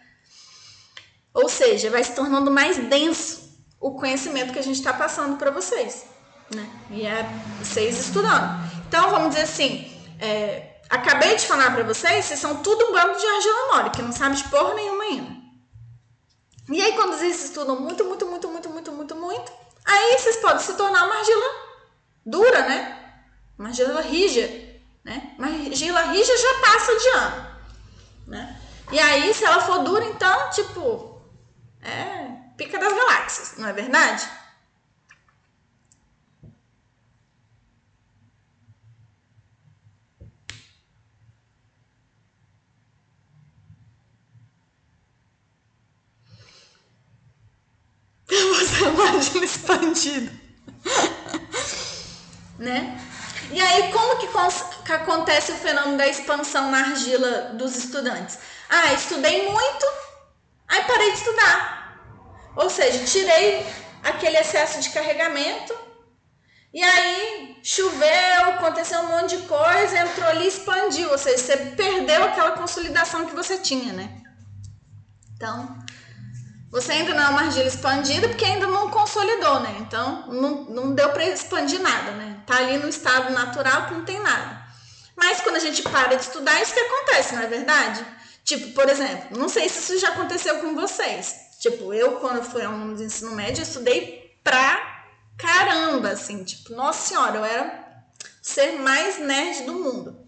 Ou 1.34 1.49
seja, 1.49 1.89
vai 1.89 2.04
se 2.04 2.14
tornando 2.14 2.51
mais 2.51 2.78
denso 2.78 3.51
o 3.80 3.95
conhecimento 3.95 4.54
que 4.54 4.60
a 4.60 4.64
gente 4.64 4.78
está 4.78 4.93
passando 4.93 5.38
para 5.38 5.49
vocês, 5.49 6.06
né? 6.54 6.70
E 6.91 7.06
é 7.06 7.28
vocês 7.60 7.99
estudando. 7.99 8.62
Então, 8.88 9.10
vamos 9.10 9.30
dizer 9.30 9.41
assim, 9.41 9.91
é, 10.20 10.80
acabei 10.88 11.36
de 11.36 11.47
falar 11.47 11.74
para 11.74 11.84
vocês, 11.84 12.26
vocês 12.26 12.39
são 12.39 12.58
tudo 12.58 12.86
um 12.86 12.93
bando 12.93 13.20
de 13.20 13.26
argila 13.26 13.74
mole, 13.74 13.89
que 13.89 14.01
não 14.04 14.12
sabe 14.12 14.36
de 14.36 14.43
porra 14.45 14.76
nenhuma 14.76 15.04
ainda. 15.04 15.43
E 16.70 16.82
aí, 16.82 16.93
quando 16.93 17.18
vocês 17.18 17.43
estudam 17.43 17.80
muito, 17.80 18.06
muito, 18.06 18.26
muito, 18.28 18.47
muito, 18.47 18.70
muito, 18.70 18.91
muito, 18.91 19.16
muito, 19.16 19.51
aí 19.86 20.17
vocês 20.17 20.38
podem 20.38 20.59
se 20.59 20.73
tornar 20.75 21.05
uma 21.05 21.15
argila 21.15 21.45
dura, 22.25 22.61
né? 22.67 22.99
Uma 23.57 23.69
argila 23.69 24.01
rija, 24.01 24.47
né? 25.03 25.36
Uma 25.38 25.47
argila 25.47 26.01
rija 26.03 26.38
já 26.38 26.59
passa 26.61 26.95
de 26.95 27.09
ano, 27.09 27.47
né? 28.27 28.59
E 28.91 28.99
aí, 28.99 29.34
se 29.34 29.43
ela 29.43 29.61
for 29.61 29.79
dura, 29.79 30.05
então, 30.05 30.49
tipo, 30.51 31.21
é 31.81 32.23
pica 32.57 32.77
das 32.77 32.93
galáxias, 32.93 33.55
não 33.57 33.67
é 33.67 33.73
verdade? 33.73 34.27
Você 48.34 48.86
imagina 48.86 49.45
expandido. 49.45 50.31
né? 52.57 52.99
E 53.51 53.61
aí, 53.61 53.91
como 53.91 54.17
que, 54.17 54.27
que 54.86 54.91
acontece 54.91 55.51
o 55.51 55.55
fenômeno 55.55 55.97
da 55.97 56.07
expansão 56.07 56.71
na 56.71 56.79
argila 56.79 57.53
dos 57.53 57.75
estudantes? 57.75 58.39
Ah, 58.69 58.93
estudei 58.93 59.49
muito, 59.49 59.86
aí 60.67 60.84
parei 60.86 61.11
de 61.11 61.17
estudar. 61.17 61.99
Ou 62.55 62.69
seja, 62.69 63.05
tirei 63.05 63.65
aquele 64.03 64.38
excesso 64.38 64.79
de 64.79 64.89
carregamento 64.89 65.75
e 66.73 66.81
aí 66.81 67.59
choveu, 67.61 68.49
aconteceu 68.55 68.99
um 69.01 69.07
monte 69.09 69.38
de 69.38 69.43
coisa, 69.43 69.99
entrou 69.99 70.27
ali 70.27 70.45
e 70.45 70.47
expandiu. 70.47 71.11
Ou 71.11 71.17
seja, 71.17 71.38
você 71.38 71.57
perdeu 71.57 72.23
aquela 72.23 72.51
consolidação 72.51 73.25
que 73.27 73.36
você 73.36 73.59
tinha, 73.59 73.93
né? 73.93 74.21
Então, 75.36 75.82
você 76.74 76.91
ainda 76.91 77.13
não 77.13 77.24
é 77.24 77.30
uma 77.30 77.41
argila 77.41 77.67
expandida 77.67 78.28
porque 78.28 78.43
ainda 78.43 78.65
não 78.65 78.89
consolidou, 78.89 79.59
né? 79.59 79.78
Então, 79.82 80.26
não, 80.28 80.63
não 80.63 80.95
deu 80.95 81.07
para 81.11 81.24
expandir 81.24 81.80
nada, 81.80 82.13
né? 82.13 82.41
Tá 82.47 82.57
ali 82.57 82.80
no 82.80 82.89
estado 82.89 83.32
natural 83.32 83.86
que 83.86 83.93
não 83.93 84.03
tem 84.03 84.19
nada. 84.19 84.59
Mas 85.15 85.39
quando 85.39 85.57
a 85.57 85.59
gente 85.59 85.84
para 85.84 86.15
de 86.15 86.24
estudar, 86.24 86.59
isso 86.63 86.74
que 86.74 86.80
acontece, 86.80 87.36
não 87.36 87.43
é 87.43 87.47
verdade? 87.47 88.03
Tipo, 88.43 88.74
por 88.74 88.89
exemplo, 88.89 89.38
não 89.38 89.47
sei 89.47 89.69
se 89.69 89.80
isso 89.82 89.99
já 89.99 90.09
aconteceu 90.09 90.61
com 90.61 90.74
vocês. 90.74 91.36
Tipo, 91.59 91.93
eu, 91.93 92.13
quando 92.13 92.43
fui 92.43 92.63
aluno 92.63 92.95
de 92.95 93.03
ensino 93.03 93.36
médio, 93.36 93.61
eu 93.61 93.67
estudei 93.67 94.36
pra 94.43 95.05
caramba, 95.38 96.09
assim. 96.09 96.43
Tipo, 96.43 96.74
nossa 96.74 97.07
senhora, 97.07 97.38
eu 97.38 97.45
era 97.45 98.03
ser 98.41 98.80
mais 98.80 99.19
nerd 99.19 99.61
do 99.65 99.74
mundo. 99.74 100.28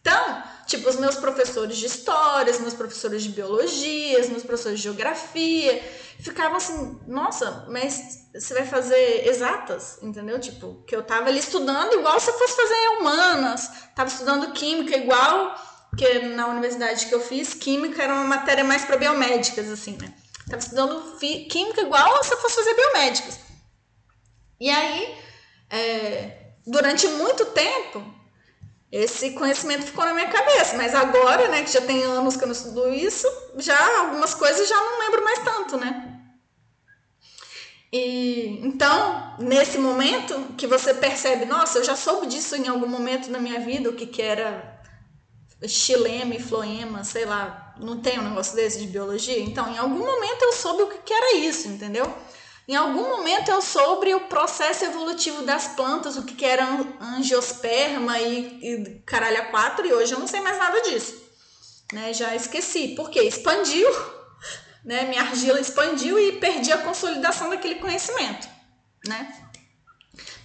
Então, 0.00 0.42
tipo, 0.66 0.88
os 0.88 0.96
meus 0.96 1.16
professores 1.16 1.76
de 1.76 1.86
história, 1.86 2.52
os 2.52 2.60
meus 2.60 2.74
professores 2.74 3.22
de 3.22 3.30
biologia, 3.30 4.20
os 4.20 4.28
meus 4.28 4.42
professores 4.42 4.78
de 4.78 4.84
geografia, 4.84 5.82
ficavam 6.20 6.56
assim, 6.56 7.00
nossa, 7.06 7.66
mas 7.68 8.28
você 8.34 8.54
vai 8.54 8.66
fazer 8.66 9.26
exatas, 9.28 9.98
entendeu? 10.02 10.40
Tipo, 10.40 10.82
que 10.86 10.94
eu 10.94 11.02
tava 11.02 11.28
ali 11.28 11.38
estudando 11.38 11.94
igual 11.94 12.18
se 12.18 12.30
eu 12.30 12.38
fosse 12.38 12.56
fazer 12.56 12.88
humanas, 12.98 13.70
tava 13.94 14.08
estudando 14.08 14.52
química 14.52 14.96
igual, 14.96 15.54
que 15.96 16.18
na 16.20 16.48
universidade 16.48 17.06
que 17.06 17.14
eu 17.14 17.20
fiz, 17.20 17.54
química 17.54 18.02
era 18.02 18.14
uma 18.14 18.24
matéria 18.24 18.64
mais 18.64 18.84
para 18.84 18.96
biomédicas, 18.96 19.70
assim, 19.70 19.96
né? 20.00 20.12
Estava 20.40 20.62
estudando 20.62 21.16
química 21.48 21.80
igual 21.80 22.22
se 22.22 22.32
eu 22.32 22.38
fosse 22.38 22.56
fazer 22.56 22.74
biomédicos. 22.74 23.38
E 24.60 24.70
aí, 24.70 25.18
é, 25.70 26.52
durante 26.66 27.06
muito 27.08 27.46
tempo, 27.46 28.04
esse 28.96 29.30
conhecimento 29.30 29.86
ficou 29.86 30.04
na 30.04 30.14
minha 30.14 30.28
cabeça. 30.28 30.76
Mas 30.76 30.94
agora, 30.94 31.48
né, 31.48 31.64
que 31.64 31.72
já 31.72 31.80
tem 31.80 32.04
anos 32.04 32.36
que 32.36 32.44
eu 32.44 32.46
não 32.46 32.54
estudo 32.54 32.94
isso, 32.94 33.26
já 33.58 33.98
algumas 33.98 34.34
coisas 34.34 34.68
já 34.68 34.76
não 34.76 35.00
lembro 35.00 35.24
mais 35.24 35.38
tanto, 35.40 35.76
né? 35.76 36.20
E 37.92 38.60
então, 38.62 39.36
nesse 39.40 39.78
momento 39.78 40.54
que 40.56 40.66
você 40.66 40.94
percebe, 40.94 41.44
nossa, 41.44 41.78
eu 41.78 41.84
já 41.84 41.96
soube 41.96 42.28
disso 42.28 42.54
em 42.54 42.68
algum 42.68 42.86
momento 42.86 43.30
na 43.30 43.40
minha 43.40 43.58
vida, 43.60 43.90
o 43.90 43.94
que, 43.94 44.06
que 44.06 44.22
era 44.22 44.80
xilema 45.66 46.34
e 46.34 46.42
floema, 46.42 47.02
sei 47.02 47.24
lá, 47.24 47.74
não 47.80 48.00
tem 48.00 48.18
um 48.20 48.28
negócio 48.28 48.54
desse 48.54 48.78
de 48.78 48.86
biologia? 48.86 49.40
Então, 49.40 49.68
em 49.68 49.78
algum 49.78 50.06
momento 50.06 50.42
eu 50.42 50.52
soube 50.52 50.84
o 50.84 50.88
que 50.88 51.12
era 51.12 51.36
isso, 51.36 51.66
entendeu? 51.66 52.12
Em 52.66 52.74
algum 52.74 53.16
momento 53.16 53.50
eu 53.50 53.60
soube 53.60 54.14
o 54.14 54.20
processo 54.20 54.84
evolutivo 54.84 55.42
das 55.42 55.68
plantas, 55.68 56.16
o 56.16 56.22
que 56.22 56.44
era 56.44 56.64
angiosperma 56.98 58.18
e, 58.18 58.60
e 58.62 59.02
caralho 59.04 59.42
a 59.42 59.44
quatro, 59.46 59.86
e 59.86 59.92
hoje 59.92 60.12
eu 60.12 60.18
não 60.18 60.26
sei 60.26 60.40
mais 60.40 60.56
nada 60.56 60.80
disso. 60.80 61.22
Né? 61.92 62.14
Já 62.14 62.34
esqueci. 62.34 62.88
Por 62.88 63.10
quê? 63.10 63.20
Expandiu, 63.20 63.88
né? 64.82 65.04
Minha 65.04 65.22
argila 65.22 65.60
expandiu 65.60 66.18
e 66.18 66.40
perdi 66.40 66.72
a 66.72 66.78
consolidação 66.78 67.50
daquele 67.50 67.76
conhecimento, 67.76 68.48
né? 69.06 69.40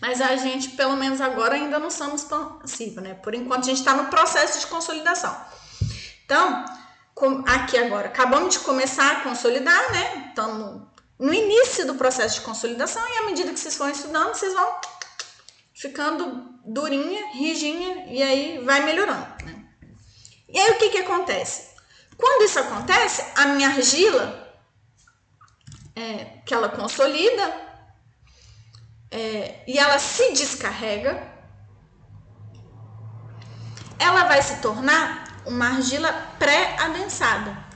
Mas 0.01 0.21
a 0.21 0.35
gente, 0.35 0.69
pelo 0.69 0.95
menos 0.95 1.19
agora, 1.21 1.55
ainda 1.55 1.77
não 1.79 1.91
somos 1.91 2.23
expansiva, 2.23 3.01
né? 3.01 3.13
Por 3.15 3.33
enquanto 3.33 3.63
a 3.63 3.67
gente 3.67 3.79
está 3.79 3.93
no 3.93 4.07
processo 4.07 4.59
de 4.59 4.67
consolidação. 4.67 5.35
Então, 6.25 6.65
aqui 7.45 7.77
agora, 7.77 8.07
acabamos 8.07 8.53
de 8.53 8.59
começar 8.59 9.11
a 9.11 9.19
consolidar, 9.21 9.91
né? 9.91 10.27
Estamos 10.29 10.83
no 11.19 11.33
início 11.33 11.85
do 11.85 11.95
processo 11.95 12.35
de 12.35 12.45
consolidação 12.45 13.05
e 13.05 13.17
à 13.17 13.25
medida 13.25 13.51
que 13.51 13.59
vocês 13.59 13.77
vão 13.77 13.89
estudando, 13.89 14.33
vocês 14.33 14.53
vão 14.53 14.79
ficando 15.73 16.59
durinha, 16.65 17.33
rijinha 17.33 18.05
e 18.07 18.23
aí 18.23 18.63
vai 18.63 18.85
melhorando, 18.85 19.27
né? 19.45 19.65
E 20.47 20.57
aí 20.57 20.71
o 20.71 20.77
que 20.77 20.89
que 20.89 20.97
acontece? 20.99 21.75
Quando 22.17 22.43
isso 22.43 22.59
acontece, 22.59 23.23
a 23.35 23.47
minha 23.47 23.67
argila, 23.67 24.49
é, 25.95 26.41
que 26.45 26.53
ela 26.53 26.69
consolida 26.69 27.69
é, 29.11 29.63
e 29.67 29.77
ela 29.77 29.99
se 29.99 30.31
descarrega, 30.33 31.31
ela 33.97 34.23
vai 34.23 34.41
se 34.41 34.61
tornar 34.61 35.41
uma 35.45 35.67
argila 35.67 36.11
pré-adensada. 36.39 37.68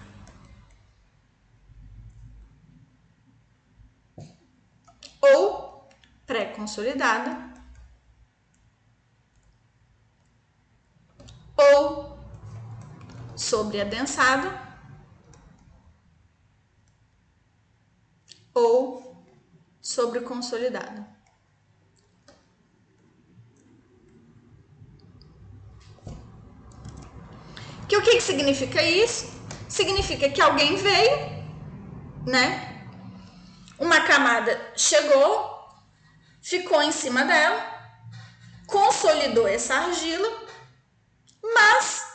Ou 5.23 5.87
pré-consolidada. 6.25 7.53
Ou 11.55 12.19
sobreadensada. 13.37 14.61
Ou 18.53 19.25
sobreconsolidada. 19.81 21.07
Que 27.87 27.97
o 27.97 28.01
que, 28.01 28.15
que 28.15 28.21
significa 28.21 28.83
isso? 28.83 29.31
Significa 29.69 30.29
que 30.29 30.41
alguém 30.41 30.75
veio, 30.75 31.45
né? 32.25 32.72
Uma 33.79 34.01
camada 34.01 34.71
chegou, 34.75 35.69
ficou 36.41 36.81
em 36.81 36.91
cima 36.91 37.23
dela, 37.25 37.73
consolidou 38.67 39.47
essa 39.47 39.75
argila, 39.75 40.29
mas 41.41 42.05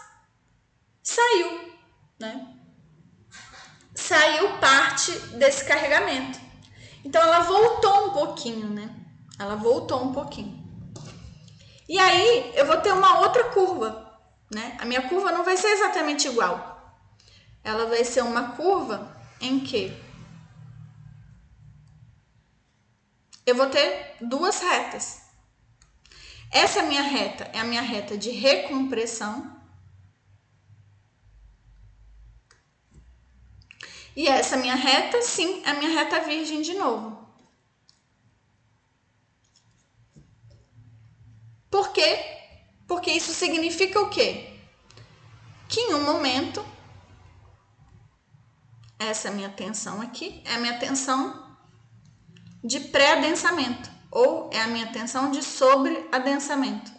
saiu, 1.03 1.75
né? 2.19 2.59
saiu 4.09 4.59
parte 4.59 5.13
desse 5.37 5.65
carregamento. 5.65 6.39
Então 7.05 7.21
ela 7.21 7.41
voltou 7.41 8.07
um 8.07 8.11
pouquinho, 8.11 8.69
né? 8.71 8.91
Ela 9.39 9.57
voltou 9.57 10.03
um 10.03 10.13
pouquinho. 10.13 10.67
E 11.89 11.99
aí 11.99 12.53
eu 12.55 12.67
vou 12.67 12.79
ter 12.79 12.93
uma 12.93 13.21
outra 13.21 13.45
curva, 13.45 14.19
né? 14.53 14.77
A 14.81 14.85
minha 14.85 15.09
curva 15.09 15.33
não 15.33 15.45
vai 15.45 15.57
ser 15.57 15.69
exatamente 15.69 16.29
igual. 16.29 16.97
Ela 17.63 17.87
vai 17.87 18.05
ser 18.05 18.23
uma 18.23 18.53
curva 18.53 19.17
em 19.41 19.61
que 19.61 19.95
eu 23.49 23.55
vou 23.55 23.71
ter 23.71 24.17
duas 24.21 24.61
retas. 24.61 25.23
Essa 26.51 26.83
minha 26.83 27.03
reta 27.03 27.45
é 27.53 27.61
a 27.61 27.65
minha 27.65 27.83
reta 27.83 28.17
de 28.17 28.31
recompressão. 28.31 29.57
E 34.15 34.27
essa 34.27 34.57
minha 34.57 34.75
reta, 34.75 35.23
sim, 35.23 35.63
é 35.65 35.71
a 35.71 35.75
minha 35.75 35.91
reta 35.91 36.21
virgem 36.21 36.61
de 36.61 36.75
novo. 36.75 37.27
Por 41.71 41.93
quê? 41.93 42.19
Porque 42.87 43.11
isso 43.11 43.33
significa 43.33 44.01
o 44.01 44.11
quê? 44.11 44.59
Que 45.69 45.81
em 45.81 45.95
um 45.95 46.05
momento, 46.05 46.65
essa 48.99 49.31
minha 49.31 49.51
tensão 49.51 50.01
aqui 50.01 50.43
é 50.45 50.55
a 50.55 50.59
minha 50.59 50.79
tensão 50.79 51.48
de 52.63 52.81
pré-adensamento 52.81 53.91
ou 54.11 54.51
é 54.53 54.61
a 54.61 54.67
minha 54.67 54.93
tensão 54.93 55.31
de 55.31 55.43
sobreadensamento. 55.43 56.91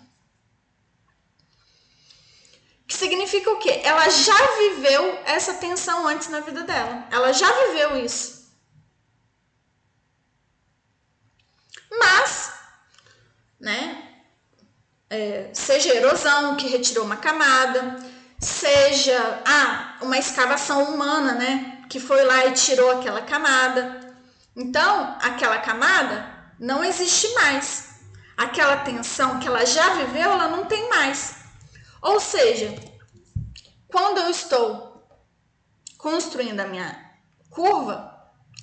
Que 2.87 2.95
significa 2.95 3.51
o 3.51 3.59
quê? 3.59 3.81
Ela 3.83 4.09
já 4.09 4.57
viveu 4.57 5.19
essa 5.25 5.53
tensão 5.55 6.07
antes 6.07 6.27
na 6.29 6.39
vida 6.39 6.63
dela. 6.63 7.07
Ela 7.11 7.31
já 7.31 7.51
viveu 7.67 8.03
isso. 8.03 8.49
Mas, 11.91 12.51
né, 13.59 14.09
é, 15.09 15.49
seja 15.53 15.93
erosão 15.93 16.55
que 16.55 16.67
retirou 16.67 17.05
uma 17.05 17.17
camada, 17.17 17.97
seja 18.39 19.41
ah, 19.45 19.97
uma 20.01 20.17
escavação 20.17 20.83
humana, 20.93 21.33
né, 21.33 21.83
que 21.89 21.99
foi 21.99 22.23
lá 22.23 22.45
e 22.45 22.53
tirou 22.53 22.91
aquela 22.91 23.21
camada. 23.21 24.08
Então, 24.59 25.15
aquela 25.21 25.57
camada 25.59 26.53
não 26.59 26.83
existe 26.83 27.33
mais. 27.33 28.01
Aquela 28.35 28.75
tensão 28.77 29.39
que 29.39 29.47
ela 29.47 29.65
já 29.65 29.93
viveu, 29.93 30.29
ela 30.29 30.49
não 30.49 30.65
tem 30.65 30.89
mais. 30.89 31.35
Ou 32.01 32.19
seja, 32.19 32.75
quando 33.87 34.17
eu 34.17 34.29
estou 34.29 35.07
construindo 35.97 36.59
a 36.59 36.67
minha 36.67 36.93
curva 37.49 38.13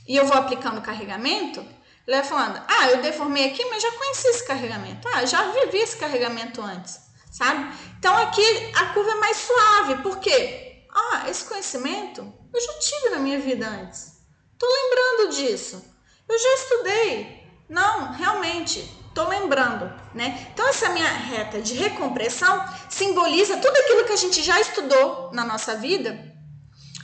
e 0.07 0.17
eu 0.17 0.27
vou 0.27 0.37
aplicando 0.37 0.83
carregamento, 0.83 1.61
ele 2.07 2.17
vai 2.17 2.25
falando: 2.25 2.63
Ah, 2.69 2.91
eu 2.91 3.01
deformei 3.01 3.49
aqui, 3.51 3.65
mas 3.65 3.83
já 3.83 3.91
conheci 3.93 4.29
esse 4.29 4.47
carregamento. 4.47 5.09
Ah, 5.15 5.25
já 5.25 5.51
vivi 5.51 5.79
esse 5.79 5.97
carregamento 5.97 6.61
antes, 6.61 7.01
sabe? 7.33 7.75
Então 7.99 8.15
aqui 8.19 8.45
a 8.75 8.93
curva 8.93 9.13
é 9.13 9.15
mais 9.15 9.37
suave, 9.39 10.03
por 10.03 10.19
quê? 10.19 10.85
Ah, 10.95 11.25
esse 11.31 11.47
conhecimento 11.47 12.21
eu 12.53 12.61
já 12.61 12.79
tive 12.81 13.09
na 13.11 13.19
minha 13.19 13.39
vida 13.41 13.67
antes. 13.67 14.16
Tô 14.59 14.67
lembrando 14.67 15.35
disso. 15.35 15.85
Eu 16.29 16.39
já 16.39 16.55
estudei. 16.55 17.47
Não, 17.69 18.13
realmente, 18.13 18.81
tô 19.15 19.29
lembrando, 19.29 19.93
né? 20.15 20.49
Então 20.53 20.69
essa 20.69 20.91
minha 20.91 21.09
reta 21.09 21.61
de 21.61 21.75
recompressão 21.75 22.65
simboliza 22.89 23.57
tudo 23.57 23.77
aquilo 23.77 24.05
que 24.05 24.13
a 24.13 24.17
gente 24.17 24.43
já 24.43 24.61
estudou 24.61 25.31
na 25.33 25.45
nossa 25.45 25.75
vida, 25.77 26.17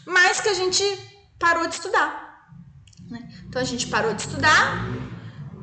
mas 0.07 0.40
que 0.40 0.48
a 0.48 0.55
gente 0.55 0.84
parou 1.38 1.66
de 1.66 1.74
estudar. 1.74 2.48
Né? 3.09 3.28
Então 3.48 3.61
a 3.61 3.64
gente 3.64 3.86
parou 3.88 4.14
de 4.14 4.22
estudar, 4.22 4.86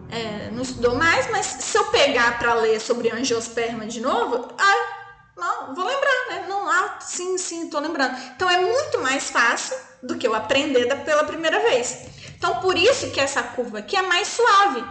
é, 0.10 0.50
não 0.52 0.64
estudou 0.64 0.96
mais, 0.96 1.30
mas 1.32 1.46
se 1.46 1.78
eu 1.78 1.86
pegar 1.86 2.40
para 2.40 2.54
ler 2.56 2.80
sobre 2.82 3.12
angiosperma 3.12 3.86
de 3.86 4.02
novo, 4.02 4.54
ah, 4.58 4.99
não, 5.40 5.74
vou 5.74 5.86
lembrar, 5.86 6.28
né? 6.30 6.46
Não, 6.48 6.70
ah, 6.70 7.00
sim, 7.02 7.38
sim, 7.38 7.70
tô 7.70 7.80
lembrando. 7.80 8.18
Então 8.36 8.50
é 8.50 8.60
muito 8.62 9.00
mais 9.00 9.30
fácil 9.30 9.78
do 10.04 10.18
que 10.18 10.28
eu 10.28 10.36
aprender 10.36 10.86
da, 10.86 10.96
pela 10.96 11.24
primeira 11.24 11.60
vez. 11.60 12.08
Então 12.38 12.60
por 12.60 12.78
isso 12.78 13.12
que 13.12 13.20
essa 13.20 13.42
curva 13.42 13.80
aqui 13.80 13.96
é 13.96 14.02
mais 14.02 14.28
suave. 14.28 14.82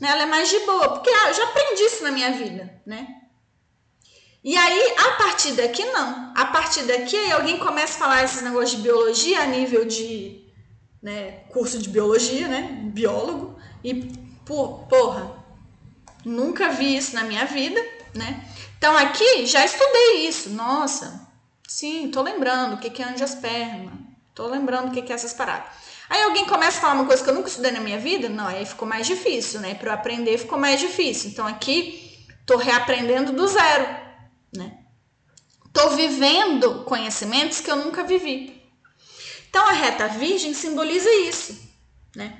Né? 0.00 0.08
Ela 0.08 0.22
é 0.22 0.26
mais 0.26 0.48
de 0.48 0.58
boa, 0.60 0.90
porque 0.90 1.10
ah, 1.10 1.28
eu 1.28 1.34
já 1.34 1.44
aprendi 1.44 1.82
isso 1.82 2.02
na 2.02 2.10
minha 2.10 2.32
vida, 2.32 2.82
né? 2.86 3.06
E 4.42 4.58
aí, 4.58 4.94
a 4.98 5.12
partir 5.12 5.52
daqui, 5.52 5.82
não. 5.86 6.32
A 6.36 6.44
partir 6.44 6.82
daqui, 6.82 7.16
aí 7.16 7.32
alguém 7.32 7.58
começa 7.58 7.94
a 7.94 7.98
falar 7.98 8.24
esses 8.24 8.42
negócios 8.42 8.72
de 8.72 8.82
biologia 8.82 9.40
a 9.40 9.46
nível 9.46 9.86
de 9.86 10.44
né, 11.02 11.44
curso 11.48 11.78
de 11.78 11.88
biologia, 11.88 12.46
né, 12.48 12.80
biólogo, 12.92 13.58
e 13.82 13.94
por, 14.44 14.86
porra, 14.88 15.44
nunca 16.24 16.70
vi 16.70 16.96
isso 16.96 17.14
na 17.14 17.24
minha 17.24 17.44
vida, 17.44 17.80
né? 18.14 18.42
Então 18.84 18.98
aqui 18.98 19.46
já 19.46 19.64
estudei 19.64 20.28
isso, 20.28 20.50
nossa, 20.50 21.26
sim, 21.66 22.10
tô 22.10 22.20
lembrando 22.20 22.74
o 22.74 22.76
que 22.76 23.00
é 23.00 23.06
angiosperma, 23.06 23.92
tô 24.34 24.46
lembrando 24.46 24.88
o 24.88 24.90
que 24.90 25.10
é 25.10 25.14
essas 25.14 25.32
paradas. 25.32 25.70
Aí 26.10 26.22
alguém 26.22 26.44
começa 26.44 26.76
a 26.76 26.80
falar 26.82 26.92
uma 26.92 27.06
coisa 27.06 27.24
que 27.24 27.30
eu 27.30 27.34
nunca 27.34 27.48
estudei 27.48 27.70
na 27.70 27.80
minha 27.80 27.98
vida, 27.98 28.28
não, 28.28 28.46
aí 28.46 28.66
ficou 28.66 28.86
mais 28.86 29.06
difícil, 29.06 29.60
né? 29.60 29.74
Para 29.74 29.88
eu 29.88 29.94
aprender 29.94 30.36
ficou 30.36 30.58
mais 30.58 30.78
difícil. 30.78 31.30
Então 31.30 31.46
aqui 31.46 32.26
tô 32.44 32.58
reaprendendo 32.58 33.32
do 33.32 33.48
zero, 33.48 33.86
né? 34.54 34.80
Tô 35.72 35.88
vivendo 35.96 36.84
conhecimentos 36.84 37.60
que 37.60 37.70
eu 37.70 37.76
nunca 37.76 38.04
vivi. 38.04 38.62
Então 39.48 39.66
a 39.66 39.72
reta 39.72 40.08
virgem 40.08 40.52
simboliza 40.52 41.08
isso, 41.26 41.58
né? 42.14 42.36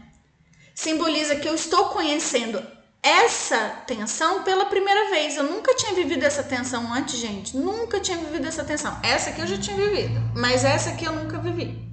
Simboliza 0.75 1.37
que 1.37 1.49
eu 1.49 1.55
estou 1.55 1.87
conhecendo 1.87 2.63
essa 3.05 3.69
tensão 3.87 4.43
pela 4.43 4.65
primeira 4.65 5.11
vez. 5.11 5.37
Eu 5.37 5.45
nunca 5.45 5.77
tinha 5.77 5.93
vivido 5.93 6.25
essa 6.25 6.43
tensão 6.43 6.91
antes, 6.91 7.19
gente. 7.19 7.55
Nunca 7.55 8.01
tinha 8.01 8.17
vivido 8.17 8.49
essa 8.49 8.65
tensão. 8.65 8.99
Essa 9.03 9.29
aqui 9.29 9.43
eu 9.43 9.47
já 9.47 9.59
tinha 9.59 9.77
vivido, 9.77 10.19
mas 10.35 10.65
essa 10.65 10.89
aqui 10.91 11.05
eu 11.05 11.13
nunca 11.13 11.39
vivi. 11.39 11.87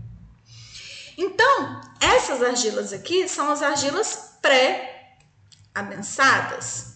Então, 1.18 1.82
essas 2.00 2.42
argilas 2.42 2.94
aqui 2.94 3.28
são 3.28 3.52
as 3.52 3.62
argilas 3.62 4.38
pré-adensadas. 4.42 6.91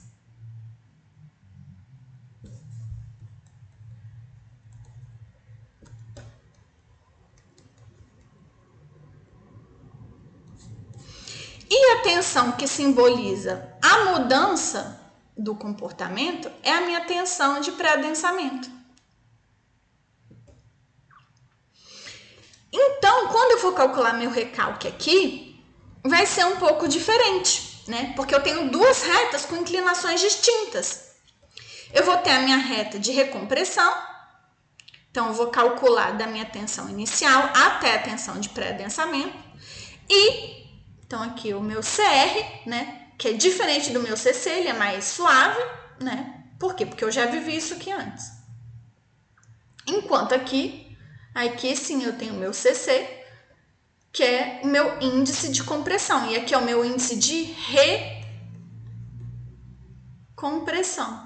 E 11.77 11.91
a 11.91 12.01
tensão 12.03 12.53
que 12.53 12.69
simboliza 12.69 13.69
a 13.81 14.05
mudança 14.05 14.97
do 15.37 15.53
comportamento 15.53 16.49
é 16.63 16.71
a 16.71 16.79
minha 16.79 17.01
tensão 17.01 17.59
de 17.59 17.73
pré-adensamento. 17.73 18.69
Então, 22.71 23.27
quando 23.27 23.51
eu 23.51 23.57
for 23.59 23.73
calcular 23.73 24.13
meu 24.13 24.29
recalque 24.29 24.87
aqui, 24.87 25.61
vai 26.01 26.25
ser 26.25 26.45
um 26.45 26.55
pouco 26.55 26.87
diferente, 26.87 27.83
né? 27.89 28.13
Porque 28.15 28.33
eu 28.33 28.41
tenho 28.41 28.71
duas 28.71 29.03
retas 29.03 29.45
com 29.45 29.57
inclinações 29.57 30.21
distintas. 30.21 31.09
Eu 31.91 32.05
vou 32.05 32.15
ter 32.19 32.29
a 32.29 32.39
minha 32.39 32.57
reta 32.57 32.97
de 32.97 33.11
recompressão, 33.11 33.93
então 35.11 35.27
eu 35.27 35.33
vou 35.33 35.47
calcular 35.47 36.11
da 36.11 36.25
minha 36.25 36.45
tensão 36.45 36.89
inicial 36.89 37.51
até 37.53 37.95
a 37.95 38.01
tensão 38.01 38.39
de 38.39 38.47
pré-adensamento, 38.47 39.37
e 40.09 40.64
então, 41.05 41.21
aqui 41.21 41.53
o 41.53 41.61
meu 41.61 41.81
CR, 41.81 42.67
né? 42.67 43.09
Que 43.17 43.29
é 43.29 43.33
diferente 43.33 43.91
do 43.91 44.01
meu 44.01 44.17
CC, 44.17 44.49
ele 44.49 44.69
é 44.69 44.73
mais 44.73 45.05
suave, 45.05 45.61
né? 46.01 46.43
Por 46.59 46.73
quê? 46.73 46.85
Porque 46.85 47.03
eu 47.03 47.11
já 47.11 47.27
vivi 47.27 47.55
isso 47.55 47.75
aqui 47.75 47.91
antes. 47.91 48.31
Enquanto 49.87 50.33
aqui, 50.33 50.97
aqui 51.33 51.75
sim 51.75 52.03
eu 52.03 52.17
tenho 52.17 52.33
o 52.33 52.37
meu 52.37 52.53
CC, 52.53 53.23
que 54.11 54.23
é 54.23 54.61
o 54.63 54.67
meu 54.67 54.99
índice 54.99 55.51
de 55.51 55.63
compressão. 55.63 56.27
E 56.31 56.37
aqui 56.37 56.55
é 56.55 56.57
o 56.57 56.65
meu 56.65 56.83
índice 56.83 57.15
de 57.17 57.43
recompressão. 60.33 61.23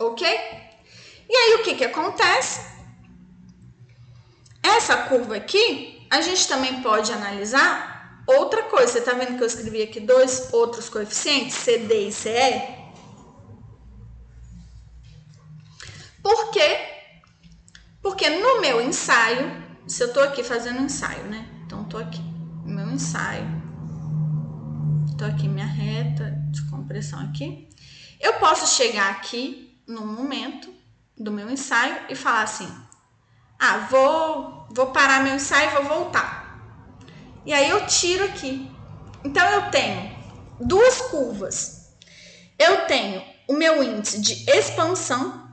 Ok? 0.00 0.26
E 1.28 1.36
aí 1.36 1.54
o 1.54 1.62
que, 1.62 1.76
que 1.76 1.84
acontece? 1.84 2.77
Essa 4.62 4.96
curva 5.08 5.36
aqui, 5.36 6.06
a 6.10 6.20
gente 6.20 6.46
também 6.48 6.82
pode 6.82 7.12
analisar 7.12 8.22
outra 8.26 8.64
coisa. 8.64 8.92
Você 8.92 8.98
está 8.98 9.12
vendo 9.12 9.36
que 9.36 9.42
eu 9.42 9.46
escrevi 9.46 9.82
aqui 9.82 10.00
dois 10.00 10.52
outros 10.52 10.88
coeficientes, 10.88 11.56
CD 11.56 12.08
e 12.08 12.12
CE? 12.12 12.78
Por 16.22 16.50
quê? 16.50 16.78
Porque 18.02 18.28
no 18.28 18.60
meu 18.60 18.80
ensaio, 18.80 19.64
se 19.86 20.02
eu 20.02 20.08
estou 20.08 20.22
aqui 20.22 20.42
fazendo 20.42 20.82
ensaio, 20.82 21.24
né? 21.24 21.48
Então, 21.64 21.82
estou 21.82 22.00
aqui, 22.00 22.22
meu 22.64 22.90
ensaio. 22.90 23.46
Estou 25.10 25.26
aqui 25.26 25.48
minha 25.48 25.66
reta 25.66 26.30
de 26.50 26.62
compressão 26.70 27.20
aqui. 27.20 27.68
Eu 28.20 28.34
posso 28.34 28.66
chegar 28.76 29.10
aqui 29.10 29.82
no 29.86 30.06
momento 30.06 30.72
do 31.16 31.32
meu 31.32 31.50
ensaio 31.50 31.96
e 32.08 32.14
falar 32.14 32.42
assim: 32.42 32.68
ah, 33.58 33.88
vou, 33.90 34.66
vou 34.70 34.92
parar 34.92 35.22
meu 35.22 35.34
ensaio 35.34 35.70
e 35.70 35.74
vou 35.74 35.84
voltar. 35.84 36.58
E 37.44 37.52
aí 37.52 37.68
eu 37.68 37.86
tiro 37.86 38.24
aqui. 38.24 38.70
Então 39.24 39.46
eu 39.50 39.70
tenho 39.70 40.16
duas 40.60 41.00
curvas. 41.02 41.96
Eu 42.58 42.86
tenho 42.86 43.22
o 43.48 43.54
meu 43.54 43.82
índice 43.82 44.20
de 44.20 44.50
expansão, 44.50 45.48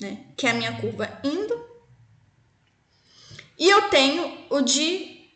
né, 0.00 0.26
que 0.36 0.46
é 0.46 0.50
a 0.50 0.54
minha 0.54 0.80
curva 0.80 1.20
indo, 1.24 1.62
e 3.58 3.70
eu 3.70 3.88
tenho 3.88 4.46
o 4.50 4.60
de 4.60 5.30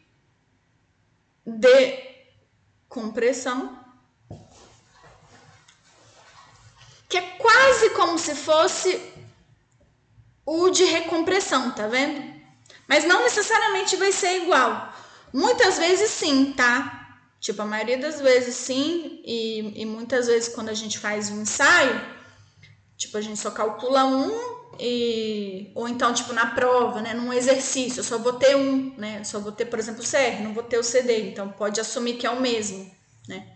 decompressão, 1.47 3.79
que 7.09 7.17
é 7.17 7.23
quase 7.39 7.91
como 7.91 8.19
se 8.19 8.35
fosse 8.35 9.16
o 10.47 10.71
de 10.71 10.85
recompressão, 10.85 11.73
tá 11.73 11.89
vendo? 11.89 12.37
Mas 12.87 13.05
não 13.05 13.25
necessariamente 13.25 13.97
vai 13.97 14.13
ser 14.13 14.43
igual. 14.43 14.95
Muitas 15.33 15.77
vezes 15.77 16.11
sim, 16.11 16.55
tá? 16.57 17.19
Tipo, 17.41 17.63
a 17.63 17.67
maioria 17.67 17.99
das 17.99 18.21
vezes 18.21 18.55
sim, 18.55 19.21
e, 19.25 19.83
e 19.83 19.85
muitas 19.85 20.29
vezes 20.29 20.49
quando 20.49 20.69
a 20.69 20.75
gente 20.75 20.99
faz 20.99 21.31
um 21.31 21.43
ensaio, 21.43 22.01
tipo, 22.97 23.19
a 23.19 23.21
gente 23.21 23.39
só 23.39 23.51
calcula 23.51 24.05
um 24.05 24.57
e, 24.79 25.71
ou 25.75 25.89
então, 25.89 26.13
tipo, 26.15 26.33
na 26.33 26.47
prova, 26.47 27.01
né, 27.01 27.13
num 27.15 27.33
exercício, 27.33 28.01
eu 28.01 28.05
só 28.05 28.19
vou 28.19 28.35
ter 28.35 28.57
um, 28.57 28.95
né, 28.97 29.25
só 29.25 29.39
vou 29.39 29.53
ter, 29.53 29.67
por 29.67 29.79
exemplo, 29.79 30.03
o 30.03 30.07
CR, 30.07 30.43
não 30.43 30.55
vou 30.55 30.63
ter 30.63 30.79
o 30.79 30.83
CD, 30.83 31.31
então 31.31 31.49
pode 31.51 31.81
assumir 31.81 32.15
que 32.15 32.27
é 32.27 32.31
o 32.31 32.41
mesmo, 32.41 32.91
né. 33.29 33.47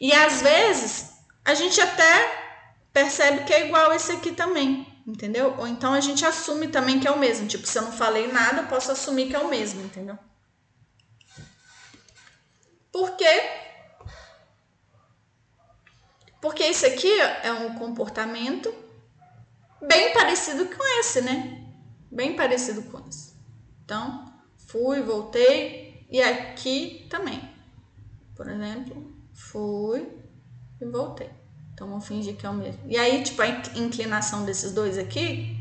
E 0.00 0.12
às 0.12 0.42
vezes, 0.42 1.10
a 1.44 1.54
gente 1.54 1.80
até 1.80 2.42
percebe 2.92 3.44
que 3.44 3.52
é 3.52 3.66
igual 3.66 3.92
esse 3.92 4.12
aqui 4.12 4.32
também, 4.32 4.86
entendeu? 5.06 5.54
Ou 5.58 5.66
então 5.66 5.92
a 5.92 6.00
gente 6.00 6.24
assume 6.24 6.68
também 6.68 6.98
que 6.98 7.06
é 7.06 7.10
o 7.10 7.18
mesmo, 7.18 7.46
tipo, 7.46 7.66
se 7.66 7.78
eu 7.78 7.82
não 7.82 7.92
falei 7.92 8.26
nada, 8.30 8.62
eu 8.62 8.66
posso 8.68 8.92
assumir 8.92 9.28
que 9.28 9.36
é 9.36 9.38
o 9.38 9.48
mesmo, 9.48 9.82
entendeu? 9.82 10.18
Por 12.90 13.16
quê? 13.16 13.42
Porque 16.40 16.62
esse 16.62 16.86
aqui 16.86 17.10
é 17.42 17.52
um 17.52 17.74
comportamento 17.78 18.72
bem 19.80 20.12
parecido 20.12 20.66
com 20.66 21.00
esse, 21.00 21.20
né? 21.22 21.72
Bem 22.10 22.36
parecido 22.36 22.82
com 22.84 23.06
esse. 23.08 23.34
Então, 23.84 24.32
fui, 24.68 25.02
voltei 25.02 26.06
e 26.10 26.22
aqui 26.22 27.06
também. 27.10 27.52
Por 28.36 28.48
exemplo, 28.48 29.12
fui 29.32 30.08
e 30.80 30.84
voltei. 30.84 31.30
Então, 31.74 31.88
vamos 31.88 32.06
fingir 32.06 32.36
que 32.36 32.46
é 32.46 32.48
o 32.50 32.54
mesmo. 32.54 32.80
E 32.86 32.96
aí, 32.96 33.22
tipo, 33.22 33.42
a 33.42 33.48
inclinação 33.76 34.44
desses 34.44 34.72
dois 34.72 34.96
aqui 34.96 35.58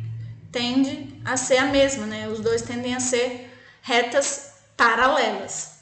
tende 0.51 1.20
a 1.26 1.36
ser 1.36 1.57
a 1.57 1.66
mesma, 1.66 2.05
né? 2.05 2.30
Os 2.30 2.39
dois 2.39 2.61
tendem 2.61 2.95
a 2.95 2.99
ser 2.99 3.51
retas 3.82 4.53
paralelas. 4.78 5.74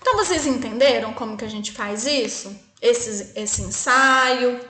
Então 0.00 0.16
vocês 0.16 0.46
entenderam 0.46 1.14
como 1.14 1.36
que 1.36 1.44
a 1.44 1.48
gente 1.48 1.72
faz 1.72 2.04
isso? 2.04 2.54
Esse, 2.82 3.32
esse 3.38 3.62
ensaio, 3.62 4.60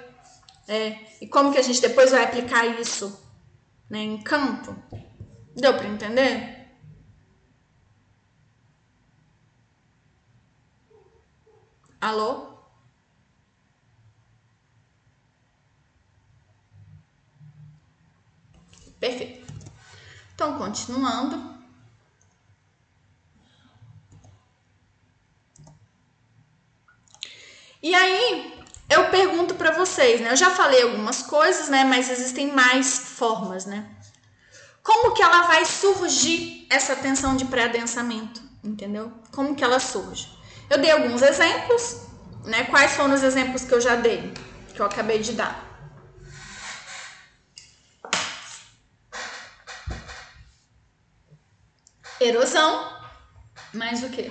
é, 0.69 0.97
e 1.21 1.27
como 1.27 1.53
que 1.53 1.59
a 1.59 1.63
gente 1.63 1.81
depois 1.81 2.13
vai 2.13 2.23
aplicar 2.23 2.65
isso 2.81 3.21
né, 3.91 3.99
em 3.99 4.23
campo? 4.23 4.77
Deu 5.57 5.75
para 5.75 5.89
entender? 5.89 6.69
Alô? 12.01 12.54
Perfeito. 19.05 19.53
Então, 20.35 20.57
continuando. 20.57 21.55
E 27.83 27.95
aí, 27.95 28.65
eu 28.89 29.11
pergunto 29.11 29.57
para 29.57 29.73
vocês, 29.73 30.23
né? 30.23 30.31
Eu 30.31 30.37
já 30.37 30.49
falei 30.49 30.85
algumas 30.85 31.21
coisas, 31.21 31.69
né? 31.69 31.85
Mas 31.85 32.09
existem 32.09 32.51
mais 32.51 32.97
formas, 32.97 33.67
né? 33.67 33.87
Como 34.83 35.13
que 35.13 35.23
ela 35.23 35.43
vai 35.49 35.67
surgir 35.67 36.67
essa 36.71 36.97
tensão 36.97 37.37
de 37.37 37.45
pré-adensamento, 37.45 38.41
entendeu? 38.65 39.13
Como 39.33 39.55
que 39.55 39.63
ela 39.63 39.79
surge? 39.79 40.31
Eu 40.71 40.79
dei 40.79 40.91
alguns 40.91 41.21
exemplos, 41.21 42.07
né? 42.47 42.65
Quais 42.65 42.93
foram 42.93 43.13
os 43.13 43.23
exemplos 43.23 43.65
que 43.65 43.75
eu 43.75 43.83
já 43.83 43.97
dei, 43.97 44.33
que 44.75 44.81
eu 44.81 44.87
acabei 44.87 45.19
de 45.19 45.33
dar? 45.33 45.64
Erosão, 52.21 52.93
mais 53.73 54.03
o 54.03 54.09
que? 54.09 54.31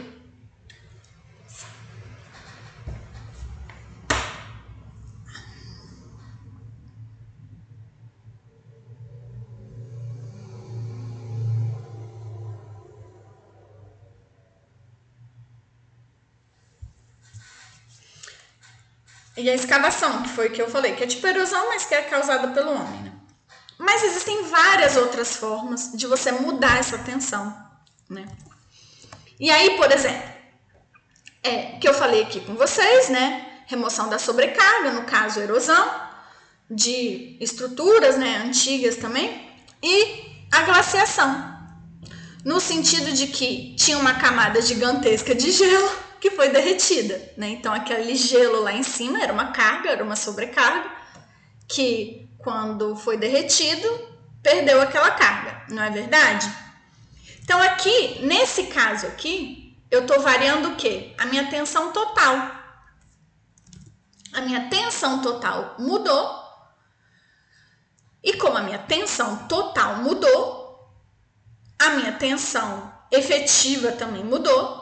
E 19.36 19.50
a 19.50 19.56
escavação, 19.56 20.22
que 20.22 20.30
foi 20.30 20.48
o 20.48 20.52
que 20.52 20.62
eu 20.62 20.70
falei, 20.70 20.96
que 20.96 21.04
é 21.04 21.08
tipo 21.08 21.26
erosão, 21.26 21.68
mas 21.68 21.86
que 21.86 21.96
é 21.96 22.04
causada 22.04 22.50
pelo 22.50 22.72
homem. 22.72 23.04
Né? 23.04 23.14
Mas 23.80 24.04
existem 24.04 24.44
várias 24.44 24.96
outras 24.96 25.36
formas 25.36 25.92
de 25.92 26.06
você 26.06 26.32
mudar 26.32 26.78
essa 26.78 26.98
tensão. 27.00 27.62
Né? 28.14 28.26
E 29.39 29.49
aí, 29.51 29.76
por 29.78 29.91
exemplo, 29.91 30.34
é, 31.43 31.78
que 31.80 31.88
eu 31.88 31.93
falei 31.93 32.22
aqui 32.22 32.39
com 32.39 32.55
vocês, 32.55 33.09
né? 33.09 33.45
Remoção 33.68 34.09
da 34.09 34.18
sobrecarga, 34.18 34.91
no 34.91 35.03
caso 35.03 35.39
erosão, 35.39 36.01
de 36.70 37.38
estruturas 37.39 38.18
né, 38.18 38.38
antigas 38.45 38.95
também, 38.95 39.49
e 39.82 40.45
a 40.51 40.61
glaciação, 40.61 41.53
no 42.45 42.59
sentido 42.59 43.11
de 43.11 43.28
que 43.28 43.76
tinha 43.76 43.97
uma 43.97 44.14
camada 44.16 44.61
gigantesca 44.61 45.36
de 45.36 45.51
gelo 45.51 45.89
que 46.20 46.32
foi 46.32 46.49
derretida, 46.49 47.34
né? 47.36 47.49
Então 47.49 47.74
aquele 47.74 48.16
gelo 48.16 48.61
lá 48.61 48.72
em 48.72 48.84
cima 48.84 49.22
era 49.22 49.34
uma 49.34 49.51
carga, 49.51 49.89
era 49.89 50.03
uma 50.03 50.16
sobrecarga 50.16 50.89
que 51.68 52.30
quando 52.38 52.95
foi 52.95 53.18
derretido 53.18 53.89
perdeu 54.41 54.82
aquela 54.82 55.11
carga, 55.11 55.64
não 55.70 55.84
é 55.84 55.89
verdade? 55.89 56.49
Então 57.44 57.62
aqui, 57.62 58.20
nesse 58.26 58.68
caso 58.68 59.06
aqui, 59.08 59.78
eu 59.91 60.02
estou 60.02 60.22
variando 60.22 60.70
o 60.70 60.76
quê? 60.76 61.14
A 61.18 61.26
minha 61.26 61.50
tensão 61.50 61.91
total. 61.91 62.52
A 64.34 64.41
minha 64.41 64.70
tensão 64.70 65.22
total 65.22 65.76
mudou. 65.78 66.41
E 68.24 68.34
como 68.38 68.58
a 68.58 68.62
minha 68.62 68.80
tensão 68.80 69.48
total 69.48 69.98
mudou, 69.98 70.89
a 71.78 71.89
minha 71.91 72.14
tensão 72.14 72.91
efetiva 73.12 73.91
também 73.91 74.24
mudou. 74.24 74.82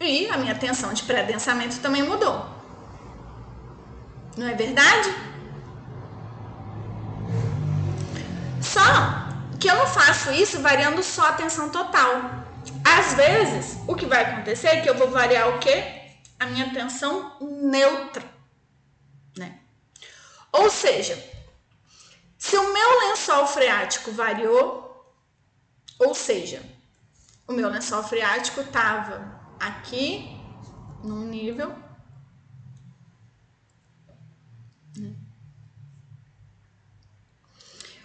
E 0.00 0.28
a 0.28 0.38
minha 0.38 0.54
tensão 0.54 0.94
de 0.94 1.02
pré-densamento 1.02 1.80
também 1.80 2.04
mudou. 2.04 2.46
Não 4.36 4.46
é 4.46 4.54
verdade? 4.54 5.10
Só 8.62 9.29
que 9.60 9.68
eu 9.68 9.76
não 9.76 9.86
faço 9.86 10.32
isso 10.32 10.60
variando 10.60 11.02
só 11.02 11.28
a 11.28 11.32
tensão 11.34 11.70
total. 11.70 12.14
Às 12.84 13.14
vezes, 13.14 13.78
o 13.86 13.94
que 13.94 14.06
vai 14.06 14.24
acontecer 14.24 14.68
é 14.68 14.80
que 14.80 14.88
eu 14.88 14.96
vou 14.96 15.10
variar 15.10 15.48
o 15.50 15.58
quê? 15.58 16.14
A 16.38 16.46
minha 16.46 16.72
tensão 16.72 17.36
neutra, 17.40 18.24
né? 19.36 19.60
Ou 20.50 20.70
seja, 20.70 21.22
se 22.38 22.56
o 22.56 22.72
meu 22.72 23.00
lençol 23.00 23.46
freático 23.46 24.10
variou, 24.12 25.14
ou 25.98 26.14
seja, 26.14 26.62
o 27.46 27.52
meu 27.52 27.68
lençol 27.68 28.02
freático 28.02 28.62
estava 28.62 29.40
aqui 29.60 30.40
num 31.04 31.26
nível. 31.26 31.76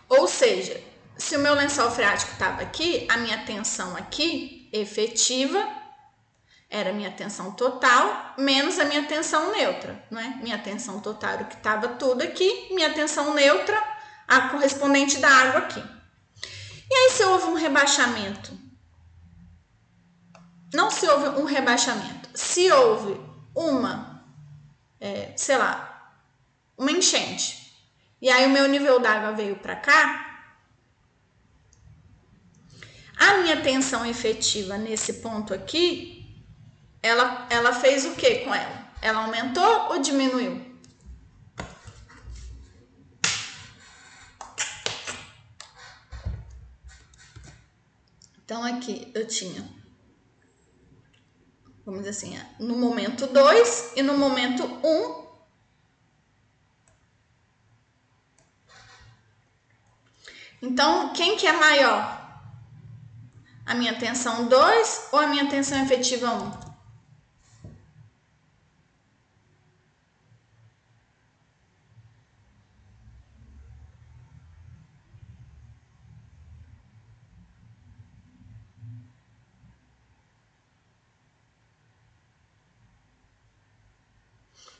Ou 0.10 0.28
seja, 0.28 0.95
se 1.18 1.36
o 1.36 1.40
meu 1.40 1.54
lençol 1.54 1.92
freático 1.92 2.34
estava 2.34 2.62
aqui, 2.62 3.08
a 3.10 3.18
minha 3.18 3.38
tensão 3.46 3.96
aqui, 3.96 4.70
efetiva, 4.72 5.66
era 6.70 6.92
minha 6.92 7.12
tensão 7.12 7.52
total, 7.52 8.34
menos 8.38 8.80
a 8.80 8.86
minha 8.86 9.04
tensão 9.04 9.52
neutra, 9.52 10.04
não 10.12 10.20
é? 10.20 10.28
Minha 10.42 10.58
tensão 10.58 11.00
total 11.00 11.32
era 11.32 11.44
o 11.44 11.48
que 11.48 11.56
estava 11.56 11.88
tudo 11.90 12.24
aqui, 12.24 12.70
minha 12.72 12.94
tensão 12.94 13.34
neutra, 13.34 13.82
a 14.28 14.50
correspondente 14.50 15.20
da 15.20 15.30
água 15.30 15.60
aqui. 15.62 15.84
E 16.90 16.94
aí, 16.94 17.12
se 17.12 17.24
houve 17.24 17.46
um 17.46 17.54
rebaixamento 17.54 18.66
não 20.76 20.92
se 20.92 21.08
houve 21.08 21.40
um 21.40 21.46
rebaixamento, 21.46 22.30
se 22.34 22.70
houve 22.72 23.20
uma, 23.56 24.24
é, 25.00 25.34
sei 25.38 25.58
lá, 25.58 26.14
uma 26.78 26.92
enchente, 26.92 27.74
e 28.22 28.30
aí 28.30 28.46
o 28.46 28.50
meu 28.50 28.68
nível 28.68 29.00
d'água 29.00 29.32
veio 29.32 29.56
para 29.56 29.76
cá, 29.76 30.25
a 33.18 33.38
minha 33.38 33.62
tensão 33.62 34.06
efetiva 34.06 34.78
nesse 34.78 35.14
ponto 35.14 35.54
aqui, 35.54 36.44
ela, 37.02 37.48
ela 37.50 37.74
fez 37.74 38.06
o 38.06 38.16
que 38.16 38.40
com 38.40 38.54
ela? 38.54 38.86
Ela 39.02 39.24
aumentou 39.24 39.90
ou 39.90 40.00
diminuiu? 40.00 40.74
Então, 48.44 48.64
aqui 48.64 49.12
eu 49.16 49.28
tinha, 49.28 49.68
vamos 51.84 52.02
dizer 52.02 52.12
assim, 52.12 52.40
no 52.60 52.78
momento 52.78 53.26
2 53.26 53.94
e 53.96 54.04
no 54.04 54.18
momento 54.18 54.64
1, 54.64 54.88
um, 54.88 55.26
Então, 60.62 61.14
quem 61.14 61.38
que 61.38 61.46
é 61.46 61.54
maior? 61.54 62.15
A 63.66 63.74
minha 63.74 63.94
tensão 63.98 64.48
2 64.48 65.10
ou 65.12 65.20
a 65.20 65.28
minha 65.28 65.48
tensão 65.50 65.82
efetiva 65.84 66.32
1? 66.32 66.48
Um? 66.48 66.52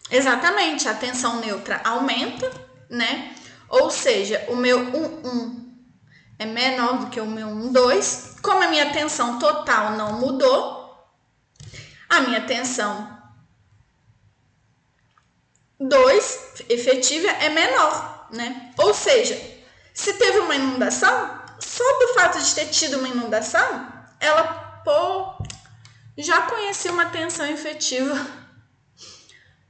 Exatamente, 0.10 0.88
a 0.88 0.94
tensão 0.94 1.40
neutra 1.40 1.82
aumenta, 1.84 2.50
né? 2.90 3.36
Ou 3.68 3.90
seja, 3.90 4.46
o 4.50 4.56
meu 4.56 4.80
1, 4.80 5.28
1 5.28 5.65
é 6.38 6.46
menor 6.46 7.00
do 7.00 7.10
que 7.10 7.20
o 7.20 7.26
meu 7.26 7.48
1, 7.48 7.72
2. 7.72 8.36
Como 8.42 8.64
a 8.64 8.68
minha 8.68 8.92
tensão 8.92 9.40
total 9.40 9.92
não 9.92 10.20
mudou, 10.20 10.86
a 12.10 12.22
minha 12.22 12.42
tensão 12.42 13.16
2 15.80 16.64
efetiva 16.70 17.28
é 17.28 17.50
menor, 17.50 18.28
né? 18.32 18.74
Ou 18.78 18.94
seja, 18.94 19.36
se 19.94 20.14
teve 20.14 20.40
uma 20.40 20.56
inundação, 20.56 21.42
só 21.60 21.84
do 22.00 22.14
fato 22.16 22.40
de 22.40 22.56
ter 22.56 22.68
tido 22.68 23.00
uma 23.00 23.08
inundação, 23.08 23.92
ela, 24.20 24.82
pô, 24.84 25.46
já 26.18 26.42
conheci 26.44 26.90
uma 26.90 27.08
tensão 27.08 27.46
efetiva 27.46 28.46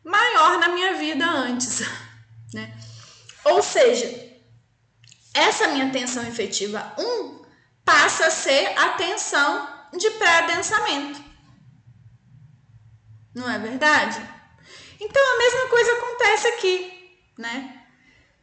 maior 0.03 0.59
na 0.59 0.69
minha 0.69 0.93
vida 0.95 1.25
antes, 1.25 1.81
né? 2.53 2.77
Ou 3.43 3.61
seja, 3.61 4.24
essa 5.35 5.67
minha 5.67 5.91
tensão 5.91 6.23
efetiva 6.27 6.93
1 6.97 7.45
passa 7.83 8.27
a 8.27 8.31
ser 8.31 8.67
a 8.77 8.89
tensão 8.89 9.67
de 9.97 10.09
pré-adensamento. 10.11 11.23
Não 13.33 13.49
é 13.49 13.59
verdade? 13.59 14.19
Então 14.99 15.21
a 15.21 15.37
mesma 15.37 15.69
coisa 15.69 15.91
acontece 15.93 16.47
aqui, 16.47 17.19
né? 17.37 17.83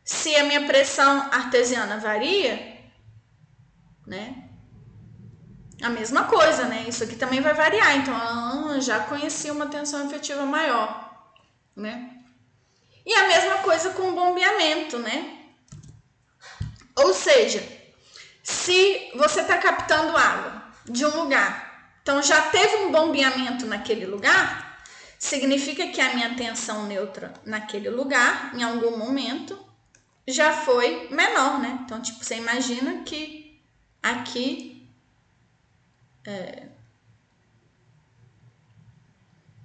Se 0.04 0.36
a 0.36 0.44
minha 0.44 0.66
pressão 0.66 1.22
artesiana 1.32 1.98
varia, 1.98 2.78
né? 4.06 4.48
A 5.82 5.88
mesma 5.88 6.24
coisa, 6.24 6.66
né? 6.66 6.84
Isso 6.86 7.02
aqui 7.02 7.16
também 7.16 7.40
vai 7.40 7.54
variar. 7.54 7.96
Então, 7.96 8.14
ah, 8.14 8.78
já 8.80 9.00
conheci 9.00 9.50
uma 9.50 9.66
tensão 9.66 10.06
efetiva 10.06 10.44
maior 10.44 11.02
né? 11.76 12.10
E 13.04 13.12
a 13.14 13.28
mesma 13.28 13.58
coisa 13.58 13.90
com 13.90 14.08
o 14.08 14.14
bombeamento, 14.14 14.98
né? 14.98 15.41
Ou 17.02 17.12
seja, 17.12 17.62
se 18.42 19.10
você 19.14 19.40
está 19.40 19.58
captando 19.58 20.16
água 20.16 20.62
de 20.84 21.04
um 21.04 21.22
lugar, 21.22 21.96
então 22.02 22.22
já 22.22 22.40
teve 22.50 22.76
um 22.76 22.92
bombeamento 22.92 23.66
naquele 23.66 24.06
lugar, 24.06 24.82
significa 25.18 25.86
que 25.88 26.00
a 26.00 26.14
minha 26.14 26.34
tensão 26.34 26.86
neutra 26.86 27.32
naquele 27.44 27.88
lugar, 27.88 28.52
em 28.54 28.62
algum 28.62 28.96
momento, 28.96 29.58
já 30.26 30.52
foi 30.52 31.08
menor, 31.10 31.60
né? 31.60 31.80
Então, 31.84 32.00
tipo, 32.00 32.24
você 32.24 32.36
imagina 32.36 33.02
que 33.04 33.60
aqui 34.02 34.88
é, 36.24 36.68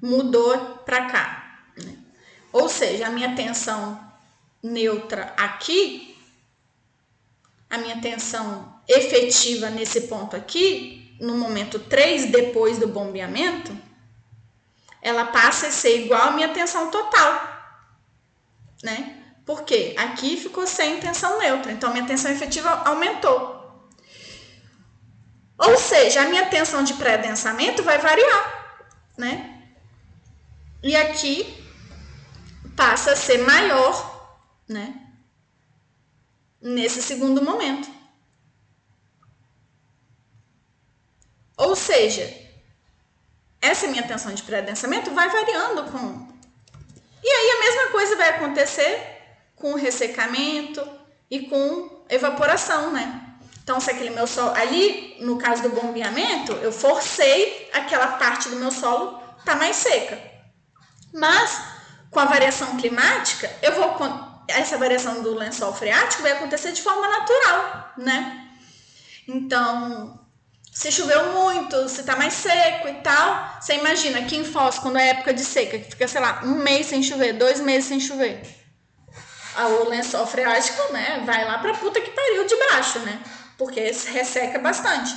mudou 0.01 0.77
para 0.85 1.05
cá. 1.05 1.43
Ou 2.51 2.69
seja, 2.69 3.07
a 3.07 3.11
minha 3.11 3.35
tensão 3.35 3.99
neutra 4.63 5.33
aqui, 5.37 6.06
a 7.69 7.77
minha 7.77 7.99
tensão 8.01 8.81
efetiva 8.87 9.69
nesse 9.69 10.01
ponto 10.01 10.35
aqui, 10.35 11.17
no 11.19 11.37
momento 11.37 11.79
3 11.79 12.31
depois 12.31 12.77
do 12.77 12.87
bombeamento, 12.87 13.75
ela 15.01 15.25
passa 15.25 15.67
a 15.67 15.71
ser 15.71 16.05
igual 16.05 16.29
à 16.29 16.31
minha 16.31 16.49
tensão 16.49 16.89
total, 16.89 17.41
né? 18.83 19.23
Porque 19.45 19.95
aqui 19.97 20.37
ficou 20.37 20.67
sem 20.67 20.99
tensão 20.99 21.39
neutra, 21.39 21.71
então 21.71 21.91
minha 21.91 22.05
tensão 22.05 22.31
efetiva 22.31 22.69
aumentou. 22.85 23.55
Ou 25.57 25.77
seja, 25.77 26.21
a 26.21 26.29
minha 26.29 26.45
tensão 26.47 26.83
de 26.83 26.93
pré-densamento 26.93 27.83
vai 27.83 27.97
variar, 27.97 28.83
né? 29.17 29.63
E 30.83 30.95
aqui 30.95 31.65
passa 32.75 33.13
a 33.13 33.15
ser 33.15 33.39
maior, 33.39 34.37
né? 34.67 35.06
Nesse 36.61 37.01
segundo 37.01 37.41
momento. 37.41 37.89
Ou 41.55 41.75
seja, 41.75 42.31
essa 43.61 43.87
minha 43.87 44.03
tensão 44.03 44.33
de 44.33 44.43
pré-densamento 44.43 45.11
vai 45.11 45.29
variando 45.29 45.91
com. 45.91 46.27
E 47.23 47.29
aí 47.29 47.49
a 47.51 47.59
mesma 47.59 47.91
coisa 47.91 48.15
vai 48.15 48.29
acontecer 48.29 49.17
com 49.55 49.73
ressecamento 49.73 50.87
e 51.29 51.47
com 51.47 52.05
evaporação, 52.09 52.91
né? 52.91 53.23
Então, 53.63 53.79
se 53.81 53.91
aquele 53.91 54.11
meu 54.11 54.25
solo. 54.25 54.55
Ali, 54.55 55.17
no 55.19 55.37
caso 55.37 55.63
do 55.63 55.69
bombeamento, 55.69 56.53
eu 56.53 56.71
forcei 56.71 57.69
aquela 57.73 58.13
parte 58.13 58.47
do 58.49 58.55
meu 58.55 58.71
solo 58.71 59.19
tá 59.43 59.55
mais 59.55 59.75
seca. 59.77 60.21
Mas 61.13 61.61
com 62.11 62.19
a 62.19 62.25
variação 62.25 62.77
climática, 62.77 63.51
eu 63.61 63.75
vou 63.75 63.89
essa 64.47 64.77
variação 64.77 65.21
do 65.21 65.33
lençol 65.33 65.73
freático 65.73 66.23
vai 66.23 66.33
acontecer 66.33 66.71
de 66.71 66.81
forma 66.81 67.07
natural, 67.07 67.93
né? 67.97 68.49
Então, 69.27 70.19
se 70.71 70.91
choveu 70.91 71.33
muito, 71.33 71.89
se 71.89 72.03
tá 72.03 72.15
mais 72.15 72.33
seco 72.33 72.87
e 72.87 72.93
tal, 72.95 73.57
você 73.59 73.75
imagina 73.75 74.19
aqui 74.19 74.37
em 74.37 74.45
Foz, 74.45 74.79
quando 74.79 74.97
é 74.97 75.09
época 75.09 75.33
de 75.33 75.43
seca, 75.43 75.79
que 75.79 75.91
fica, 75.91 76.07
sei 76.07 76.21
lá, 76.21 76.41
um 76.43 76.55
mês 76.55 76.87
sem 76.87 77.01
chover, 77.01 77.33
dois 77.33 77.59
meses 77.59 77.89
sem 77.89 77.99
chover. 77.99 78.41
O 79.57 79.89
lençol 79.89 80.27
freático, 80.27 80.93
né, 80.93 81.23
vai 81.25 81.43
lá 81.45 81.57
pra 81.57 81.73
puta 81.73 81.99
que 81.99 82.11
pariu 82.11 82.45
de 82.45 82.55
baixo, 82.55 82.99
né? 82.99 83.19
Porque 83.57 83.79
resseca 83.81 84.59
bastante. 84.59 85.11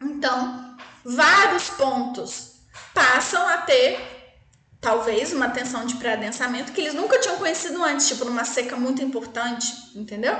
Então, 0.00 0.76
vários 1.04 1.68
pontos 1.70 2.54
passam 2.94 3.46
a 3.46 3.58
ter 3.58 4.13
talvez 4.84 5.32
uma 5.32 5.48
tensão 5.48 5.86
de 5.86 5.96
pré-adensamento 5.96 6.70
que 6.70 6.82
eles 6.82 6.92
nunca 6.92 7.18
tinham 7.18 7.38
conhecido 7.38 7.82
antes, 7.82 8.06
tipo 8.06 8.26
numa 8.26 8.44
seca 8.44 8.76
muito 8.76 9.02
importante, 9.02 9.66
entendeu? 9.94 10.38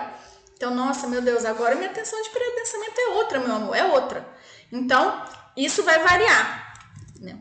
Então, 0.55 0.73
nossa, 0.73 1.07
meu 1.07 1.23
Deus, 1.23 1.47
agora 1.47 1.75
minha 1.75 1.89
tensão 1.89 2.21
de 2.23 2.29
pré-adensamento 2.29 3.01
é 3.01 3.09
outra, 3.15 3.41
meu 3.41 3.55
amor, 3.55 3.75
é 3.75 3.85
outra. 3.85 4.29
Então, 4.71 5.27
isso 5.57 5.83
vai 5.83 5.99
variar. 6.05 6.75
Né? 7.19 7.41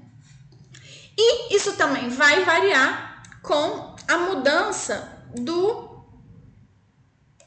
E 1.17 1.53
isso 1.53 1.73
também 1.73 2.07
vai 2.07 2.45
variar 2.45 3.21
com 3.41 3.95
a 4.07 4.17
mudança 4.19 5.25
do 5.35 5.91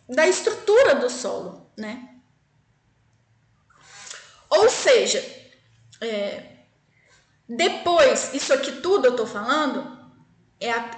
da 0.08 0.28
estrutura 0.28 0.94
do 0.96 1.10
solo, 1.10 1.68
né? 1.76 2.10
Ou 4.48 4.68
seja, 4.68 5.18
é, 6.00 6.55
depois, 7.48 8.34
isso 8.34 8.52
aqui 8.52 8.72
tudo 8.72 9.06
eu 9.06 9.16
tô 9.16 9.24
falando 9.24 9.96
é 10.58 10.72
a, 10.72 10.90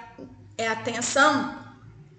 é 0.57 0.66
a 0.66 0.77
tensão 0.77 1.59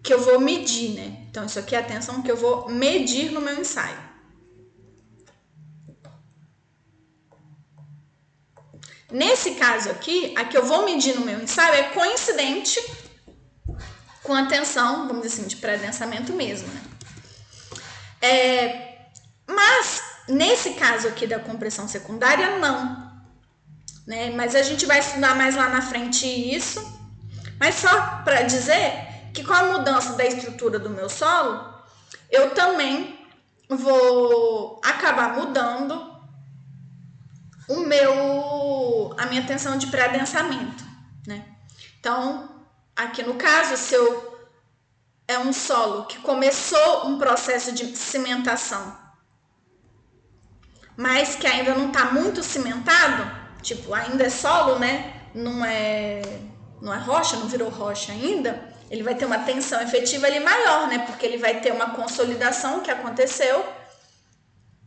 que 0.04 0.14
eu 0.14 0.22
vou 0.22 0.40
medir, 0.40 0.92
né? 0.92 1.26
Então, 1.30 1.46
isso 1.46 1.58
aqui 1.58 1.76
é 1.76 1.80
a 1.80 1.84
tensão 1.84 2.22
que 2.22 2.32
eu 2.32 2.38
vou 2.38 2.70
medir 2.70 3.32
no 3.32 3.42
meu 3.42 3.60
ensaio. 3.60 3.98
Nesse 9.12 9.56
caso 9.56 9.90
aqui, 9.90 10.36
a 10.38 10.46
que 10.46 10.56
eu 10.56 10.64
vou 10.64 10.86
medir 10.86 11.16
no 11.16 11.26
meu 11.26 11.42
ensaio 11.42 11.74
é 11.74 11.84
coincidente 11.90 12.80
com 14.22 14.36
a 14.36 14.46
tensão, 14.46 15.08
vamos 15.08 15.24
dizer 15.24 15.42
assim, 15.42 15.48
de 15.48 15.56
pré-densamento 15.56 16.34
mesmo, 16.34 16.68
né? 16.68 16.82
É, 18.22 19.08
mas, 19.48 20.04
nesse 20.28 20.76
caso 20.76 21.08
aqui 21.08 21.26
da 21.26 21.40
compressão 21.40 21.88
secundária, 21.88 22.60
não 22.60 23.09
né? 24.10 24.31
Mas 24.31 24.56
a 24.56 24.64
gente 24.64 24.88
vai 24.88 24.98
estudar 24.99 25.36
mais 25.36 25.56
lá 25.56 25.69
na 25.69 25.84
frente 25.84 26.26
isso. 26.26 26.99
Mas 27.60 27.76
só 27.76 28.22
para 28.23 28.41
dizer 28.41 29.30
que 29.31 29.44
com 29.44 29.53
a 29.53 29.65
mudança 29.65 30.14
da 30.14 30.26
estrutura 30.26 30.80
do 30.80 30.90
meu 30.90 31.07
solo, 31.07 31.72
eu 32.31 32.49
também 32.56 33.19
vou 33.69 34.81
acabar 34.84 35.36
mudando 35.36 36.10
o 37.68 37.81
meu 37.81 39.15
a 39.15 39.27
minha 39.27 39.45
tensão 39.45 39.77
de 39.77 39.86
pré-adensamento, 39.88 40.84
né? 41.27 41.45
Então, 41.99 42.49
aqui 42.95 43.22
no 43.22 43.36
caso, 43.36 43.77
se 43.77 43.94
eu 43.94 44.40
é 45.27 45.38
um 45.38 45.53
solo 45.53 46.06
que 46.06 46.18
começou 46.19 47.06
um 47.06 47.19
processo 47.19 47.72
de 47.72 47.95
cimentação, 47.95 48.98
mas 50.98 51.36
que 51.36 51.45
ainda 51.45 51.76
não 51.76 51.90
está 51.90 52.06
muito 52.06 52.41
cimentado, 52.41 53.39
tipo, 53.61 53.94
ainda 53.94 54.23
é 54.23 54.30
solo, 54.30 54.80
né? 54.80 55.14
Não 55.34 55.64
é 55.64 56.22
não 56.81 56.94
é 56.94 56.98
rocha, 56.98 57.36
não 57.36 57.48
virou 57.48 57.69
rocha 57.69 58.11
ainda, 58.11 58.73
ele 58.90 59.03
vai 59.03 59.14
ter 59.14 59.26
uma 59.26 59.40
tensão 59.40 59.81
efetiva 59.81 60.27
ali 60.27 60.40
maior, 60.40 60.88
né? 60.88 60.99
Porque 60.99 61.26
ele 61.26 61.38
vai 61.38 61.60
ter 61.60 61.72
uma 61.72 61.91
consolidação 61.91 62.80
que 62.80 62.90
aconteceu 62.90 63.65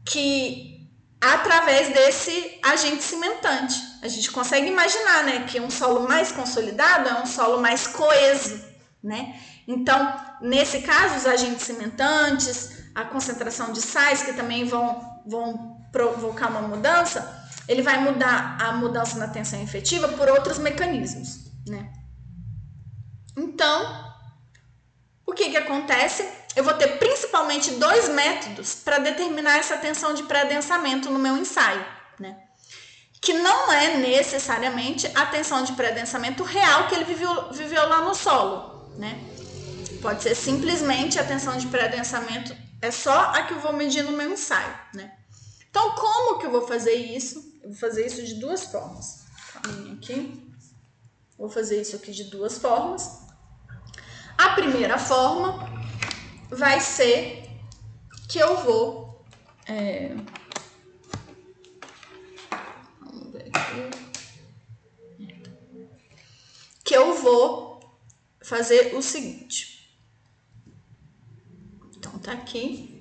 que 0.04 0.72
através 1.20 1.92
desse 1.94 2.58
agente 2.64 3.04
cimentante. 3.04 3.80
A 4.02 4.08
gente 4.08 4.30
consegue 4.32 4.66
imaginar, 4.66 5.22
né, 5.22 5.46
que 5.48 5.60
um 5.60 5.70
solo 5.70 6.08
mais 6.08 6.32
consolidado 6.32 7.08
é 7.08 7.14
um 7.14 7.26
solo 7.26 7.60
mais 7.60 7.86
coeso, 7.86 8.60
né? 9.02 9.38
Então, 9.68 10.16
nesse 10.40 10.82
caso, 10.82 11.18
os 11.18 11.26
agentes 11.26 11.62
cimentantes, 11.62 12.90
a 12.92 13.04
concentração 13.04 13.72
de 13.72 13.80
sais 13.80 14.22
que 14.22 14.32
também 14.32 14.64
vão, 14.64 15.00
vão 15.24 15.76
provocar 15.92 16.48
uma 16.48 16.62
mudança, 16.62 17.41
ele 17.68 17.82
vai 17.82 17.98
mudar 17.98 18.56
a 18.60 18.72
mudança 18.72 19.18
na 19.18 19.28
tensão 19.28 19.60
efetiva 19.62 20.08
por 20.08 20.28
outros 20.28 20.58
mecanismos, 20.58 21.50
né? 21.66 21.92
Então, 23.36 24.12
o 25.26 25.32
que 25.32 25.50
que 25.50 25.56
acontece? 25.56 26.28
Eu 26.54 26.64
vou 26.64 26.74
ter 26.74 26.98
principalmente 26.98 27.72
dois 27.72 28.08
métodos 28.08 28.74
para 28.74 28.98
determinar 28.98 29.58
essa 29.58 29.78
tensão 29.78 30.12
de 30.12 30.24
pré-densamento 30.24 31.10
no 31.10 31.18
meu 31.18 31.36
ensaio, 31.36 31.84
né? 32.18 32.36
Que 33.20 33.32
não 33.32 33.72
é 33.72 33.96
necessariamente 33.96 35.10
a 35.14 35.24
tensão 35.26 35.62
de 35.62 35.72
pré-densamento 35.72 36.42
real 36.42 36.88
que 36.88 36.94
ele 36.94 37.04
viveu, 37.04 37.52
viveu 37.52 37.88
lá 37.88 38.02
no 38.02 38.14
solo, 38.14 38.90
né? 38.98 39.18
Pode 40.02 40.22
ser 40.22 40.34
simplesmente 40.34 41.18
a 41.18 41.24
tensão 41.24 41.56
de 41.56 41.68
pré-densamento 41.68 42.54
é 42.82 42.90
só 42.90 43.30
a 43.30 43.44
que 43.44 43.54
eu 43.54 43.60
vou 43.60 43.72
medir 43.72 44.02
no 44.02 44.12
meu 44.12 44.32
ensaio, 44.32 44.76
né? 44.92 45.12
Então, 45.70 45.94
como 45.94 46.38
que 46.38 46.46
eu 46.46 46.50
vou 46.50 46.66
fazer 46.66 46.94
isso? 46.94 47.51
Eu 47.62 47.70
vou 47.70 47.78
fazer 47.78 48.06
isso 48.06 48.24
de 48.24 48.34
duas 48.34 48.64
formas. 48.64 49.24
Aqui. 49.92 50.52
Vou 51.38 51.48
fazer 51.48 51.80
isso 51.80 51.96
aqui 51.96 52.12
de 52.12 52.24
duas 52.24 52.58
formas. 52.58 53.22
A 54.36 54.50
primeira 54.50 54.98
forma 54.98 55.70
vai 56.50 56.80
ser 56.80 57.48
que 58.28 58.38
eu 58.38 58.56
vou. 58.64 59.24
É, 59.66 60.14
vamos 63.00 63.32
ver 63.32 63.50
aqui. 63.54 63.90
Que 66.84 66.96
eu 66.96 67.14
vou 67.22 67.98
fazer 68.42 68.94
o 68.96 69.02
seguinte. 69.02 69.96
Então, 71.96 72.18
tá 72.18 72.32
aqui. 72.32 72.91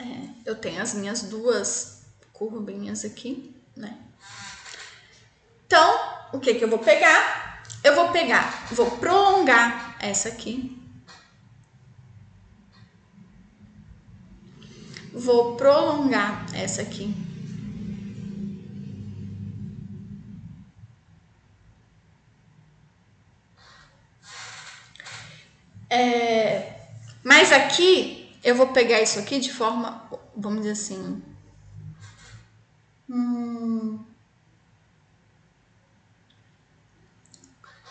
É, 0.00 0.30
eu 0.46 0.56
tenho 0.56 0.80
as 0.80 0.94
minhas 0.94 1.24
duas 1.24 2.06
curvinhas 2.32 3.04
aqui, 3.04 3.54
né? 3.76 3.98
Então, 5.66 6.00
o 6.32 6.40
que 6.40 6.54
que 6.54 6.64
eu 6.64 6.70
vou 6.70 6.78
pegar? 6.78 7.62
Eu 7.84 7.94
vou 7.94 8.08
pegar, 8.08 8.66
vou 8.72 8.90
prolongar 8.92 9.96
essa 10.00 10.30
aqui. 10.30 10.74
Vou 15.12 15.56
prolongar 15.56 16.46
essa 16.54 16.80
aqui. 16.80 17.14
É, 25.90 26.72
mas 27.22 27.52
aqui 27.52 28.19
eu 28.42 28.54
vou 28.54 28.68
pegar 28.68 29.00
isso 29.00 29.18
aqui 29.18 29.38
de 29.38 29.52
forma, 29.52 30.08
vamos 30.36 30.60
dizer 30.60 30.72
assim. 30.72 31.22
Hum, 33.08 33.98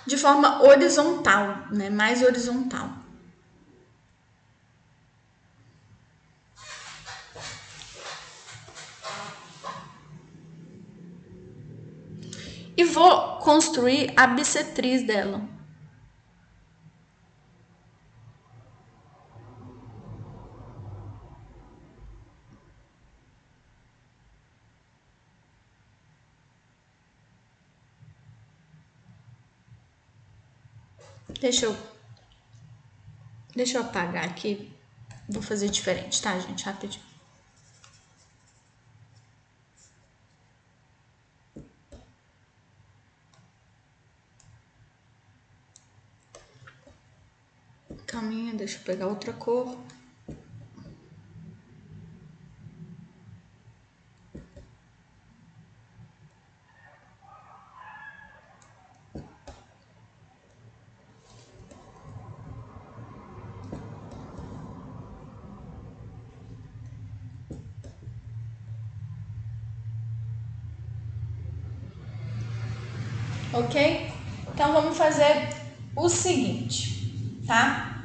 de 0.10 0.18
forma 0.18 0.64
horizontal, 0.64 1.68
né? 1.72 1.90
Mais 1.90 2.24
horizontal. 2.24 2.90
E 12.76 12.84
vou 12.86 13.38
construir 13.40 14.14
a 14.16 14.26
bissetriz 14.26 15.06
dela. 15.06 15.59
Deixa 31.40 31.66
eu. 31.66 31.78
Deixa 33.56 33.78
eu 33.78 33.82
apagar 33.82 34.26
aqui. 34.26 34.72
Vou 35.28 35.42
fazer 35.42 35.70
diferente, 35.70 36.22
tá, 36.22 36.38
gente? 36.38 36.66
Rapidinho. 36.66 37.04
Caminha, 48.06 48.54
deixa 48.54 48.78
eu 48.78 48.84
pegar 48.84 49.08
outra 49.08 49.32
cor. 49.32 49.78
ok? 73.70 74.12
Então 74.54 74.74
vamos 74.74 74.98
fazer 74.98 75.50
o 75.96 76.10
seguinte, 76.10 77.44
tá? 77.46 78.04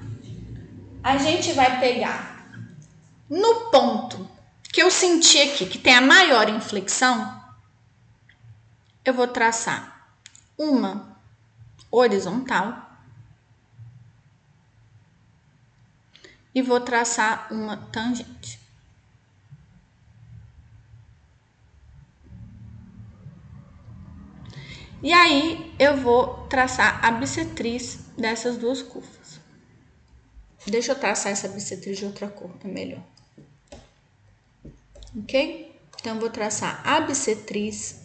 A 1.03 1.17
gente 1.17 1.43
vai 1.55 1.81
pegar 1.81 2.35
no 3.29 3.71
ponto 3.71 4.29
que 4.73 4.83
eu 4.83 4.91
senti 4.91 5.41
aqui, 5.41 5.67
que 5.67 5.79
tem 5.79 5.95
a 5.95 6.01
maior 6.01 6.49
inflexão, 6.49 7.43
eu 9.05 9.15
vou 9.15 9.29
traçar 9.29 10.17
uma 10.59 11.17
horizontal 11.91 12.91
e 16.55 16.63
vou 16.63 16.81
traçar 16.81 17.53
uma 17.53 17.77
tangente. 17.77 18.61
E 25.03 25.13
aí 25.13 25.75
eu 25.79 25.97
vou 25.99 26.47
traçar 26.49 27.05
a 27.05 27.11
bissetriz 27.11 28.07
dessas 28.17 28.57
duas 28.57 28.81
curvas. 28.81 29.14
Deixa 30.67 30.93
eu 30.93 30.99
traçar 30.99 31.33
essa 31.33 31.49
bissetriz 31.49 31.99
de 31.99 32.05
outra 32.07 32.29
cor, 32.29 32.51
é 32.65 32.69
melhor. 32.69 33.03
Ok? 35.17 35.79
Então, 36.01 36.15
eu 36.15 36.21
vou 36.21 36.31
traçar 36.31 36.87
a 36.87 37.01
bissetriz 37.01 38.01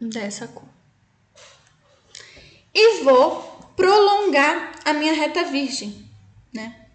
dessa 0.00 0.48
cor. 0.48 0.68
E 2.74 3.02
vou 3.02 3.42
prolongar 3.76 4.72
a 4.84 4.92
minha 4.92 5.12
reta 5.12 5.44
virgem, 5.44 6.08
né? 6.52 6.88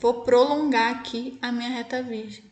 Vou 0.00 0.22
prolongar 0.22 0.96
aqui 0.96 1.38
a 1.40 1.52
minha 1.52 1.70
reta 1.70 2.02
virgem. 2.02 2.51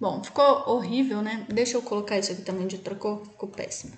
Bom, 0.00 0.22
ficou 0.22 0.68
horrível, 0.68 1.22
né? 1.22 1.44
Deixa 1.48 1.76
eu 1.76 1.82
colocar 1.82 2.18
isso 2.18 2.30
aqui 2.30 2.42
também 2.42 2.66
de 2.66 2.76
outra 2.76 2.94
cor, 2.94 3.24
ficou 3.24 3.48
péssimo. 3.48 3.96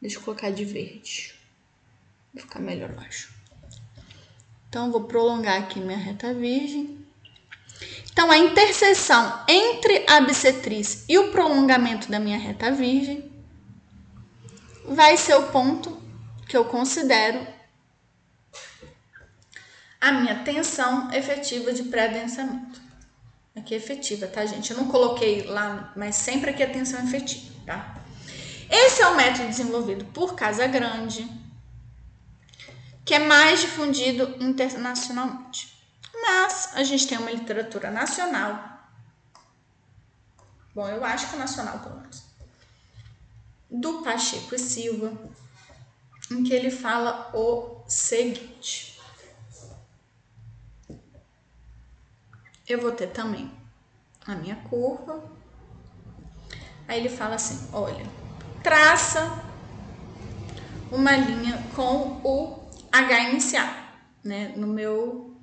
Deixa 0.00 0.18
eu 0.18 0.22
colocar 0.22 0.50
de 0.50 0.64
verde. 0.64 1.34
Vai 2.32 2.42
ficar 2.42 2.58
melhor, 2.58 2.90
eu 2.90 3.00
acho. 3.00 3.32
Então, 4.68 4.90
vou 4.90 5.04
prolongar 5.04 5.62
aqui 5.62 5.78
minha 5.78 5.96
reta 5.96 6.34
virgem. 6.34 7.06
Então, 8.12 8.30
a 8.30 8.36
interseção 8.36 9.44
entre 9.48 10.04
a 10.08 10.20
bissetriz 10.20 11.04
e 11.08 11.16
o 11.16 11.30
prolongamento 11.30 12.10
da 12.10 12.18
minha 12.18 12.38
reta 12.38 12.72
virgem 12.72 13.30
vai 14.84 15.16
ser 15.16 15.34
o 15.34 15.50
ponto 15.50 16.02
que 16.48 16.56
eu 16.56 16.64
considero 16.64 17.46
a 20.00 20.12
minha 20.12 20.44
tensão 20.44 21.10
efetiva 21.12 21.72
de 21.72 21.84
pré-densamento. 21.84 22.83
Aqui 23.56 23.74
é 23.74 23.76
efetiva, 23.76 24.26
tá, 24.26 24.44
gente? 24.44 24.72
Eu 24.72 24.76
não 24.76 24.88
coloquei 24.88 25.44
lá, 25.44 25.92
mas 25.96 26.16
sempre 26.16 26.50
aqui 26.50 26.62
é 26.62 26.66
tensão 26.66 27.00
efetiva, 27.04 27.54
tá? 27.64 27.96
Esse 28.68 29.02
é 29.02 29.06
o 29.06 29.14
método 29.14 29.46
desenvolvido 29.46 30.04
por 30.06 30.34
Casa 30.34 30.66
Grande, 30.66 31.30
que 33.04 33.14
é 33.14 33.20
mais 33.20 33.60
difundido 33.60 34.36
internacionalmente. 34.42 35.72
Mas 36.12 36.70
a 36.74 36.82
gente 36.82 37.06
tem 37.06 37.16
uma 37.16 37.30
literatura 37.30 37.90
nacional. 37.92 38.88
Bom, 40.74 40.88
eu 40.88 41.04
acho 41.04 41.28
que 41.28 41.36
é 41.36 41.38
nacional, 41.38 41.78
pelo 41.78 42.00
menos. 42.00 42.24
Do 43.70 44.02
Pacheco 44.02 44.54
e 44.56 44.58
Silva, 44.58 45.12
em 46.30 46.42
que 46.42 46.52
ele 46.52 46.70
fala 46.70 47.30
o 47.32 47.84
seguinte. 47.86 48.93
Eu 52.68 52.80
vou 52.80 52.92
ter 52.92 53.08
também 53.08 53.50
a 54.26 54.34
minha 54.34 54.56
curva. 54.56 55.22
Aí 56.88 56.98
ele 57.00 57.08
fala 57.08 57.34
assim: 57.34 57.68
olha, 57.72 58.04
traça 58.62 59.44
uma 60.90 61.12
linha 61.16 61.62
com 61.74 62.20
o 62.24 62.68
H 62.90 63.30
inicial, 63.30 63.68
né? 64.22 64.52
No 64.56 64.66
meu, 64.66 65.36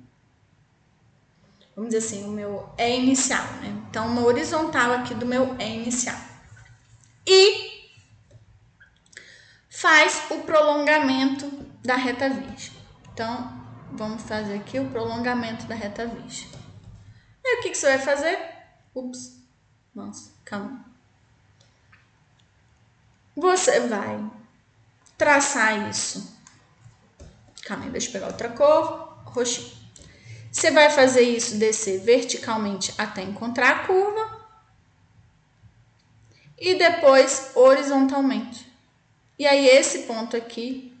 vamos 1.76 1.92
dizer 1.92 2.06
assim, 2.06 2.24
o 2.24 2.30
meu 2.30 2.68
E 2.78 2.96
inicial, 2.96 3.44
né? 3.60 3.68
Então, 3.88 4.06
uma 4.06 4.22
horizontal 4.22 4.92
aqui 4.92 5.14
do 5.14 5.26
meu 5.26 5.54
E 5.58 5.82
inicial. 5.82 6.18
E 7.26 7.82
faz 9.68 10.24
o 10.30 10.38
prolongamento 10.38 11.46
da 11.84 11.96
reta 11.96 12.28
virgem. 12.28 12.72
Então, 13.12 13.52
vamos 13.92 14.22
fazer 14.22 14.54
aqui 14.54 14.78
o 14.78 14.88
prolongamento 14.88 15.66
da 15.66 15.74
reta 15.74 16.06
virgem. 16.06 16.61
Aí, 17.44 17.58
o 17.58 17.62
que, 17.62 17.70
que 17.70 17.76
você 17.76 17.86
vai 17.86 17.98
fazer? 17.98 18.38
Ups, 18.94 19.38
nossa, 19.94 20.32
calma 20.44 20.92
você 23.34 23.80
vai 23.80 24.30
traçar 25.16 25.88
isso. 25.88 26.36
Calma 27.64 27.84
aí, 27.84 27.90
deixa 27.90 28.08
eu 28.08 28.12
pegar 28.12 28.26
outra 28.26 28.48
cor, 28.50 29.22
roxinho. 29.24 29.70
Você 30.50 30.70
vai 30.70 30.90
fazer 30.90 31.22
isso 31.22 31.56
descer 31.56 32.00
verticalmente 32.00 32.92
até 32.98 33.22
encontrar 33.22 33.70
a 33.70 33.86
curva 33.86 34.42
e 36.58 36.74
depois 36.74 37.52
horizontalmente. 37.54 38.70
E 39.38 39.46
aí 39.46 39.66
esse 39.66 40.00
ponto 40.00 40.36
aqui 40.36 40.94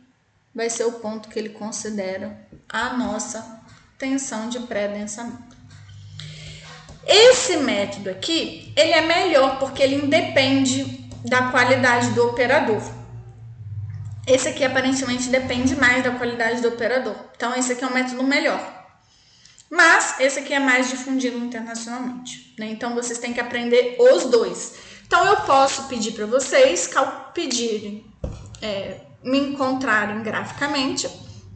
vai 0.54 0.70
ser 0.70 0.84
o 0.84 0.92
ponto 0.92 1.28
que 1.28 1.38
ele 1.38 1.50
considera 1.50 2.48
a 2.66 2.94
nossa 2.94 3.60
tensão 3.98 4.48
de 4.48 4.60
pré-densamento. 4.60 5.51
Esse 7.06 7.56
método 7.56 8.10
aqui, 8.10 8.72
ele 8.76 8.92
é 8.92 9.00
melhor 9.00 9.58
porque 9.58 9.82
ele 9.82 9.96
independe 9.96 10.84
da 11.24 11.50
qualidade 11.50 12.10
do 12.10 12.28
operador. 12.28 12.82
Esse 14.26 14.48
aqui 14.48 14.64
aparentemente 14.64 15.28
depende 15.28 15.74
mais 15.74 16.04
da 16.04 16.12
qualidade 16.12 16.60
do 16.60 16.68
operador. 16.68 17.16
Então, 17.34 17.54
esse 17.56 17.72
aqui 17.72 17.82
é 17.82 17.86
um 17.86 17.92
método 17.92 18.22
melhor. 18.22 18.60
Mas 19.68 20.20
esse 20.20 20.38
aqui 20.38 20.54
é 20.54 20.60
mais 20.60 20.90
difundido 20.90 21.38
internacionalmente. 21.38 22.54
Né? 22.58 22.66
Então, 22.66 22.94
vocês 22.94 23.18
têm 23.18 23.32
que 23.32 23.40
aprender 23.40 23.96
os 23.98 24.26
dois. 24.26 24.74
Então, 25.04 25.26
eu 25.26 25.36
posso 25.38 25.88
pedir 25.88 26.12
para 26.12 26.26
vocês 26.26 26.88
pedirem, 27.34 28.06
é, 28.60 29.00
me 29.24 29.38
encontrarem 29.38 30.22
graficamente 30.22 31.08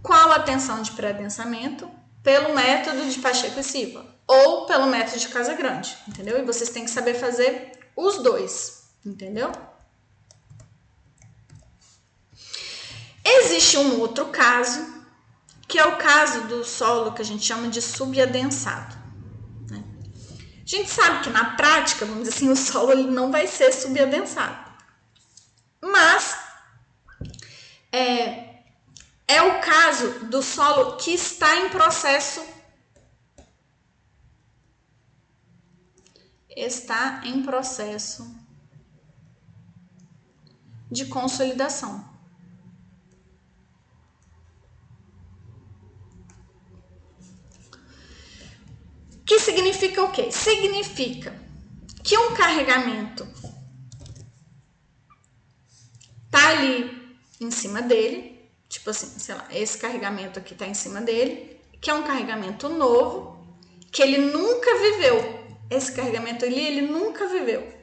qual 0.02 0.32
a 0.32 0.40
tensão 0.40 0.82
de 0.82 0.90
pré-densamento 0.90 1.88
pelo 2.22 2.54
método 2.54 3.08
de 3.08 3.18
Pacheco 3.20 3.60
e 3.60 3.62
Silva 3.62 4.15
ou 4.26 4.66
pelo 4.66 4.86
método 4.86 5.18
de 5.18 5.28
Casa 5.28 5.54
Grande, 5.54 5.96
entendeu? 6.08 6.38
E 6.38 6.44
vocês 6.44 6.70
têm 6.70 6.84
que 6.84 6.90
saber 6.90 7.14
fazer 7.14 7.78
os 7.96 8.18
dois. 8.18 8.86
Entendeu? 9.04 9.52
Existe 13.24 13.78
um 13.78 14.00
outro 14.00 14.26
caso, 14.26 14.84
que 15.68 15.78
é 15.78 15.86
o 15.86 15.96
caso 15.96 16.42
do 16.48 16.64
solo 16.64 17.12
que 17.12 17.22
a 17.22 17.24
gente 17.24 17.44
chama 17.44 17.68
de 17.68 17.80
subadensado. 17.80 18.96
Né? 19.70 19.82
A 20.62 20.66
gente 20.66 20.90
sabe 20.90 21.24
que 21.24 21.30
na 21.30 21.56
prática, 21.56 22.04
vamos 22.04 22.24
dizer 22.24 22.36
assim, 22.36 22.50
o 22.50 22.56
solo 22.56 22.92
ele 22.92 23.10
não 23.10 23.30
vai 23.30 23.46
ser 23.46 23.72
subadensado. 23.72 24.66
Mas 25.80 26.36
é, 27.92 28.62
é 29.28 29.42
o 29.42 29.60
caso 29.60 30.26
do 30.26 30.42
solo 30.42 30.96
que 30.96 31.12
está 31.12 31.56
em 31.58 31.68
processo 31.68 32.40
está 36.56 37.20
em 37.24 37.42
processo 37.42 38.34
de 40.90 41.04
consolidação. 41.06 42.04
Que 49.26 49.38
significa 49.38 50.02
o 50.02 50.10
quê? 50.10 50.32
Significa 50.32 51.38
que 52.02 52.16
um 52.16 52.34
carregamento 52.34 53.26
tá 56.30 56.48
ali 56.50 57.18
em 57.40 57.50
cima 57.50 57.82
dele, 57.82 58.48
tipo 58.68 58.88
assim, 58.90 59.18
sei 59.18 59.34
lá, 59.34 59.46
esse 59.50 59.76
carregamento 59.76 60.38
aqui 60.38 60.54
tá 60.54 60.66
em 60.66 60.74
cima 60.74 61.00
dele, 61.00 61.60
que 61.80 61.90
é 61.90 61.94
um 61.94 62.04
carregamento 62.04 62.68
novo, 62.68 63.44
que 63.90 64.00
ele 64.00 64.18
nunca 64.18 64.78
viveu. 64.78 65.35
Esse 65.70 65.92
carregamento 65.92 66.44
ali, 66.44 66.60
ele 66.60 66.82
nunca 66.82 67.26
viveu. 67.28 67.74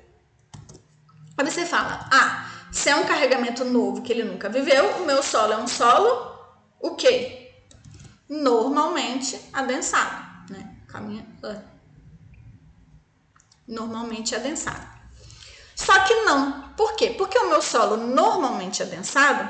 Aí 1.37 1.49
você 1.49 1.65
fala, 1.65 2.07
ah, 2.11 2.49
se 2.71 2.89
é 2.89 2.95
um 2.95 3.05
carregamento 3.05 3.65
novo 3.65 4.01
que 4.01 4.11
ele 4.11 4.23
nunca 4.23 4.49
viveu, 4.49 4.97
o 4.97 5.05
meu 5.05 5.21
solo 5.21 5.53
é 5.53 5.57
um 5.57 5.67
solo 5.67 6.33
o 6.79 6.95
quê? 6.95 7.51
Normalmente 8.29 9.39
adensado, 9.53 10.51
né? 10.51 10.77
Caminha 10.87 11.25
normalmente 13.67 14.35
adensado. 14.35 14.85
Só 15.75 15.99
que 16.01 16.13
não. 16.21 16.73
Por 16.75 16.95
quê? 16.95 17.15
Porque 17.17 17.37
o 17.37 17.49
meu 17.49 17.61
solo 17.61 17.97
normalmente 17.97 18.83
adensado 18.83 19.47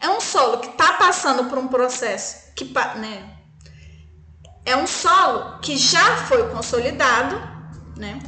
é 0.00 0.08
um 0.08 0.20
solo 0.20 0.58
que 0.58 0.68
está 0.68 0.94
passando 0.94 1.44
por 1.48 1.58
um 1.58 1.68
processo 1.68 2.52
que, 2.54 2.64
né? 2.96 3.36
É 4.64 4.76
um 4.76 4.86
solo 4.86 5.58
que 5.60 5.76
já 5.76 6.16
foi 6.26 6.48
consolidado, 6.50 7.36
né? 7.98 8.18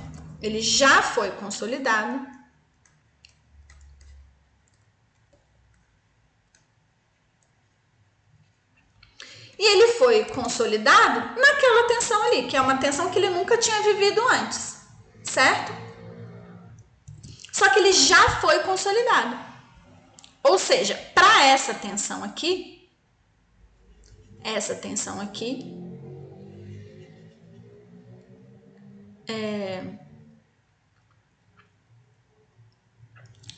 Ele 0.43 0.61
já 0.61 1.03
foi 1.03 1.31
consolidado 1.33 2.27
E 9.59 9.63
ele 9.63 9.93
foi 9.93 10.25
consolidado 10.25 11.39
naquela 11.39 11.87
tensão 11.87 12.23
ali, 12.23 12.49
que 12.49 12.57
é 12.57 12.61
uma 12.63 12.79
tensão 12.79 13.11
que 13.11 13.19
ele 13.19 13.29
nunca 13.29 13.59
tinha 13.59 13.83
vivido 13.83 14.27
antes, 14.29 14.79
certo? 15.23 15.71
Só 17.53 17.69
que 17.69 17.79
ele 17.79 17.93
já 17.93 18.41
foi 18.41 18.61
consolidado. 18.61 19.39
Ou 20.43 20.59
seja, 20.59 20.95
para 21.15 21.45
essa 21.45 21.75
tensão 21.75 22.25
aqui, 22.25 22.89
essa 24.43 24.75
tensão 24.75 25.21
aqui, 25.21 25.80
é, 29.31 29.85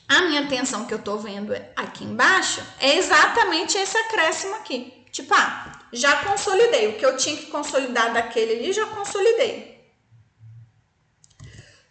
a 0.08 0.22
minha 0.22 0.46
tensão 0.46 0.84
que 0.86 0.92
eu 0.92 0.98
tô 0.98 1.16
vendo 1.16 1.54
aqui 1.74 2.04
embaixo 2.04 2.62
é 2.78 2.96
exatamente 2.96 3.78
esse 3.78 3.96
acréscimo 3.96 4.54
aqui. 4.56 4.92
Tipo, 5.10 5.32
ah, 5.34 5.80
já 5.92 6.24
consolidei. 6.24 6.88
O 6.88 6.98
que 6.98 7.06
eu 7.06 7.16
tinha 7.16 7.36
que 7.36 7.46
consolidar 7.46 8.12
daquele 8.12 8.52
ali, 8.52 8.72
já 8.72 8.86
consolidei. 8.86 9.72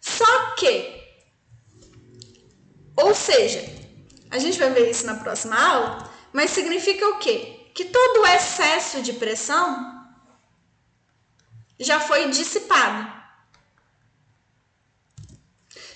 Só 0.00 0.54
que, 0.54 1.02
ou 2.96 3.14
seja, 3.14 3.60
a 4.30 4.38
gente 4.38 4.58
vai 4.58 4.70
ver 4.70 4.90
isso 4.90 5.06
na 5.06 5.16
próxima 5.16 5.56
aula, 5.56 6.10
mas 6.32 6.50
significa 6.50 7.08
o 7.08 7.18
quê? 7.18 7.70
Que 7.74 7.84
todo 7.86 8.22
o 8.22 8.26
excesso 8.26 9.02
de 9.02 9.12
pressão 9.14 10.06
já 11.78 11.98
foi 12.00 12.28
dissipado. 12.30 13.21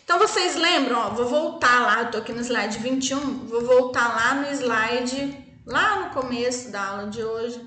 Então, 0.07 0.21
vocês 0.21 0.55
lembram, 0.55 0.99
ó, 0.99 1.11
vou 1.11 1.27
voltar 1.27 1.81
lá, 1.81 2.03
eu 2.03 2.11
tô 2.13 2.19
aqui 2.19 2.33
no 2.33 2.41
slide 2.41 2.79
21, 2.79 3.49
vou 3.49 3.67
voltar 3.67 4.07
lá 4.07 4.35
no 4.35 4.47
slide, 4.53 5.37
lá 5.67 6.05
no 6.05 6.11
começo 6.11 6.71
da 6.71 6.81
aula 6.81 7.09
de 7.09 7.25
hoje. 7.25 7.61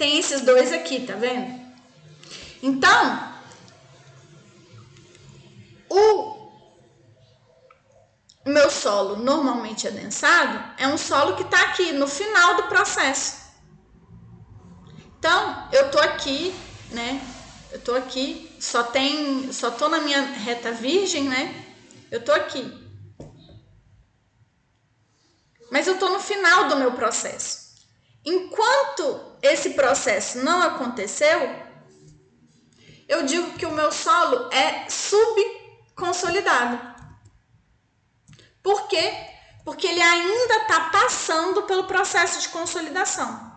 tem 0.00 0.18
esses 0.18 0.40
dois 0.40 0.72
aqui, 0.72 1.06
tá 1.06 1.14
vendo? 1.14 1.60
Então, 2.62 3.34
o 5.90 6.52
meu 8.46 8.70
solo 8.70 9.16
normalmente 9.16 9.86
adensado 9.86 10.58
é 10.78 10.88
um 10.88 10.96
solo 10.96 11.36
que 11.36 11.42
está 11.42 11.60
aqui 11.64 11.92
no 11.92 12.08
final 12.08 12.56
do 12.56 12.62
processo. 12.62 13.40
Então, 15.18 15.68
eu 15.70 15.90
tô 15.90 15.98
aqui, 15.98 16.54
né? 16.92 17.20
Eu 17.72 17.80
tô 17.80 17.94
aqui, 17.94 18.50
só 18.60 18.82
tem, 18.82 19.52
só 19.52 19.70
tô 19.70 19.88
na 19.88 20.00
minha 20.00 20.22
reta 20.22 20.72
virgem, 20.72 21.24
né? 21.24 21.64
Eu 22.10 22.24
tô 22.24 22.32
aqui. 22.32 22.90
Mas 25.70 25.86
eu 25.86 25.98
tô 25.98 26.08
no 26.08 26.18
final 26.18 26.68
do 26.68 26.76
meu 26.76 26.92
processo. 26.92 27.70
Enquanto 28.24 29.36
esse 29.40 29.70
processo 29.70 30.38
não 30.38 30.60
aconteceu, 30.62 31.38
eu 33.08 33.24
digo 33.24 33.56
que 33.56 33.66
o 33.66 33.72
meu 33.72 33.92
solo 33.92 34.52
é 34.52 34.88
subconsolidado. 34.90 36.90
Por 38.62 38.88
quê? 38.88 39.12
Porque 39.64 39.86
ele 39.86 40.02
ainda 40.02 40.56
está 40.56 40.90
passando 40.90 41.62
pelo 41.62 41.84
processo 41.84 42.40
de 42.40 42.48
consolidação. 42.48 43.49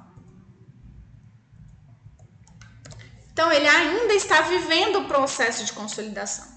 Então, 3.34 3.52
ele 3.52 3.68
ainda 3.68 4.14
está 4.14 4.42
vivendo 4.42 5.00
o 5.00 5.06
processo 5.06 5.66
de 5.66 5.74
consolidação. 5.74 6.48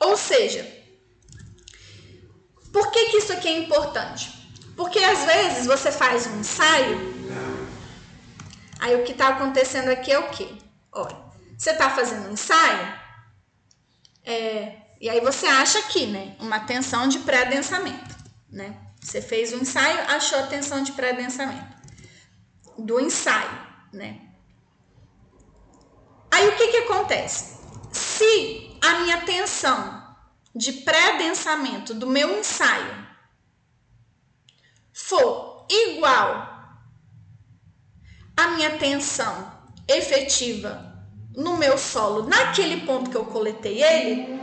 Ou 0.00 0.16
seja, 0.16 0.64
por 2.72 2.90
que, 2.90 3.10
que 3.10 3.18
isso 3.18 3.32
aqui 3.32 3.46
é 3.46 3.58
importante? 3.58 4.32
Porque 4.74 4.98
às 4.98 5.24
vezes 5.26 5.66
você 5.66 5.92
faz 5.92 6.26
um 6.26 6.40
ensaio, 6.40 6.98
aí 8.80 8.96
o 8.96 9.04
que 9.04 9.12
está 9.12 9.28
acontecendo 9.28 9.90
aqui 9.90 10.10
é 10.10 10.18
o 10.18 10.30
quê? 10.30 10.48
Olha, 10.90 11.16
você 11.56 11.70
está 11.70 11.90
fazendo 11.90 12.30
um 12.30 12.32
ensaio, 12.32 12.98
é, 14.24 14.76
e 14.98 15.10
aí 15.10 15.20
você 15.20 15.46
acha 15.46 15.78
aqui, 15.80 16.06
né, 16.06 16.36
uma 16.40 16.60
tensão 16.60 17.06
de 17.06 17.18
pré-densamento, 17.20 18.16
né? 18.50 18.80
Você 19.00 19.20
fez 19.20 19.52
um 19.52 19.58
ensaio, 19.58 20.00
achou 20.10 20.38
a 20.38 20.46
tensão 20.46 20.82
de 20.82 20.92
pré-densamento 20.92 21.81
do 22.84 23.00
ensaio, 23.00 23.58
né? 23.92 24.20
Aí 26.30 26.48
o 26.48 26.56
que 26.56 26.68
que 26.68 26.76
acontece? 26.78 27.58
Se 27.92 28.76
a 28.82 29.00
minha 29.00 29.20
tensão 29.22 30.02
de 30.54 30.72
pré-densamento 30.72 31.94
do 31.94 32.06
meu 32.06 32.38
ensaio 32.38 33.06
for 34.92 35.66
igual 35.70 36.50
à 38.36 38.48
minha 38.48 38.78
tensão 38.78 39.52
efetiva 39.88 40.90
no 41.34 41.56
meu 41.56 41.78
solo, 41.78 42.28
naquele 42.28 42.84
ponto 42.86 43.10
que 43.10 43.16
eu 43.16 43.24
coletei 43.26 43.82
ele, 43.82 44.40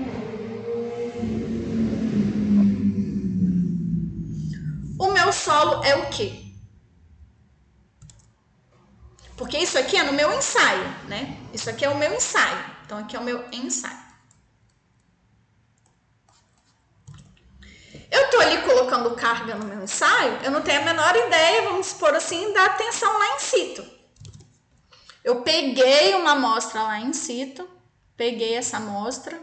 o 4.99 5.11
meu 5.11 5.31
solo 5.33 5.83
é 5.83 5.95
o 5.95 6.09
quê? 6.09 6.38
Porque 9.39 9.57
isso 9.57 9.77
aqui 9.77 9.95
é 9.95 10.03
no 10.03 10.11
meu 10.11 10.37
ensaio, 10.37 10.83
né? 11.07 11.37
Isso 11.53 11.69
aqui 11.69 11.85
é 11.85 11.89
o 11.89 11.97
meu 11.97 12.13
ensaio. 12.13 12.59
Então, 12.85 12.97
aqui 12.97 13.15
é 13.15 13.19
o 13.19 13.23
meu 13.23 13.47
ensaio. 13.53 13.97
Eu 18.11 18.29
tô 18.31 18.39
ali 18.41 18.61
colocando 18.63 19.15
carga 19.15 19.55
no 19.55 19.63
meu 19.63 19.81
ensaio, 19.81 20.39
eu 20.43 20.51
não 20.51 20.61
tenho 20.61 20.81
a 20.81 20.83
menor 20.83 21.15
ideia, 21.15 21.61
vamos 21.69 21.87
supor 21.87 22.13
assim, 22.15 22.51
da 22.51 22.67
tensão 22.69 23.17
lá 23.17 23.35
em 23.37 23.39
situ. 23.39 23.85
Eu 25.23 25.41
peguei 25.41 26.15
uma 26.15 26.31
amostra 26.31 26.83
lá 26.83 26.99
em 26.99 27.13
situ, 27.13 27.65
peguei 28.17 28.55
essa 28.55 28.75
amostra, 28.75 29.41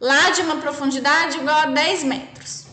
lá 0.00 0.30
de 0.30 0.40
uma 0.40 0.56
profundidade 0.56 1.38
igual 1.38 1.60
a 1.60 1.66
10 1.66 2.02
metros. 2.02 2.63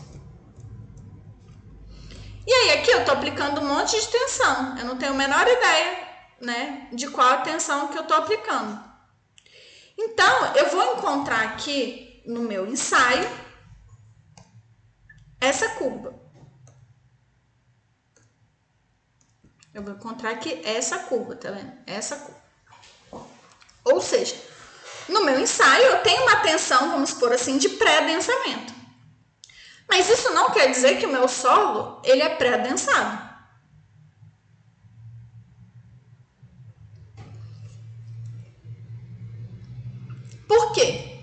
E 2.46 2.52
aí 2.52 2.70
aqui 2.72 2.90
eu 2.90 3.04
tô 3.04 3.12
aplicando 3.12 3.60
um 3.60 3.68
monte 3.68 4.00
de 4.00 4.08
tensão. 4.08 4.76
Eu 4.78 4.84
não 4.84 4.98
tenho 4.98 5.12
a 5.12 5.16
menor 5.16 5.46
ideia, 5.46 6.08
né, 6.40 6.88
de 6.92 7.08
qual 7.08 7.28
a 7.28 7.42
tensão 7.42 7.88
que 7.88 7.98
eu 7.98 8.04
tô 8.04 8.14
aplicando. 8.14 8.92
Então, 9.96 10.54
eu 10.56 10.70
vou 10.70 10.96
encontrar 10.96 11.42
aqui 11.42 12.22
no 12.26 12.40
meu 12.40 12.66
ensaio 12.66 13.28
essa 15.40 15.68
curva. 15.70 16.20
Eu 19.74 19.82
vou 19.82 19.94
encontrar 19.94 20.30
aqui 20.30 20.60
essa 20.64 20.98
curva, 20.98 21.34
tá 21.36 21.50
vendo? 21.50 21.72
Essa 21.86 22.16
curva. 22.16 22.42
Ou 23.84 24.00
seja, 24.00 24.36
no 25.08 25.24
meu 25.24 25.38
ensaio 25.40 25.84
eu 25.84 26.02
tenho 26.02 26.22
uma 26.22 26.36
tensão, 26.36 26.90
vamos 26.90 27.12
por 27.12 27.32
assim, 27.32 27.58
de 27.58 27.68
pré-densamento. 27.70 28.81
Mas 29.88 30.08
isso 30.08 30.32
não 30.32 30.50
quer 30.50 30.70
dizer 30.70 30.98
que 30.98 31.06
o 31.06 31.12
meu 31.12 31.28
solo 31.28 32.00
ele 32.04 32.22
é 32.22 32.34
pré-adensado. 32.34 33.30
Por 40.48 40.72
quê? 40.72 41.20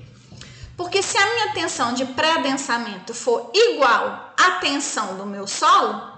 Porque 0.75 1.03
se 1.03 1.17
a 1.17 1.33
minha 1.33 1.53
tensão 1.53 1.93
de 1.93 2.05
pré-adensamento 2.05 3.13
for 3.13 3.51
igual 3.53 4.33
à 4.37 4.59
tensão 4.59 5.17
do 5.17 5.25
meu 5.25 5.45
solo, 5.45 6.09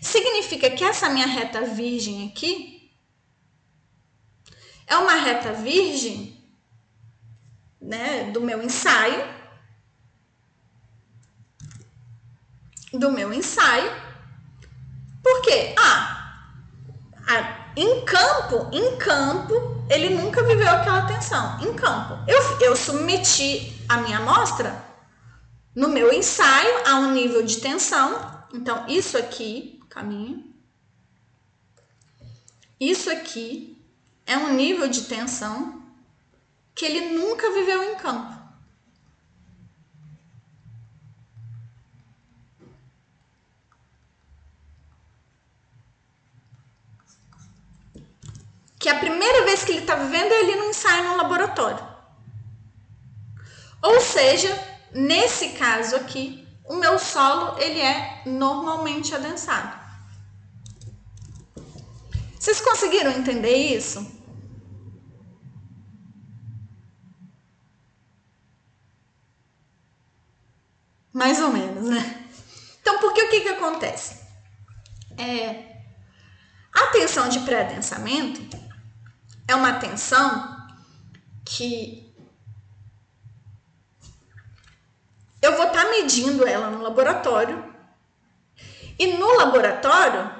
significa 0.00 0.68
que 0.70 0.84
essa 0.84 1.08
minha 1.08 1.26
reta 1.26 1.62
virgem 1.62 2.28
aqui 2.28 2.92
é 4.86 4.96
uma 4.96 5.14
reta 5.14 5.52
virgem 5.52 6.44
né, 7.80 8.30
do 8.30 8.40
meu 8.40 8.62
ensaio 8.62 9.43
do 12.98 13.10
meu 13.10 13.32
ensaio. 13.32 13.90
Porque, 15.22 15.74
ah, 15.78 16.14
em 17.76 18.04
campo, 18.04 18.68
em 18.72 18.96
campo, 18.96 19.84
ele 19.90 20.10
nunca 20.10 20.42
viveu 20.44 20.68
aquela 20.68 21.06
tensão. 21.06 21.60
Em 21.60 21.74
campo, 21.74 22.18
eu, 22.28 22.60
eu 22.60 22.76
submeti 22.76 23.84
a 23.88 23.96
minha 23.98 24.18
amostra 24.18 24.84
no 25.74 25.88
meu 25.88 26.12
ensaio 26.12 26.86
a 26.86 26.96
um 26.96 27.12
nível 27.12 27.42
de 27.42 27.56
tensão. 27.56 28.46
Então, 28.52 28.86
isso 28.86 29.18
aqui, 29.18 29.80
caminho. 29.88 30.44
Isso 32.78 33.10
aqui 33.10 33.76
é 34.26 34.36
um 34.36 34.54
nível 34.54 34.88
de 34.88 35.02
tensão 35.02 35.82
que 36.74 36.84
ele 36.84 37.18
nunca 37.18 37.50
viveu 37.52 37.82
em 37.82 37.96
campo. 37.96 38.33
Que 48.84 48.88
a 48.90 48.98
primeira 48.98 49.46
vez 49.46 49.64
que 49.64 49.72
ele 49.72 49.80
está 49.80 49.94
vivendo 49.94 50.30
é 50.30 50.40
ali 50.40 50.56
no 50.56 50.64
ensaio 50.66 51.04
no 51.04 51.16
laboratório. 51.16 51.82
Ou 53.80 53.98
seja, 53.98 54.52
nesse 54.92 55.52
caso 55.52 55.96
aqui, 55.96 56.46
o 56.66 56.74
meu 56.74 56.98
solo 56.98 57.58
ele 57.58 57.80
é 57.80 58.22
normalmente 58.26 59.14
adensado. 59.14 59.74
Vocês 62.38 62.60
conseguiram 62.60 63.10
entender 63.12 63.56
isso? 63.56 64.06
Mais 71.10 71.40
ou 71.40 71.48
menos, 71.48 71.88
né? 71.88 72.28
Então, 72.82 72.98
porque 72.98 73.22
o 73.22 73.30
que, 73.30 73.40
que 73.40 73.48
acontece? 73.48 74.20
É, 75.16 75.74
a 76.70 76.88
tensão 76.88 77.30
de 77.30 77.38
pré-adensamento 77.40 78.63
é 79.46 79.54
uma 79.54 79.74
tensão 79.74 80.54
que 81.44 82.04
eu 85.42 85.56
vou 85.56 85.66
estar 85.66 85.84
tá 85.84 85.90
medindo 85.90 86.46
ela 86.46 86.70
no 86.70 86.82
laboratório. 86.82 87.72
E 88.98 89.08
no 89.18 89.36
laboratório, 89.36 90.32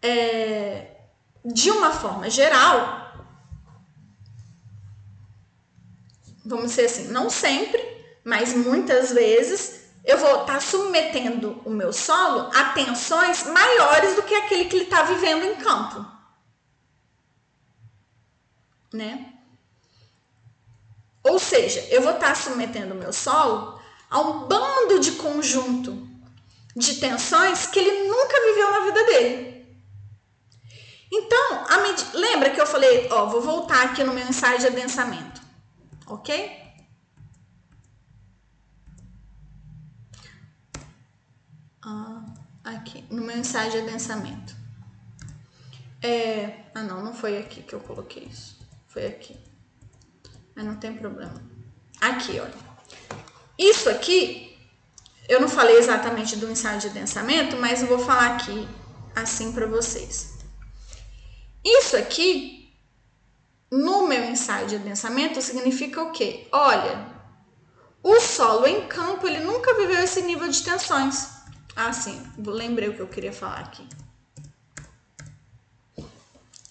é, 0.00 0.96
de 1.44 1.70
uma 1.70 1.90
forma 1.90 2.30
geral, 2.30 3.12
vamos 6.44 6.70
dizer 6.70 6.86
assim, 6.86 7.08
não 7.08 7.28
sempre, 7.28 7.82
mas 8.24 8.54
muitas 8.54 9.10
vezes 9.12 9.88
eu 10.04 10.18
vou 10.18 10.42
estar 10.42 10.54
tá 10.54 10.60
submetendo 10.60 11.60
o 11.64 11.70
meu 11.70 11.92
solo 11.92 12.50
a 12.54 12.72
tensões 12.74 13.44
maiores 13.44 14.14
do 14.14 14.22
que 14.22 14.34
aquele 14.34 14.66
que 14.66 14.76
ele 14.76 14.84
está 14.84 15.02
vivendo 15.02 15.44
em 15.44 15.56
campo 15.56 16.17
né? 18.92 19.34
Ou 21.22 21.38
seja, 21.38 21.80
eu 21.90 22.02
vou 22.02 22.12
estar 22.12 22.34
submetendo 22.34 22.94
o 22.94 22.98
meu 22.98 23.12
solo 23.12 23.80
a 24.10 24.20
um 24.20 24.46
bando 24.46 25.00
de 25.00 25.12
conjunto 25.12 26.08
de 26.74 26.94
tensões 26.96 27.66
que 27.66 27.78
ele 27.78 28.08
nunca 28.08 28.40
viveu 28.46 28.70
na 28.70 28.80
vida 28.86 29.04
dele. 29.04 29.58
Então, 31.10 31.66
med... 31.82 32.14
lembra 32.14 32.50
que 32.50 32.60
eu 32.60 32.66
falei, 32.66 33.08
ó, 33.10 33.26
vou 33.26 33.40
voltar 33.40 33.84
aqui 33.84 34.04
no 34.04 34.12
meu 34.12 34.26
ensaio 34.26 34.58
de 34.58 34.66
adensamento, 34.66 35.40
ok? 36.06 36.68
Ah, 41.82 42.24
aqui, 42.64 43.04
no 43.10 43.22
meu 43.22 43.36
ensaio 43.38 43.70
de 43.70 43.78
adensamento. 43.78 44.54
É, 46.02 46.64
ah 46.74 46.82
não, 46.82 47.02
não 47.02 47.14
foi 47.14 47.38
aqui 47.38 47.62
que 47.62 47.74
eu 47.74 47.80
coloquei 47.80 48.24
isso, 48.24 48.57
foi 48.98 49.06
aqui. 49.06 49.36
Mas 50.56 50.64
não 50.64 50.76
tem 50.76 50.94
problema. 50.94 51.40
Aqui, 52.00 52.40
olha. 52.40 52.68
Isso 53.56 53.88
aqui, 53.88 54.58
eu 55.28 55.40
não 55.40 55.48
falei 55.48 55.76
exatamente 55.76 56.36
do 56.36 56.50
ensaio 56.50 56.80
de 56.80 56.90
densamento, 56.90 57.56
mas 57.56 57.80
eu 57.80 57.88
vou 57.88 57.98
falar 58.00 58.34
aqui 58.34 58.68
assim 59.14 59.52
para 59.52 59.66
vocês. 59.66 60.38
Isso 61.64 61.96
aqui, 61.96 62.72
no 63.70 64.08
meu 64.08 64.24
ensaio 64.24 64.66
de 64.66 64.76
adensamento, 64.76 65.40
significa 65.40 66.02
o 66.02 66.12
quê? 66.12 66.48
Olha, 66.52 67.06
o 68.02 68.20
solo 68.20 68.66
em 68.66 68.86
campo, 68.88 69.26
ele 69.26 69.40
nunca 69.40 69.74
viveu 69.74 70.02
esse 70.02 70.22
nível 70.22 70.48
de 70.48 70.62
tensões. 70.62 71.28
Ah, 71.76 71.92
sim, 71.92 72.20
lembrei 72.38 72.88
o 72.88 72.94
que 72.94 73.00
eu 73.00 73.08
queria 73.08 73.32
falar 73.32 73.60
aqui. 73.60 73.86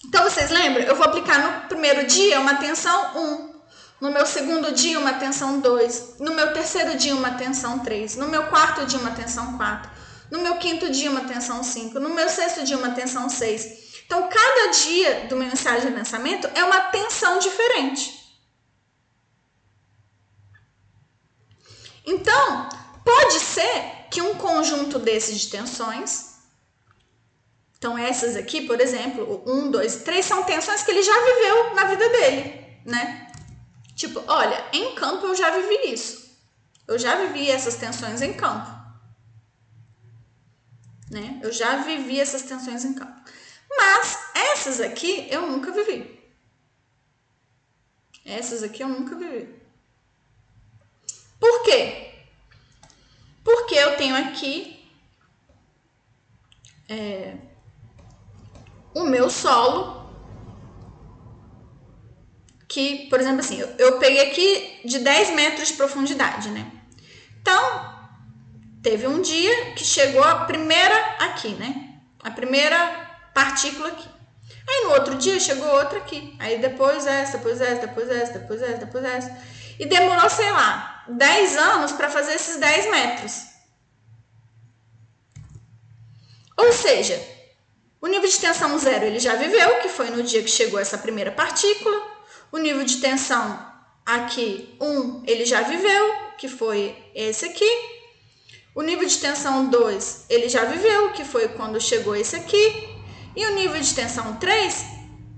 Então, 0.08 0.24
vocês 0.24 0.50
lembram? 0.50 0.84
Eu 0.84 0.96
vou 0.96 1.04
aplicar 1.04 1.38
no 1.38 1.68
primeiro 1.68 2.06
dia 2.06 2.40
uma 2.40 2.54
tensão 2.54 3.14
1. 3.14 3.58
No 4.00 4.10
meu 4.10 4.24
segundo 4.24 4.72
dia, 4.72 4.98
uma 4.98 5.12
tensão 5.12 5.60
2. 5.60 6.16
No 6.18 6.34
meu 6.34 6.50
terceiro 6.54 6.96
dia, 6.96 7.14
uma 7.14 7.32
tensão 7.32 7.80
3. 7.80 8.16
No 8.16 8.26
meu 8.26 8.46
quarto 8.46 8.86
dia, 8.86 8.98
uma 8.98 9.10
tensão 9.10 9.58
4. 9.58 9.90
No 10.30 10.40
meu 10.40 10.56
quinto 10.56 10.90
dia, 10.90 11.10
uma 11.10 11.24
tensão 11.24 11.62
5. 11.62 12.00
No 12.00 12.08
meu 12.08 12.26
sexto 12.30 12.64
dia, 12.64 12.78
uma 12.78 12.92
tensão 12.92 13.28
6. 13.28 14.02
Então, 14.06 14.26
cada 14.30 14.70
dia 14.70 15.26
do 15.28 15.36
meu 15.36 15.48
ensaio 15.48 15.82
de 15.82 15.90
pensamento 15.90 16.48
é 16.54 16.64
uma 16.64 16.80
tensão 16.84 17.38
diferente. 17.38 18.18
Então, 22.06 22.68
pode 23.04 23.40
ser 23.40 24.06
que 24.10 24.22
um 24.22 24.36
conjunto 24.36 24.98
desses 24.98 25.38
de 25.38 25.50
tensões, 25.50 26.27
então 27.78 27.96
essas 27.96 28.34
aqui, 28.34 28.66
por 28.66 28.80
exemplo, 28.80 29.42
um, 29.46 29.70
dois, 29.70 30.02
três, 30.02 30.26
são 30.26 30.42
tensões 30.42 30.82
que 30.82 30.90
ele 30.90 31.02
já 31.02 31.14
viveu 31.14 31.74
na 31.74 31.84
vida 31.84 32.08
dele, 32.08 32.80
né? 32.84 33.32
Tipo, 33.94 34.22
olha, 34.26 34.68
em 34.72 34.94
campo 34.96 35.26
eu 35.26 35.34
já 35.34 35.50
vivi 35.50 35.92
isso. 35.92 36.28
Eu 36.86 36.98
já 36.98 37.16
vivi 37.16 37.48
essas 37.48 37.76
tensões 37.76 38.20
em 38.20 38.32
campo. 38.32 38.68
Né? 41.10 41.40
Eu 41.42 41.52
já 41.52 41.76
vivi 41.82 42.20
essas 42.20 42.42
tensões 42.42 42.84
em 42.84 42.94
campo. 42.94 43.30
Mas 43.70 44.18
essas 44.34 44.80
aqui 44.80 45.28
eu 45.30 45.46
nunca 45.46 45.70
vivi. 45.70 46.18
Essas 48.24 48.62
aqui 48.62 48.82
eu 48.82 48.88
nunca 48.88 49.14
vivi. 49.14 49.54
Por 51.38 51.62
quê? 51.62 52.14
Porque 53.44 53.74
eu 53.74 53.96
tenho 53.96 54.16
aqui 54.16 54.78
é, 56.88 57.36
o 58.94 59.04
meu 59.04 59.28
solo 59.30 59.98
que, 62.68 63.06
por 63.08 63.18
exemplo, 63.18 63.40
assim, 63.40 63.58
eu, 63.58 63.68
eu 63.78 63.98
peguei 63.98 64.30
aqui 64.30 64.80
de 64.84 64.98
10 64.98 65.34
metros 65.34 65.68
de 65.68 65.74
profundidade, 65.74 66.50
né? 66.50 66.70
Então, 67.40 67.98
teve 68.82 69.06
um 69.06 69.22
dia 69.22 69.72
que 69.72 69.84
chegou 69.84 70.22
a 70.22 70.44
primeira 70.44 70.94
aqui, 71.18 71.48
né? 71.54 71.94
A 72.22 72.30
primeira 72.30 72.76
partícula 73.32 73.88
aqui. 73.88 74.08
Aí 74.68 74.84
no 74.84 74.90
outro 74.90 75.14
dia 75.14 75.40
chegou 75.40 75.66
outra 75.66 75.98
aqui. 75.98 76.36
Aí 76.38 76.58
depois 76.58 77.06
essa, 77.06 77.38
depois 77.38 77.58
essa, 77.58 77.86
depois 77.86 78.10
essa, 78.10 78.38
depois 78.38 78.62
essa, 78.62 78.84
depois 78.84 79.04
essa. 79.04 79.42
E 79.78 79.86
demorou, 79.86 80.28
sei 80.28 80.50
lá, 80.50 81.04
10 81.08 81.56
anos 81.56 81.92
para 81.92 82.10
fazer 82.10 82.34
esses 82.34 82.56
10 82.56 82.90
metros. 82.90 83.46
Ou 86.54 86.70
seja, 86.72 87.18
o 88.00 88.06
nível 88.06 88.28
de 88.28 88.38
tensão 88.38 88.78
zero 88.78 89.04
ele 89.04 89.18
já 89.18 89.34
viveu, 89.34 89.80
que 89.80 89.88
foi 89.88 90.10
no 90.10 90.22
dia 90.22 90.42
que 90.42 90.50
chegou 90.50 90.78
essa 90.78 90.96
primeira 90.96 91.32
partícula. 91.32 92.00
O 92.52 92.58
nível 92.58 92.84
de 92.84 92.98
tensão 92.98 93.66
aqui, 94.06 94.76
1, 94.80 94.86
um, 94.86 95.22
ele 95.26 95.44
já 95.44 95.62
viveu, 95.62 96.14
que 96.38 96.48
foi 96.48 96.96
esse 97.14 97.44
aqui. 97.46 97.70
O 98.74 98.82
nível 98.82 99.06
de 99.06 99.18
tensão 99.18 99.66
2, 99.66 100.26
ele 100.30 100.48
já 100.48 100.64
viveu, 100.64 101.10
que 101.10 101.24
foi 101.24 101.48
quando 101.48 101.80
chegou 101.80 102.14
esse 102.14 102.36
aqui. 102.36 102.88
E 103.34 103.44
o 103.46 103.54
nível 103.54 103.80
de 103.80 103.94
tensão 103.94 104.36
3 104.36 104.84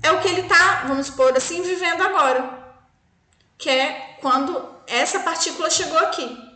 é 0.03 0.13
o 0.13 0.21
que 0.21 0.29
ele 0.29 0.43
está, 0.43 0.85
vamos 0.87 1.07
supor 1.07 1.35
assim, 1.37 1.63
vivendo 1.63 2.03
agora. 2.03 2.59
Que 3.57 3.71
é 3.71 4.19
quando 4.21 4.63
essa 4.87 5.21
partícula 5.21 5.71
chegou 5.71 5.99
aqui. 5.99 6.50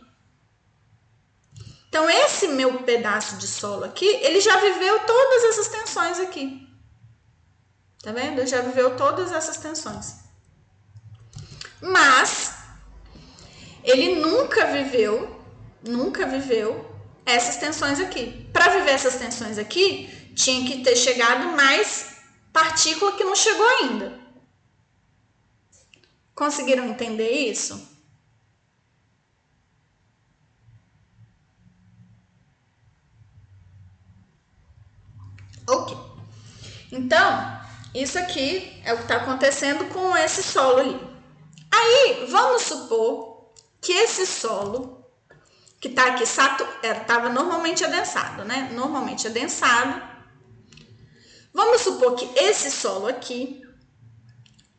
Então, 1.95 2.09
esse 2.09 2.49
meu 2.49 2.83
pedaço 2.83 3.37
de 3.37 3.47
solo 3.47 3.85
aqui, 3.85 4.05
ele 4.05 4.41
já 4.41 4.57
viveu 4.57 4.99
todas 5.05 5.45
essas 5.45 5.69
tensões 5.69 6.19
aqui. 6.19 6.67
Tá 8.03 8.11
vendo? 8.11 8.39
Ele 8.39 8.47
já 8.47 8.59
viveu 8.59 8.97
todas 8.97 9.31
essas 9.31 9.55
tensões 9.55 10.25
mas 11.81 12.53
ele 13.83 14.15
nunca 14.15 14.65
viveu, 14.65 15.39
nunca 15.87 16.25
viveu 16.25 16.93
essas 17.25 17.55
tensões 17.57 17.99
aqui. 17.99 18.49
Para 18.51 18.69
viver 18.69 18.91
essas 18.91 19.15
tensões 19.15 19.57
aqui, 19.57 20.33
tinha 20.35 20.67
que 20.67 20.83
ter 20.83 20.97
chegado 20.97 21.55
mais 21.55 22.17
partícula 22.51 23.13
que 23.13 23.23
não 23.23 23.35
chegou 23.35 23.67
ainda. 23.67 24.19
Conseguiram 26.33 26.85
entender 26.87 27.29
isso? 27.29 27.94
Ok. 35.67 35.97
Então, 36.91 37.59
isso 37.93 38.19
aqui 38.19 38.81
é 38.83 38.93
o 38.93 38.97
que 38.97 39.03
está 39.03 39.17
acontecendo 39.17 39.85
com 39.85 40.15
esse 40.17 40.43
solo 40.43 40.79
ali. 40.79 40.99
Aí, 41.71 42.27
vamos 42.29 42.63
supor 42.63 43.53
que 43.81 43.91
esse 43.91 44.25
solo, 44.25 45.05
que 45.79 45.87
está 45.87 46.07
aqui, 46.07 46.23
estava 46.23 47.27
é, 47.27 47.31
normalmente 47.31 47.83
adensado, 47.83 48.43
né? 48.43 48.69
Normalmente 48.73 49.27
adensado. 49.27 50.01
Vamos 51.53 51.81
supor 51.81 52.15
que 52.15 52.29
esse 52.37 52.69
solo 52.69 53.07
aqui, 53.07 53.61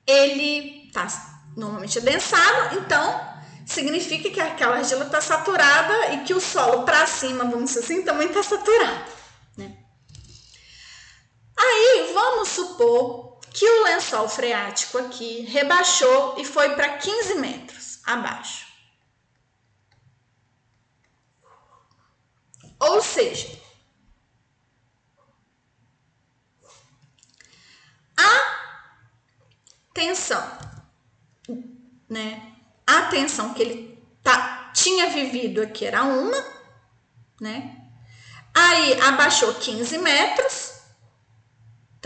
ele 0.07 0.87
está 0.87 1.07
normalmente 1.57 1.99
adensado, 1.99 2.79
então 2.79 3.37
significa 3.65 4.31
que 4.31 4.41
aquela 4.41 4.77
argila 4.77 5.07
está 5.07 5.21
saturada 5.21 6.13
e 6.13 6.25
que 6.25 6.35
o 6.35 6.41
solo 6.41 6.85
para 6.85 7.07
cima, 7.07 7.45
vamos 7.45 7.71
dizer 7.71 7.81
assim, 7.81 8.03
também 8.03 8.29
está 8.29 8.43
saturado. 8.43 9.16
Aí, 11.59 12.13
vamos 12.13 12.49
supor 12.51 13.39
que 13.57 13.67
o 13.67 13.85
lençol 13.85 14.29
freático 14.29 14.99
aqui 14.99 15.41
rebaixou 15.47 16.35
e 16.39 16.45
foi 16.45 16.75
para 16.75 16.99
15 16.99 17.37
metros 17.37 18.01
abaixo. 18.05 18.67
Ou 22.79 23.01
seja, 23.01 23.59
a 28.15 28.91
tensão, 29.95 30.59
né? 32.07 32.53
A 32.87 33.03
tensão 33.05 33.55
que 33.55 33.63
ele 33.63 34.07
tá, 34.23 34.71
tinha 34.75 35.09
vivido 35.09 35.63
aqui 35.63 35.87
era 35.87 36.03
uma, 36.03 36.45
né? 37.41 37.91
Aí 38.55 39.01
abaixou 39.01 39.55
15 39.55 39.97
metros 39.99 40.76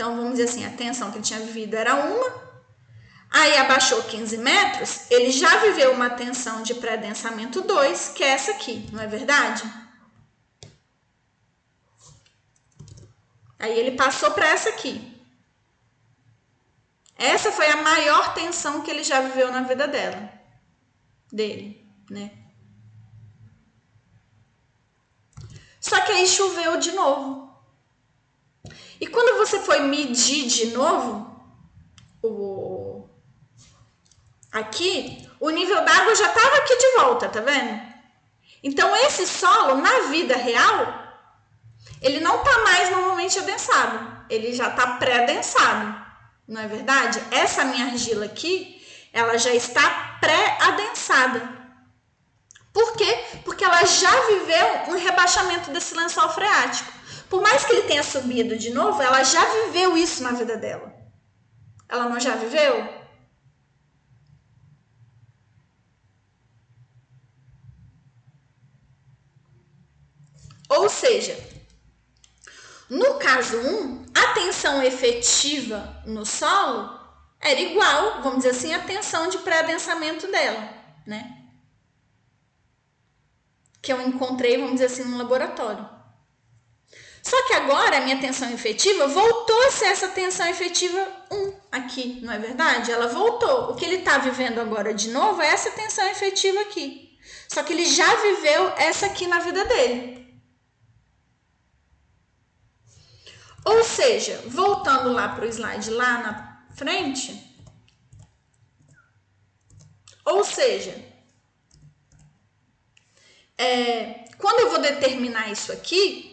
então, 0.01 0.15
vamos 0.15 0.31
dizer 0.31 0.45
assim, 0.45 0.65
a 0.65 0.71
tensão 0.71 1.11
que 1.11 1.17
ele 1.19 1.23
tinha 1.23 1.39
vivido 1.39 1.75
era 1.75 1.93
uma, 1.93 2.27
aí 3.29 3.55
abaixou 3.57 4.01
15 4.01 4.35
metros, 4.39 5.11
ele 5.11 5.29
já 5.31 5.57
viveu 5.57 5.93
uma 5.93 6.09
tensão 6.09 6.63
de 6.63 6.73
pré-densamento 6.73 7.61
2, 7.61 8.07
que 8.15 8.23
é 8.23 8.29
essa 8.29 8.49
aqui, 8.49 8.89
não 8.91 8.99
é 8.99 9.05
verdade? 9.05 9.61
Aí 13.59 13.77
ele 13.77 13.91
passou 13.91 14.31
para 14.31 14.47
essa 14.47 14.69
aqui. 14.69 15.23
Essa 17.15 17.51
foi 17.51 17.67
a 17.67 17.83
maior 17.83 18.33
tensão 18.33 18.81
que 18.81 18.89
ele 18.89 19.03
já 19.03 19.21
viveu 19.21 19.51
na 19.51 19.61
vida 19.61 19.87
dela, 19.87 20.33
dele, 21.31 21.87
né? 22.09 22.31
Só 25.79 26.01
que 26.01 26.11
aí 26.11 26.27
choveu 26.27 26.79
de 26.79 26.91
novo. 26.93 27.50
E 29.01 29.07
quando 29.07 29.39
você 29.39 29.59
foi 29.59 29.79
medir 29.79 30.47
de 30.47 30.67
novo 30.67 31.27
o 32.21 33.09
aqui, 34.51 35.27
o 35.39 35.49
nível 35.49 35.83
d'água 35.83 36.13
já 36.13 36.27
estava 36.27 36.57
aqui 36.57 36.77
de 36.77 36.91
volta, 36.97 37.27
tá 37.27 37.41
vendo? 37.41 37.81
Então 38.63 38.95
esse 38.95 39.25
solo 39.25 39.81
na 39.81 40.01
vida 40.11 40.37
real 40.37 41.01
ele 41.99 42.19
não 42.19 42.37
está 42.37 42.59
mais 42.59 42.91
normalmente 42.91 43.39
adensado, 43.39 44.25
ele 44.29 44.53
já 44.53 44.67
está 44.67 44.97
pré-adensado, 44.97 45.95
não 46.47 46.61
é 46.61 46.67
verdade? 46.67 47.19
Essa 47.31 47.65
minha 47.65 47.85
argila 47.85 48.25
aqui, 48.25 48.85
ela 49.11 49.35
já 49.39 49.53
está 49.53 50.17
pré-adensada. 50.19 51.59
Por 52.71 52.93
quê? 52.93 53.25
Porque 53.43 53.63
ela 53.63 53.83
já 53.83 54.11
viveu 54.27 54.67
um 54.89 54.97
rebaixamento 54.97 55.71
desse 55.71 55.95
lençol 55.95 56.29
freático. 56.29 57.00
Por 57.31 57.41
mais 57.41 57.63
que 57.63 57.71
ele 57.71 57.87
tenha 57.87 58.03
subido 58.03 58.57
de 58.57 58.71
novo, 58.71 59.01
ela 59.01 59.23
já 59.23 59.41
viveu 59.63 59.95
isso 59.95 60.21
na 60.21 60.33
vida 60.33 60.57
dela. 60.57 60.93
Ela 61.87 62.09
não 62.09 62.19
já 62.19 62.35
viveu? 62.35 63.01
Ou 70.67 70.89
seja, 70.89 71.37
no 72.89 73.17
caso 73.17 73.57
1, 73.57 74.05
a 74.13 74.33
tensão 74.33 74.83
efetiva 74.83 76.03
no 76.05 76.25
solo 76.25 76.99
era 77.39 77.61
igual, 77.61 78.21
vamos 78.21 78.39
dizer 78.39 78.49
assim, 78.49 78.73
à 78.73 78.83
tensão 78.83 79.29
de 79.29 79.37
pré-adensamento 79.37 80.29
dela, 80.29 80.69
né? 81.07 81.47
Que 83.81 83.93
eu 83.93 84.01
encontrei, 84.01 84.57
vamos 84.57 84.73
dizer 84.73 84.87
assim, 84.87 85.05
no 85.05 85.17
laboratório. 85.17 85.90
Só 87.23 87.47
que 87.47 87.53
agora 87.53 87.97
a 87.97 88.01
minha 88.01 88.19
tensão 88.19 88.51
efetiva 88.51 89.07
voltou 89.07 89.67
a 89.67 89.71
ser 89.71 89.85
essa 89.85 90.07
tensão 90.09 90.47
efetiva 90.47 91.07
1 91.31 91.53
aqui, 91.71 92.19
não 92.21 92.33
é 92.33 92.39
verdade? 92.39 92.91
Ela 92.91 93.07
voltou. 93.07 93.71
O 93.71 93.75
que 93.75 93.85
ele 93.85 93.97
está 93.97 94.17
vivendo 94.17 94.59
agora 94.59 94.93
de 94.93 95.09
novo 95.09 95.41
é 95.41 95.47
essa 95.47 95.71
tensão 95.71 96.07
efetiva 96.07 96.59
aqui. 96.61 97.17
Só 97.47 97.61
que 97.63 97.73
ele 97.73 97.85
já 97.85 98.15
viveu 98.15 98.69
essa 98.77 99.05
aqui 99.05 99.27
na 99.27 99.39
vida 99.39 99.63
dele. 99.65 100.21
Ou 103.63 103.83
seja, 103.83 104.41
voltando 104.47 105.13
lá 105.13 105.29
para 105.29 105.45
o 105.45 105.47
slide 105.47 105.91
lá 105.91 106.17
na 106.17 106.65
frente, 106.75 107.51
ou 110.25 110.43
seja, 110.43 110.95
é, 113.57 114.25
quando 114.39 114.61
eu 114.61 114.71
vou 114.71 114.81
determinar 114.81 115.51
isso 115.51 115.71
aqui, 115.71 116.30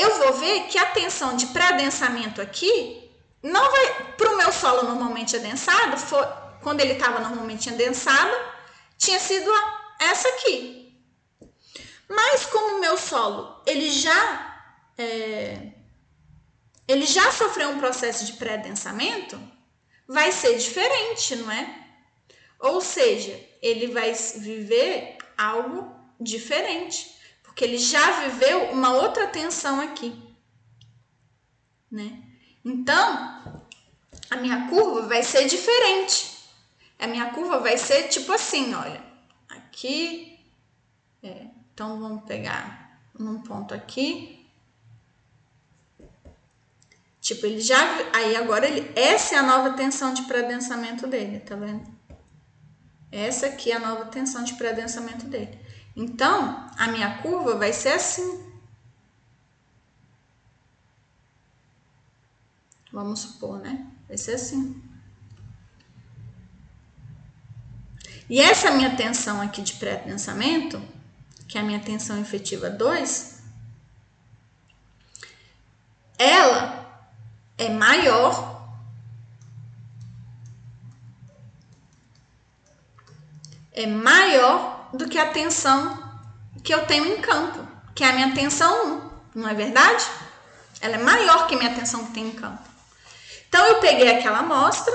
eu 0.00 0.18
vou 0.18 0.32
ver 0.34 0.64
que 0.68 0.78
a 0.78 0.86
tensão 0.86 1.36
de 1.36 1.46
pré-adensamento 1.48 2.40
aqui 2.40 3.10
não 3.42 3.70
vai 3.70 4.14
para 4.16 4.32
o 4.32 4.36
meu 4.36 4.52
solo 4.52 4.82
normalmente 4.82 5.36
adensado, 5.36 5.96
quando 6.62 6.80
ele 6.80 6.94
estava 6.94 7.20
normalmente 7.20 7.68
adensado, 7.68 8.34
tinha 8.98 9.18
sido 9.18 9.50
essa 9.98 10.28
aqui. 10.28 10.94
Mas 12.08 12.46
como 12.46 12.76
o 12.76 12.80
meu 12.80 12.96
solo 12.96 13.62
ele 13.66 13.90
já 13.90 14.62
é, 14.98 15.72
ele 16.88 17.06
já 17.06 17.30
sofreu 17.30 17.70
um 17.70 17.78
processo 17.78 18.24
de 18.24 18.32
pré-densamento, 18.34 19.40
vai 20.08 20.32
ser 20.32 20.58
diferente, 20.58 21.36
não 21.36 21.50
é? 21.50 21.86
Ou 22.58 22.80
seja, 22.80 23.38
ele 23.62 23.86
vai 23.88 24.12
viver 24.12 25.16
algo 25.38 25.94
diferente, 26.20 27.16
porque 27.50 27.64
ele 27.64 27.78
já 27.78 28.20
viveu 28.20 28.70
uma 28.70 28.92
outra 28.92 29.26
tensão 29.26 29.80
aqui, 29.80 30.16
né? 31.90 32.22
Então, 32.64 33.58
a 34.30 34.36
minha 34.36 34.68
curva 34.68 35.08
vai 35.08 35.24
ser 35.24 35.48
diferente. 35.48 36.38
A 36.96 37.08
minha 37.08 37.32
curva 37.32 37.58
vai 37.58 37.76
ser 37.76 38.04
tipo 38.04 38.30
assim, 38.32 38.72
olha, 38.72 39.02
aqui, 39.48 40.38
é, 41.24 41.48
então 41.74 41.98
vamos 41.98 42.24
pegar 42.24 43.00
num 43.18 43.42
ponto 43.42 43.74
aqui, 43.74 44.40
Tipo, 47.20 47.44
ele 47.44 47.60
já. 47.60 47.78
Aí 48.14 48.34
agora 48.34 48.66
ele. 48.66 48.90
Essa 48.96 49.34
é 49.34 49.38
a 49.38 49.42
nova 49.42 49.76
tensão 49.76 50.14
de 50.14 50.22
pré-densamento 50.22 51.06
dele, 51.06 51.40
tá 51.40 51.54
vendo? 51.54 51.86
Essa 53.12 53.46
aqui 53.46 53.70
é 53.70 53.76
a 53.76 53.78
nova 53.78 54.06
tensão 54.06 54.42
de 54.42 54.54
pré-densamento 54.54 55.26
dele. 55.26 55.58
Então, 55.94 56.70
a 56.76 56.88
minha 56.88 57.18
curva 57.22 57.56
vai 57.56 57.72
ser 57.72 57.92
assim. 57.92 58.48
Vamos 62.92 63.20
supor, 63.20 63.58
né? 63.60 63.86
Vai 64.08 64.18
ser 64.18 64.34
assim. 64.34 64.82
E 68.28 68.40
essa 68.40 68.70
minha 68.70 68.96
tensão 68.96 69.40
aqui 69.40 69.60
de 69.60 69.74
pré-densamento, 69.74 70.80
que 71.48 71.58
é 71.58 71.60
a 71.60 71.64
minha 71.64 71.80
tensão 71.80 72.20
efetiva 72.20 72.70
2, 72.70 73.42
ela 76.16 76.80
é 77.58 77.68
maior 77.68 78.50
é 83.72 83.86
maior 83.86 84.79
do 84.92 85.08
que 85.08 85.18
a 85.18 85.30
tensão 85.30 85.98
que 86.62 86.74
eu 86.74 86.84
tenho 86.86 87.06
em 87.06 87.20
campo, 87.20 87.66
que 87.94 88.04
é 88.04 88.10
a 88.10 88.12
minha 88.12 88.32
tensão 88.34 89.10
1, 89.34 89.40
não 89.40 89.48
é 89.48 89.54
verdade? 89.54 90.04
Ela 90.80 90.96
é 90.96 90.98
maior 90.98 91.46
que 91.46 91.54
a 91.54 91.58
minha 91.58 91.74
tensão 91.74 92.06
que 92.06 92.12
tem 92.12 92.28
em 92.28 92.32
campo. 92.32 92.62
Então 93.48 93.64
eu 93.66 93.80
peguei 93.80 94.08
aquela 94.08 94.38
amostra. 94.38 94.94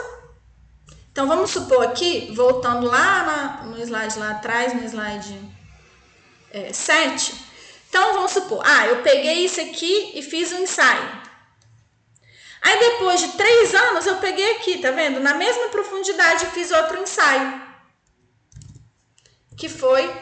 Então 1.12 1.28
vamos 1.28 1.52
supor 1.52 1.86
aqui, 1.86 2.34
voltando 2.36 2.88
lá 2.88 3.24
na, 3.24 3.64
no 3.64 3.80
slide 3.80 4.20
lá 4.20 4.32
atrás, 4.32 4.74
no 4.74 4.84
slide 4.84 5.40
é, 6.52 6.74
7. 6.74 7.34
Então 7.90 8.14
vamos 8.14 8.32
supor, 8.32 8.62
ah, 8.66 8.88
eu 8.88 9.02
peguei 9.02 9.46
isso 9.46 9.62
aqui 9.62 10.12
e 10.16 10.22
fiz 10.22 10.52
um 10.52 10.60
ensaio. 10.60 11.24
Aí 12.62 12.80
depois 12.80 13.22
de 13.22 13.28
três 13.34 13.74
anos 13.76 14.06
eu 14.06 14.16
peguei 14.18 14.54
aqui, 14.54 14.80
tá 14.80 14.92
vendo? 14.92 15.20
Na 15.20 15.36
mesma 15.36 15.70
profundidade 15.70 16.48
fiz 16.48 16.72
outro 16.72 17.02
ensaio. 17.02 17.65
Que 19.58 19.70
foi 19.70 20.14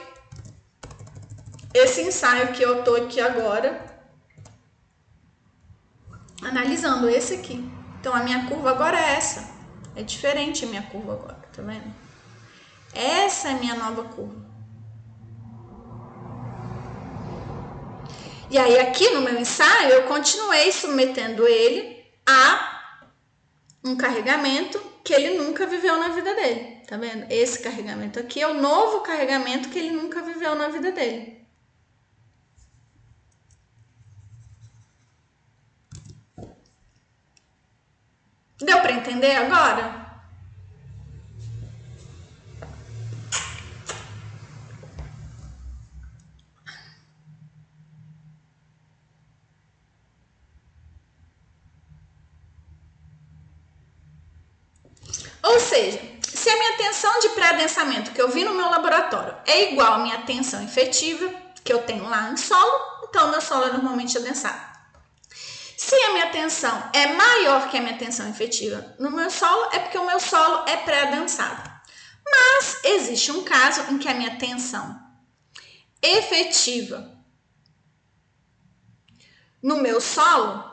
esse 1.73 2.01
ensaio 2.01 2.53
que 2.53 2.61
eu 2.61 2.84
tô 2.84 2.95
aqui 2.95 3.19
agora. 3.19 3.84
Analisando 6.41 7.10
esse 7.10 7.35
aqui. 7.35 7.68
Então 7.99 8.14
a 8.14 8.23
minha 8.23 8.47
curva 8.47 8.72
agora 8.72 8.99
é 8.99 9.15
essa. 9.15 9.51
É 9.95 10.03
diferente 10.03 10.65
a 10.65 10.68
minha 10.68 10.84
curva 10.84 11.14
agora, 11.14 11.49
tá 11.53 11.61
vendo? 11.61 11.93
Essa 12.93 13.49
é 13.49 13.51
a 13.53 13.57
minha 13.57 13.76
nova 13.76 14.03
curva. 14.03 14.43
E 18.49 18.57
aí 18.57 18.80
aqui 18.80 19.10
no 19.10 19.22
meu 19.22 19.39
ensaio 19.39 19.89
eu 19.89 20.03
continuei 20.03 20.72
submetendo 20.72 21.47
ele 21.47 22.05
a 22.23 22.91
um 23.84 23.95
carregamento 23.95 24.92
que 25.03 25.13
ele 25.13 25.38
nunca 25.38 25.65
viveu 25.67 25.97
na 25.97 26.09
vida 26.09 26.34
dele. 26.34 26.81
Tá 26.88 26.97
vendo? 26.97 27.25
Esse 27.30 27.59
carregamento 27.61 28.19
aqui 28.19 28.41
é 28.41 28.47
o 28.47 28.53
novo 28.53 29.01
carregamento 29.01 29.69
que 29.69 29.80
ele 29.80 29.91
nunca 29.91 30.21
viveu 30.21 30.55
na 30.55 30.69
vida 30.69 30.91
dele. 30.91 31.43
Deu 38.61 38.80
para 38.81 38.93
entender 38.93 39.35
agora? 39.35 40.03
Ou 55.43 55.59
seja, 55.59 55.99
se 56.21 56.49
a 56.49 56.57
minha 56.57 56.77
tensão 56.77 57.19
de 57.73 57.79
pré-adensamento 57.79 58.11
que 58.11 58.21
eu 58.21 58.29
vi 58.29 58.43
no 58.43 58.53
meu 58.53 58.69
laboratório 58.69 59.35
é 59.45 59.71
igual 59.71 59.93
à 59.93 59.99
minha 59.99 60.21
tensão 60.21 60.63
efetiva 60.63 61.27
que 61.63 61.73
eu 61.73 61.83
tenho 61.83 62.07
lá 62.07 62.29
em 62.29 62.37
solo, 62.37 63.07
então 63.09 63.31
meu 63.31 63.41
solo 63.41 63.65
é 63.65 63.73
normalmente 63.73 64.17
adensado. 64.17 64.73
Se 65.77 65.95
a 65.95 66.13
minha 66.13 66.29
tensão 66.29 66.89
é 66.93 67.07
maior 67.07 67.69
que 67.69 67.77
a 67.77 67.81
minha 67.81 67.97
tensão 67.97 68.29
efetiva 68.29 68.95
no 68.99 69.11
meu 69.11 69.29
solo, 69.29 69.69
é 69.73 69.79
porque 69.79 69.97
o 69.97 70.05
meu 70.05 70.19
solo 70.19 70.67
é 70.67 70.77
pré-adensado. 70.77 71.71
Mas 72.25 72.83
existe 72.83 73.31
um 73.31 73.43
caso 73.43 73.91
em 73.91 73.97
que 73.97 74.07
a 74.07 74.13
minha 74.13 74.37
tensão 74.37 75.01
efetiva 76.01 77.11
no 79.61 79.77
meu 79.77 79.99
solo 79.99 80.63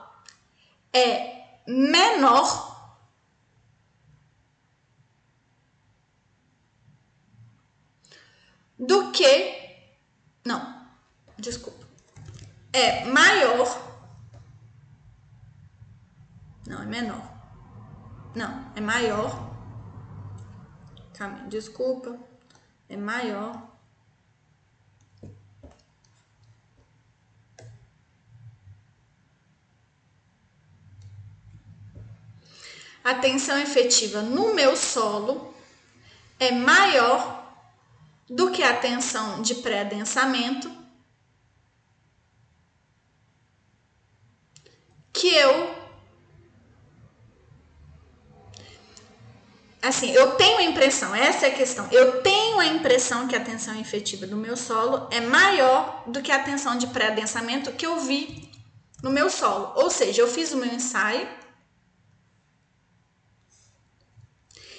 é 0.93 1.40
menor 1.66 2.69
do 8.81 9.12
que. 9.12 9.59
Não, 10.44 10.86
desculpa. 11.39 11.86
É 12.73 13.05
maior. 13.05 13.90
Não, 16.66 16.82
é 16.82 16.86
menor. 16.86 17.23
Não, 18.35 18.73
é 18.74 18.81
maior. 18.81 19.51
Calma, 21.15 21.47
desculpa. 21.48 22.19
É 22.89 22.97
maior. 22.97 23.69
A 33.02 33.15
tensão 33.15 33.59
efetiva 33.59 34.23
no 34.23 34.55
meu 34.55 34.77
solo 34.77 35.55
é 36.39 36.52
maior 36.52 37.40
do 38.31 38.52
que 38.52 38.62
a 38.62 38.77
tensão 38.77 39.43
de 39.43 39.57
pré-adensamento 39.57 40.70
que 45.12 45.35
eu 45.35 45.74
assim, 49.82 50.12
eu 50.12 50.36
tenho 50.36 50.59
a 50.59 50.62
impressão, 50.62 51.12
essa 51.12 51.47
é 51.47 51.51
a 51.51 51.55
questão. 51.55 51.89
Eu 51.90 52.23
tenho 52.23 52.61
a 52.61 52.66
impressão 52.66 53.27
que 53.27 53.35
a 53.35 53.44
tensão 53.44 53.78
efetiva 53.81 54.28
do 54.28 54.36
meu 54.36 54.57
solo 54.57 55.09
é 55.11 55.20
maior 55.20 56.05
do 56.07 56.23
que 56.23 56.31
a 56.31 56.44
tensão 56.44 56.78
de 56.78 56.86
pré-adensamento 56.86 57.73
que 57.73 57.85
eu 57.86 57.98
vi 57.98 58.48
no 59.02 59.11
meu 59.11 59.28
solo. 59.28 59.73
Ou 59.74 59.90
seja, 59.90 60.23
eu 60.23 60.28
fiz 60.28 60.52
o 60.52 60.57
meu 60.57 60.73
ensaio 60.73 61.27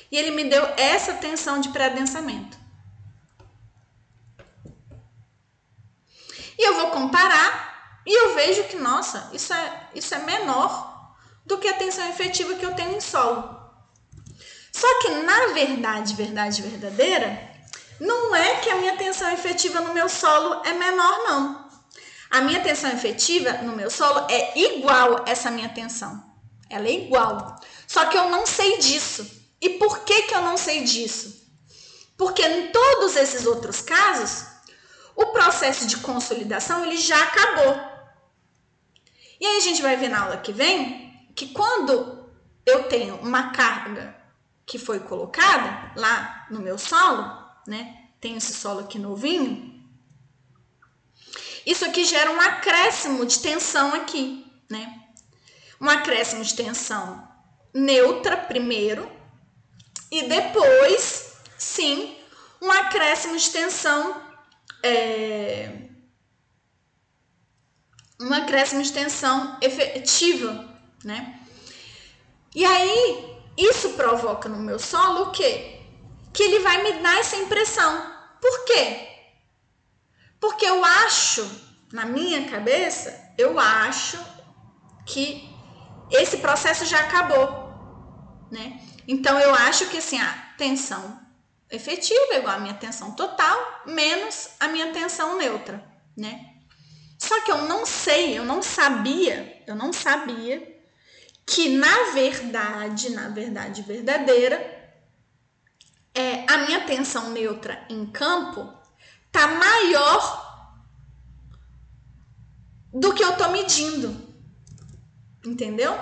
e 0.10 0.18
ele 0.18 0.32
me 0.32 0.46
deu 0.46 0.64
essa 0.78 1.16
tensão 1.16 1.60
de 1.60 1.68
pré-adensamento. 1.70 2.61
E 6.62 6.64
eu 6.64 6.76
vou 6.76 6.92
comparar 6.92 8.02
e 8.06 8.14
eu 8.14 8.36
vejo 8.36 8.66
que, 8.66 8.76
nossa, 8.76 9.32
isso 9.34 9.52
é, 9.52 9.90
isso 9.96 10.14
é 10.14 10.20
menor 10.20 11.16
do 11.44 11.58
que 11.58 11.68
a 11.68 11.74
tensão 11.74 12.08
efetiva 12.08 12.54
que 12.54 12.64
eu 12.64 12.76
tenho 12.76 12.96
em 12.96 13.02
solo. 13.02 13.60
Só 14.72 14.88
que, 15.00 15.10
na 15.10 15.48
verdade, 15.54 16.14
verdade 16.14 16.62
verdadeira, 16.62 17.50
não 18.00 18.36
é 18.36 18.58
que 18.58 18.70
a 18.70 18.76
minha 18.76 18.96
tensão 18.96 19.32
efetiva 19.32 19.82
no 19.82 19.92
meu 19.92 20.08
solo 20.08 20.62
é 20.64 20.72
menor, 20.74 21.24
não. 21.24 21.68
A 22.30 22.42
minha 22.42 22.62
tensão 22.62 22.92
efetiva 22.92 23.54
no 23.64 23.76
meu 23.76 23.90
solo 23.90 24.28
é 24.30 24.56
igual 24.56 25.26
essa 25.26 25.50
minha 25.50 25.70
tensão. 25.70 26.24
Ela 26.70 26.86
é 26.86 26.92
igual. 26.92 27.60
Só 27.88 28.06
que 28.06 28.16
eu 28.16 28.30
não 28.30 28.46
sei 28.46 28.78
disso. 28.78 29.26
E 29.60 29.68
por 29.72 30.02
que, 30.02 30.22
que 30.24 30.36
eu 30.36 30.44
não 30.44 30.58
sei 30.58 30.84
disso? 30.84 31.42
Porque 32.16 32.46
em 32.46 32.68
todos 32.68 33.16
esses 33.16 33.48
outros 33.48 33.82
casos, 33.82 34.51
o 35.16 35.28
processo 35.28 35.86
de 35.88 35.98
consolidação 35.98 36.86
ele 36.86 36.98
já 36.98 37.22
acabou. 37.24 37.92
E 39.40 39.46
aí 39.46 39.58
a 39.58 39.62
gente 39.62 39.82
vai 39.82 39.96
ver 39.96 40.10
na 40.10 40.22
aula 40.22 40.38
que 40.38 40.52
vem 40.52 41.30
que 41.36 41.48
quando 41.48 42.30
eu 42.66 42.84
tenho 42.84 43.16
uma 43.18 43.52
carga 43.52 44.16
que 44.66 44.78
foi 44.78 45.00
colocada 45.00 45.92
lá 45.96 46.48
no 46.50 46.60
meu 46.60 46.78
solo, 46.78 47.44
né? 47.68 48.08
Tem 48.20 48.38
esse 48.38 48.54
solo 48.54 48.82
aqui 48.82 49.00
novinho. 49.00 49.84
Isso 51.66 51.86
aqui 51.86 52.06
gera 52.06 52.32
um 52.32 52.40
acréscimo 52.40 53.26
de 53.26 53.40
tensão 53.40 53.94
aqui, 53.94 54.46
né? 54.70 55.04
Um 55.80 55.90
acréscimo 55.90 56.44
de 56.44 56.56
tensão 56.56 57.28
neutra 57.74 58.38
primeiro 58.38 59.12
e 60.12 60.24
depois, 60.24 61.38
sim, 61.58 62.18
um 62.62 62.72
acréscimo 62.72 63.38
de 63.38 63.50
tensão 63.50 64.31
é, 64.84 65.90
um 68.20 68.34
acréscimo 68.34 68.88
tensão 68.92 69.58
efetiva, 69.62 70.70
né? 71.04 71.40
E 72.54 72.66
aí 72.66 73.36
isso 73.58 73.92
provoca 73.92 74.48
no 74.50 74.58
meu 74.58 74.80
solo 74.80 75.30
o 75.30 75.32
quê? 75.32 75.80
Que 76.34 76.44
ele 76.44 76.60
vai 76.60 76.84
me 76.84 76.94
dar 77.02 77.20
essa 77.20 77.36
impressão. 77.36 78.12
Por 78.40 78.66
quê? 78.66 79.08
Porque 80.40 80.66
eu 80.66 80.84
acho, 80.84 81.48
na 81.92 82.06
minha 82.06 82.50
cabeça, 82.50 83.34
eu 83.38 83.60
acho 83.60 84.18
que 85.06 85.50
esse 86.10 86.38
processo 86.38 86.86
já 86.86 87.00
acabou, 87.02 88.48
né? 88.52 88.82
Então 89.08 89.40
eu 89.40 89.54
acho 89.54 89.88
que 89.88 89.98
assim, 89.98 90.20
a 90.20 90.54
tensão 90.58 91.21
efetiva 91.72 92.36
igual 92.36 92.56
a 92.56 92.60
minha 92.60 92.74
tensão 92.74 93.12
total 93.12 93.84
menos 93.86 94.50
a 94.60 94.68
minha 94.68 94.92
tensão 94.92 95.38
neutra, 95.38 95.84
né? 96.16 96.52
Só 97.18 97.40
que 97.42 97.52
eu 97.52 97.64
não 97.64 97.86
sei, 97.86 98.38
eu 98.38 98.44
não 98.44 98.62
sabia, 98.62 99.64
eu 99.66 99.76
não 99.76 99.94
sabia 99.94 100.82
que 101.46 101.70
na 101.70 102.12
verdade, 102.14 103.10
na 103.12 103.30
verdade 103.30 103.82
verdadeira, 103.84 104.80
é, 106.14 106.46
a 106.52 106.58
minha 106.66 106.86
tensão 106.86 107.30
neutra 107.30 107.86
em 107.90 108.06
campo 108.06 108.72
tá 109.32 109.48
maior 109.48 110.52
do 112.94 113.14
que 113.14 113.24
eu 113.24 113.38
tô 113.38 113.48
medindo. 113.50 114.30
Entendeu? 115.46 115.98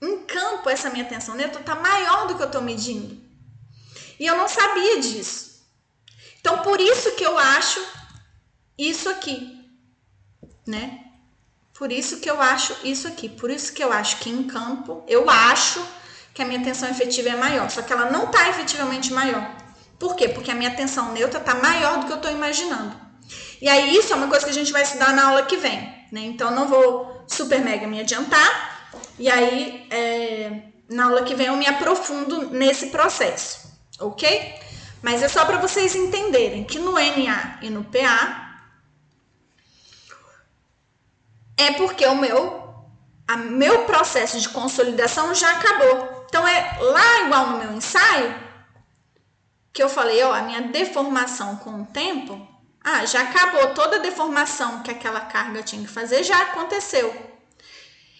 Em 0.00 0.24
campo, 0.24 0.68
essa 0.70 0.90
minha 0.90 1.04
tensão 1.04 1.34
neutra 1.34 1.62
tá 1.62 1.74
maior 1.74 2.26
do 2.26 2.36
que 2.36 2.42
eu 2.42 2.50
tô 2.50 2.60
medindo. 2.60 3.25
E 4.18 4.26
eu 4.26 4.36
não 4.36 4.48
sabia 4.48 5.00
disso. 5.00 5.66
Então, 6.40 6.58
por 6.58 6.80
isso 6.80 7.12
que 7.16 7.24
eu 7.24 7.36
acho 7.38 7.80
isso 8.78 9.08
aqui, 9.08 9.58
né? 10.66 11.00
Por 11.78 11.92
isso 11.92 12.20
que 12.20 12.30
eu 12.30 12.40
acho 12.40 12.74
isso 12.84 13.06
aqui. 13.06 13.28
Por 13.28 13.50
isso 13.50 13.72
que 13.72 13.82
eu 13.82 13.92
acho 13.92 14.18
que 14.18 14.30
em 14.30 14.44
campo, 14.44 15.04
eu 15.06 15.28
acho 15.28 15.84
que 16.32 16.40
a 16.40 16.44
minha 16.44 16.62
tensão 16.62 16.88
efetiva 16.88 17.30
é 17.30 17.36
maior. 17.36 17.68
Só 17.70 17.82
que 17.82 17.92
ela 17.92 18.10
não 18.10 18.24
está 18.24 18.48
efetivamente 18.48 19.12
maior. 19.12 19.50
Por 19.98 20.14
quê? 20.16 20.28
Porque 20.28 20.50
a 20.50 20.54
minha 20.54 20.74
tensão 20.74 21.12
neutra 21.12 21.40
está 21.40 21.54
maior 21.54 21.98
do 21.98 22.06
que 22.06 22.12
eu 22.12 22.16
estou 22.16 22.30
imaginando. 22.30 22.94
E 23.60 23.68
aí, 23.68 23.96
isso 23.96 24.12
é 24.12 24.16
uma 24.16 24.28
coisa 24.28 24.44
que 24.44 24.50
a 24.50 24.54
gente 24.54 24.72
vai 24.72 24.82
estudar 24.82 25.12
na 25.14 25.28
aula 25.28 25.44
que 25.44 25.56
vem. 25.56 25.80
Né? 26.12 26.20
Então, 26.20 26.50
não 26.50 26.68
vou 26.68 27.24
super 27.26 27.60
mega 27.60 27.86
me 27.86 28.00
adiantar. 28.00 28.90
E 29.18 29.28
aí, 29.28 29.86
é, 29.90 30.62
na 30.88 31.06
aula 31.06 31.24
que 31.24 31.34
vem, 31.34 31.46
eu 31.46 31.56
me 31.56 31.66
aprofundo 31.66 32.50
nesse 32.50 32.86
processo. 32.86 33.65
Ok? 33.98 34.60
Mas 35.02 35.22
é 35.22 35.28
só 35.28 35.44
para 35.44 35.58
vocês 35.58 35.94
entenderem 35.94 36.64
que 36.64 36.78
no 36.78 36.92
NA 36.92 37.58
e 37.62 37.70
no 37.70 37.84
PA, 37.84 38.60
é 41.56 41.72
porque 41.72 42.06
o 42.06 42.14
meu, 42.14 42.86
a 43.26 43.36
meu 43.36 43.84
processo 43.84 44.40
de 44.40 44.48
consolidação 44.48 45.34
já 45.34 45.50
acabou. 45.52 46.26
Então 46.28 46.46
é 46.46 46.78
lá 46.80 47.20
igual 47.20 47.50
no 47.50 47.58
meu 47.58 47.72
ensaio 47.72 48.46
que 49.72 49.82
eu 49.82 49.88
falei, 49.90 50.22
ó, 50.22 50.32
a 50.32 50.40
minha 50.40 50.62
deformação 50.62 51.56
com 51.56 51.82
o 51.82 51.86
tempo, 51.86 52.48
ah, 52.82 53.04
já 53.04 53.20
acabou 53.20 53.74
toda 53.74 53.96
a 53.96 54.00
deformação 54.00 54.82
que 54.82 54.90
aquela 54.90 55.20
carga 55.20 55.62
tinha 55.62 55.82
que 55.82 55.92
fazer, 55.92 56.24
já 56.24 56.40
aconteceu. 56.40 57.14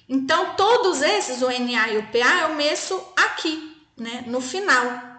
Então 0.07 0.55
todos 0.55 1.01
esses, 1.01 1.41
o 1.41 1.49
NA 1.49 1.89
e 1.89 1.99
o 1.99 2.07
PA, 2.09 2.43
eu 2.43 2.55
meço 2.55 3.03
aqui, 3.17 3.75
né, 3.97 4.25
no 4.27 4.41
final. 4.41 5.16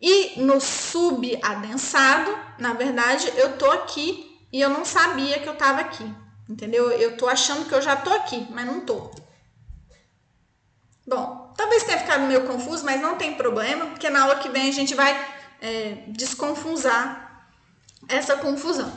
E 0.00 0.40
no 0.40 0.60
subadensado, 0.60 2.36
na 2.58 2.74
verdade, 2.74 3.32
eu 3.36 3.56
tô 3.56 3.70
aqui 3.70 4.38
e 4.52 4.60
eu 4.60 4.68
não 4.68 4.84
sabia 4.84 5.38
que 5.38 5.48
eu 5.48 5.56
tava 5.56 5.80
aqui. 5.80 6.04
Entendeu? 6.48 6.90
Eu 6.92 7.16
tô 7.16 7.28
achando 7.28 7.66
que 7.66 7.74
eu 7.74 7.82
já 7.82 7.96
tô 7.96 8.10
aqui, 8.10 8.46
mas 8.50 8.66
não 8.66 8.80
tô. 8.80 9.10
Bom, 11.06 11.52
talvez 11.56 11.82
tenha 11.84 11.98
ficado 11.98 12.26
meio 12.26 12.46
confuso, 12.46 12.84
mas 12.84 13.00
não 13.00 13.16
tem 13.16 13.34
problema, 13.34 13.86
porque 13.86 14.10
na 14.10 14.22
aula 14.22 14.36
que 14.36 14.48
vem 14.48 14.68
a 14.68 14.72
gente 14.72 14.94
vai 14.94 15.12
é, 15.60 16.04
desconfusar 16.08 17.48
essa 18.08 18.36
confusão. 18.36 18.92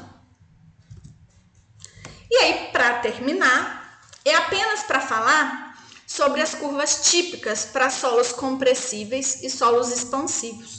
E 2.29 2.35
aí, 2.35 2.69
para 2.71 2.99
terminar, 2.99 4.01
é 4.23 4.35
apenas 4.35 4.83
para 4.83 5.01
falar 5.01 5.75
sobre 6.05 6.41
as 6.41 6.53
curvas 6.53 7.09
típicas 7.09 7.65
para 7.65 7.89
solos 7.89 8.31
compressíveis 8.31 9.41
e 9.43 9.49
solos 9.49 9.89
expansivos. 9.89 10.78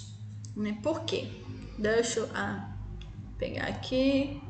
Né? 0.56 0.78
Por 0.82 1.04
quê? 1.04 1.28
Deixa 1.78 2.20
eu 2.20 2.30
ah, 2.34 2.76
pegar 3.38 3.66
aqui. 3.66 4.42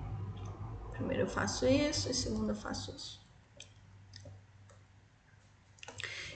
Primeiro 0.92 1.22
eu 1.22 1.28
faço 1.28 1.66
isso 1.66 2.10
e 2.10 2.14
segundo 2.14 2.50
eu 2.50 2.56
faço 2.56 2.94
isso. 2.94 3.20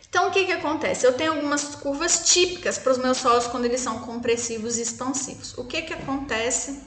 Então, 0.08 0.28
o 0.28 0.30
que, 0.30 0.44
que 0.44 0.52
acontece? 0.52 1.04
Eu 1.04 1.14
tenho 1.14 1.32
algumas 1.32 1.74
curvas 1.74 2.32
típicas 2.32 2.78
para 2.78 2.92
os 2.92 2.98
meus 2.98 3.18
solos 3.18 3.48
quando 3.48 3.64
eles 3.64 3.80
são 3.80 3.98
compressivos 3.98 4.78
e 4.78 4.82
expansivos. 4.82 5.58
O 5.58 5.64
que, 5.64 5.82
que 5.82 5.92
acontece? 5.92 6.84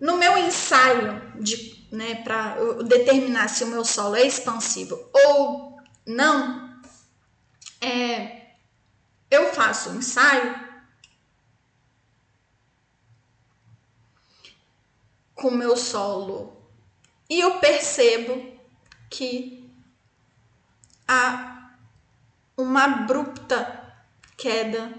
No 0.00 0.16
meu 0.16 0.36
ensaio 0.36 1.22
de, 1.40 1.86
né, 1.92 2.16
para 2.24 2.56
determinar 2.82 3.46
se 3.46 3.62
o 3.62 3.68
meu 3.68 3.84
solo 3.84 4.16
é 4.16 4.26
expansivo 4.26 4.98
ou 5.14 5.76
não, 6.04 6.80
é, 7.80 8.41
eu 9.32 9.52
faço 9.54 9.88
um 9.88 9.96
ensaio 9.96 10.54
com 15.34 15.50
meu 15.50 15.74
solo 15.74 16.54
e 17.30 17.40
eu 17.40 17.58
percebo 17.58 18.60
que 19.08 19.66
há 21.08 21.72
uma 22.58 22.84
abrupta 22.84 23.94
queda 24.36 24.92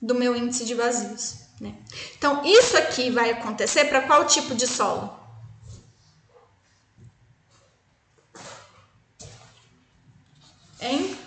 do 0.00 0.14
meu 0.14 0.34
índice 0.34 0.64
de 0.64 0.74
vazios. 0.74 1.44
Né? 1.60 1.76
Então, 2.16 2.42
isso 2.46 2.76
aqui 2.78 3.10
vai 3.10 3.30
acontecer 3.30 3.84
para 3.84 4.06
qual 4.06 4.26
tipo 4.26 4.54
de 4.54 4.66
solo? 4.66 5.22
Hein? 10.80 11.23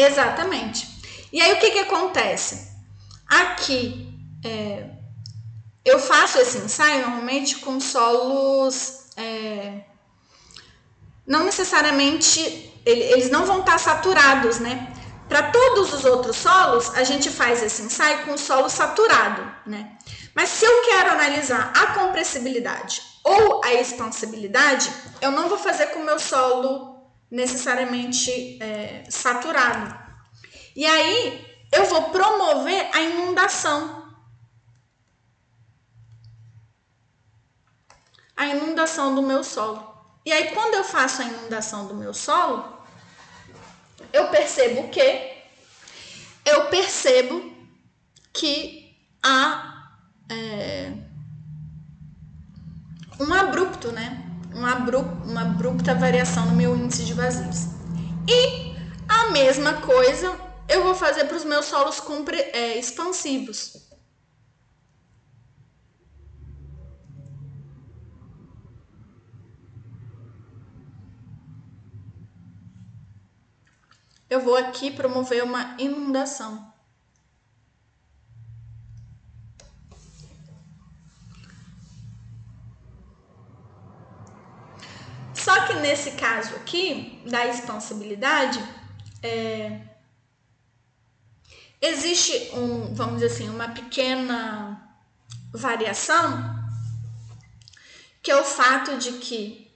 Exatamente. 0.00 0.86
E 1.32 1.40
aí 1.40 1.52
o 1.54 1.58
que, 1.58 1.70
que 1.70 1.78
acontece? 1.80 2.68
Aqui 3.28 4.14
é, 4.44 4.90
eu 5.84 5.98
faço 5.98 6.38
esse 6.38 6.58
ensaio 6.58 7.02
normalmente 7.02 7.56
com 7.56 7.80
solos 7.80 9.08
é, 9.16 9.84
não 11.26 11.44
necessariamente 11.44 12.72
eles 12.86 13.28
não 13.28 13.44
vão 13.44 13.60
estar 13.60 13.78
saturados, 13.78 14.60
né? 14.60 14.94
Para 15.28 15.50
todos 15.50 15.92
os 15.92 16.06
outros 16.06 16.36
solos, 16.36 16.90
a 16.96 17.04
gente 17.04 17.28
faz 17.28 17.62
esse 17.62 17.82
ensaio 17.82 18.24
com 18.24 18.38
solo 18.38 18.70
saturado, 18.70 19.42
né? 19.66 19.98
Mas 20.34 20.48
se 20.48 20.64
eu 20.64 20.82
quero 20.84 21.10
analisar 21.10 21.70
a 21.76 21.88
compressibilidade 21.88 23.02
ou 23.22 23.62
a 23.62 23.74
expansibilidade, 23.74 24.90
eu 25.20 25.30
não 25.30 25.50
vou 25.50 25.58
fazer 25.58 25.88
com 25.88 25.98
o 25.98 26.04
meu 26.04 26.18
solo 26.18 26.97
necessariamente 27.30 28.62
é, 28.62 29.04
saturado. 29.10 29.96
E 30.74 30.86
aí 30.86 31.46
eu 31.72 31.84
vou 31.86 32.10
promover 32.10 32.88
a 32.94 33.00
inundação. 33.00 34.08
A 38.36 38.46
inundação 38.46 39.14
do 39.14 39.22
meu 39.22 39.42
solo. 39.42 39.88
E 40.24 40.32
aí, 40.32 40.52
quando 40.52 40.74
eu 40.74 40.84
faço 40.84 41.22
a 41.22 41.24
inundação 41.24 41.86
do 41.86 41.94
meu 41.94 42.12
solo, 42.12 42.86
eu 44.12 44.28
percebo 44.28 44.88
que 44.88 45.38
eu 46.44 46.66
percebo 46.66 47.56
que 48.32 48.96
há 49.22 49.90
é, 50.30 50.92
um 53.20 53.32
abrupto, 53.32 53.90
né? 53.90 54.27
Um 54.58 54.66
abrupto, 54.66 55.28
uma 55.28 55.42
abrupta 55.42 55.94
variação 55.94 56.46
no 56.46 56.56
meu 56.56 56.76
índice 56.76 57.04
de 57.04 57.14
vazios. 57.14 57.66
E 58.28 58.74
a 59.08 59.30
mesma 59.30 59.74
coisa 59.74 60.36
eu 60.68 60.82
vou 60.82 60.94
fazer 60.94 61.24
para 61.24 61.36
os 61.36 61.44
meus 61.44 61.66
solos 61.66 62.02
é, 62.52 62.76
expansivos. 62.78 63.88
eu 74.30 74.40
vou 74.40 74.56
aqui 74.56 74.90
promover 74.90 75.42
uma 75.42 75.74
inundação. 75.78 76.67
Só 85.48 85.64
que 85.64 85.72
nesse 85.76 86.10
caso 86.10 86.54
aqui, 86.56 87.22
da 87.24 87.46
expansibilidade, 87.46 88.62
é, 89.22 89.80
existe 91.80 92.50
um, 92.52 92.94
vamos 92.94 93.14
dizer 93.14 93.32
assim, 93.32 93.48
uma 93.48 93.68
pequena 93.70 94.94
variação, 95.50 96.54
que 98.22 98.30
é 98.30 98.36
o 98.36 98.44
fato 98.44 98.98
de 98.98 99.12
que 99.12 99.74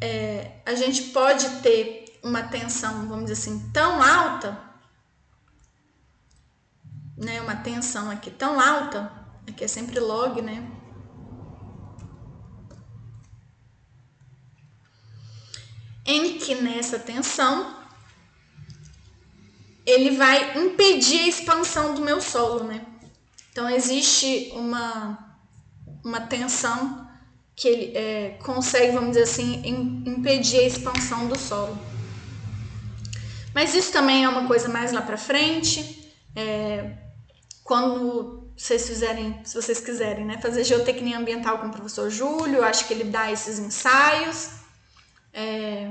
é, 0.00 0.62
a 0.64 0.74
gente 0.74 1.02
pode 1.10 1.46
ter 1.60 2.18
uma 2.22 2.44
tensão, 2.44 3.06
vamos 3.06 3.26
dizer 3.26 3.42
assim, 3.42 3.70
tão 3.74 4.02
alta, 4.02 4.58
né, 7.14 7.42
uma 7.42 7.56
tensão 7.56 8.10
aqui 8.10 8.30
tão 8.30 8.58
alta, 8.58 9.12
aqui 9.46 9.64
é 9.64 9.68
sempre 9.68 10.00
log, 10.00 10.40
né? 10.40 10.79
Em 16.04 16.38
que 16.38 16.54
nessa 16.54 16.98
tensão 16.98 17.78
ele 19.86 20.16
vai 20.16 20.58
impedir 20.58 21.20
a 21.20 21.28
expansão 21.28 21.94
do 21.94 22.02
meu 22.02 22.20
solo, 22.20 22.64
né? 22.64 22.84
Então 23.50 23.68
existe 23.68 24.52
uma 24.54 25.30
uma 26.04 26.20
tensão 26.20 27.06
que 27.54 27.68
ele 27.68 27.96
é, 27.96 28.38
consegue, 28.42 28.92
vamos 28.92 29.10
dizer 29.10 29.24
assim, 29.24 29.62
impedir 30.06 30.60
a 30.60 30.66
expansão 30.66 31.28
do 31.28 31.38
solo. 31.38 31.78
Mas 33.54 33.74
isso 33.74 33.92
também 33.92 34.24
é 34.24 34.28
uma 34.28 34.46
coisa 34.46 34.68
mais 34.68 34.92
lá 34.92 35.02
para 35.02 35.18
frente. 35.18 36.10
É, 36.34 36.96
quando 37.62 38.50
vocês 38.56 38.86
fizerem, 38.88 39.40
se 39.44 39.54
vocês 39.54 39.80
quiserem, 39.80 40.24
né, 40.24 40.38
fazer 40.40 40.64
geotecnia 40.64 41.18
ambiental 41.18 41.58
com 41.58 41.66
o 41.66 41.70
professor 41.70 42.08
Júlio, 42.08 42.64
acho 42.64 42.86
que 42.86 42.94
ele 42.94 43.04
dá 43.04 43.30
esses 43.30 43.58
ensaios. 43.58 44.59
É, 45.32 45.90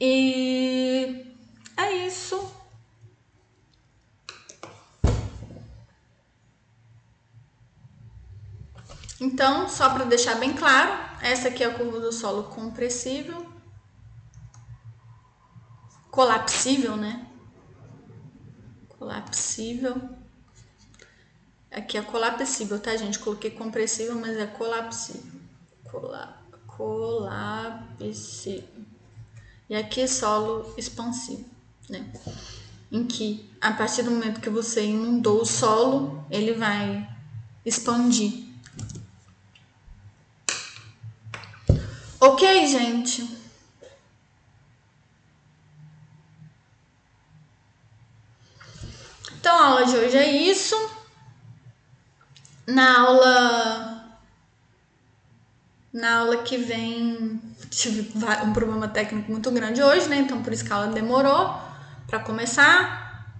e 0.00 1.34
é 1.76 1.92
isso. 2.06 2.52
Então, 9.20 9.68
só 9.68 9.90
para 9.90 10.04
deixar 10.04 10.34
bem 10.36 10.52
claro, 10.52 10.92
essa 11.22 11.48
aqui 11.48 11.62
é 11.62 11.66
a 11.66 11.74
curva 11.74 12.00
do 12.00 12.12
solo 12.12 12.44
compressível 12.44 13.54
colapsível, 16.14 16.96
né? 16.96 17.26
Colapsível. 18.96 20.00
Aqui 21.72 21.98
é 21.98 22.02
colapsível, 22.02 22.78
tá, 22.78 22.96
gente? 22.96 23.18
Coloquei 23.18 23.50
compressível, 23.50 24.14
mas 24.14 24.36
é 24.36 24.46
colapsível. 24.46 25.33
Cola, 25.94 26.42
colapsível. 26.66 28.64
E 29.70 29.76
aqui 29.76 30.00
é 30.00 30.08
solo 30.08 30.74
expansivo, 30.76 31.44
né? 31.88 32.12
Em 32.90 33.04
que, 33.04 33.48
a 33.60 33.70
partir 33.72 34.02
do 34.02 34.10
momento 34.10 34.40
que 34.40 34.50
você 34.50 34.84
inundou 34.84 35.42
o 35.42 35.46
solo, 35.46 36.26
ele 36.28 36.54
vai 36.54 37.08
expandir. 37.64 38.44
Ok, 42.20 42.66
gente? 42.66 43.38
Então, 49.38 49.56
a 49.56 49.66
aula 49.68 49.86
de 49.86 49.96
hoje 49.96 50.16
é 50.16 50.28
isso. 50.28 50.74
Na 52.66 53.00
aula. 53.00 54.03
Na 55.94 56.18
aula 56.18 56.38
que 56.38 56.56
vem, 56.56 57.40
tive 57.70 58.12
um 58.44 58.52
problema 58.52 58.88
técnico 58.88 59.30
muito 59.30 59.48
grande 59.52 59.80
hoje, 59.80 60.08
né? 60.08 60.16
Então, 60.16 60.42
por 60.42 60.52
isso 60.52 60.64
que 60.64 60.72
a 60.72 60.76
aula 60.76 60.88
demorou 60.88 61.56
para 62.08 62.18
começar. 62.18 63.32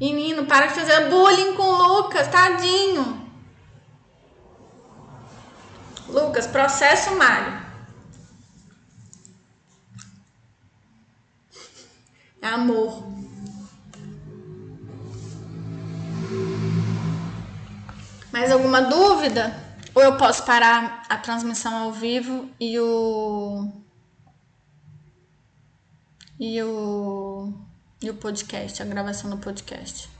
Menino, 0.00 0.46
para 0.46 0.66
de 0.66 0.74
fazer 0.74 1.08
bullying 1.08 1.54
com 1.54 1.62
o 1.62 2.02
Lucas, 2.02 2.26
tadinho. 2.26 3.24
Lucas, 6.08 6.48
processo 6.48 7.14
Mário. 7.14 7.62
É 12.42 12.48
amor. 12.48 13.13
Mais 18.34 18.50
alguma 18.50 18.82
dúvida? 18.82 19.54
Ou 19.94 20.02
eu 20.02 20.16
posso 20.16 20.44
parar 20.44 21.04
a 21.08 21.16
transmissão 21.16 21.72
ao 21.72 21.92
vivo 21.92 22.50
e 22.58 22.76
o 22.80 23.70
e 26.40 26.60
o 26.60 27.52
e 28.02 28.10
o 28.10 28.14
podcast, 28.14 28.82
a 28.82 28.86
gravação 28.86 29.30
do 29.30 29.38
podcast. 29.38 30.10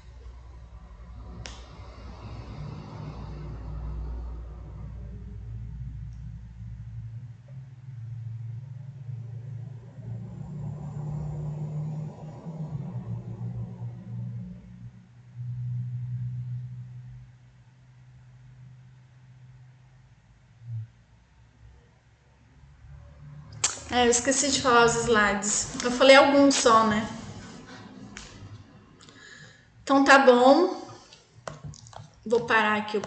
É, 23.95 24.07
eu 24.07 24.11
esqueci 24.11 24.51
de 24.51 24.61
falar 24.61 24.87
os 24.87 24.97
slides. 24.97 25.69
Eu 25.85 25.91
falei 25.93 26.17
alguns 26.17 26.57
só, 26.57 26.85
né? 26.85 27.09
Então 29.85 30.03
tá 30.03 30.19
bom. 30.19 30.85
Vou 32.27 32.41
parar 32.41 32.79
aqui 32.79 32.97
o 32.97 33.03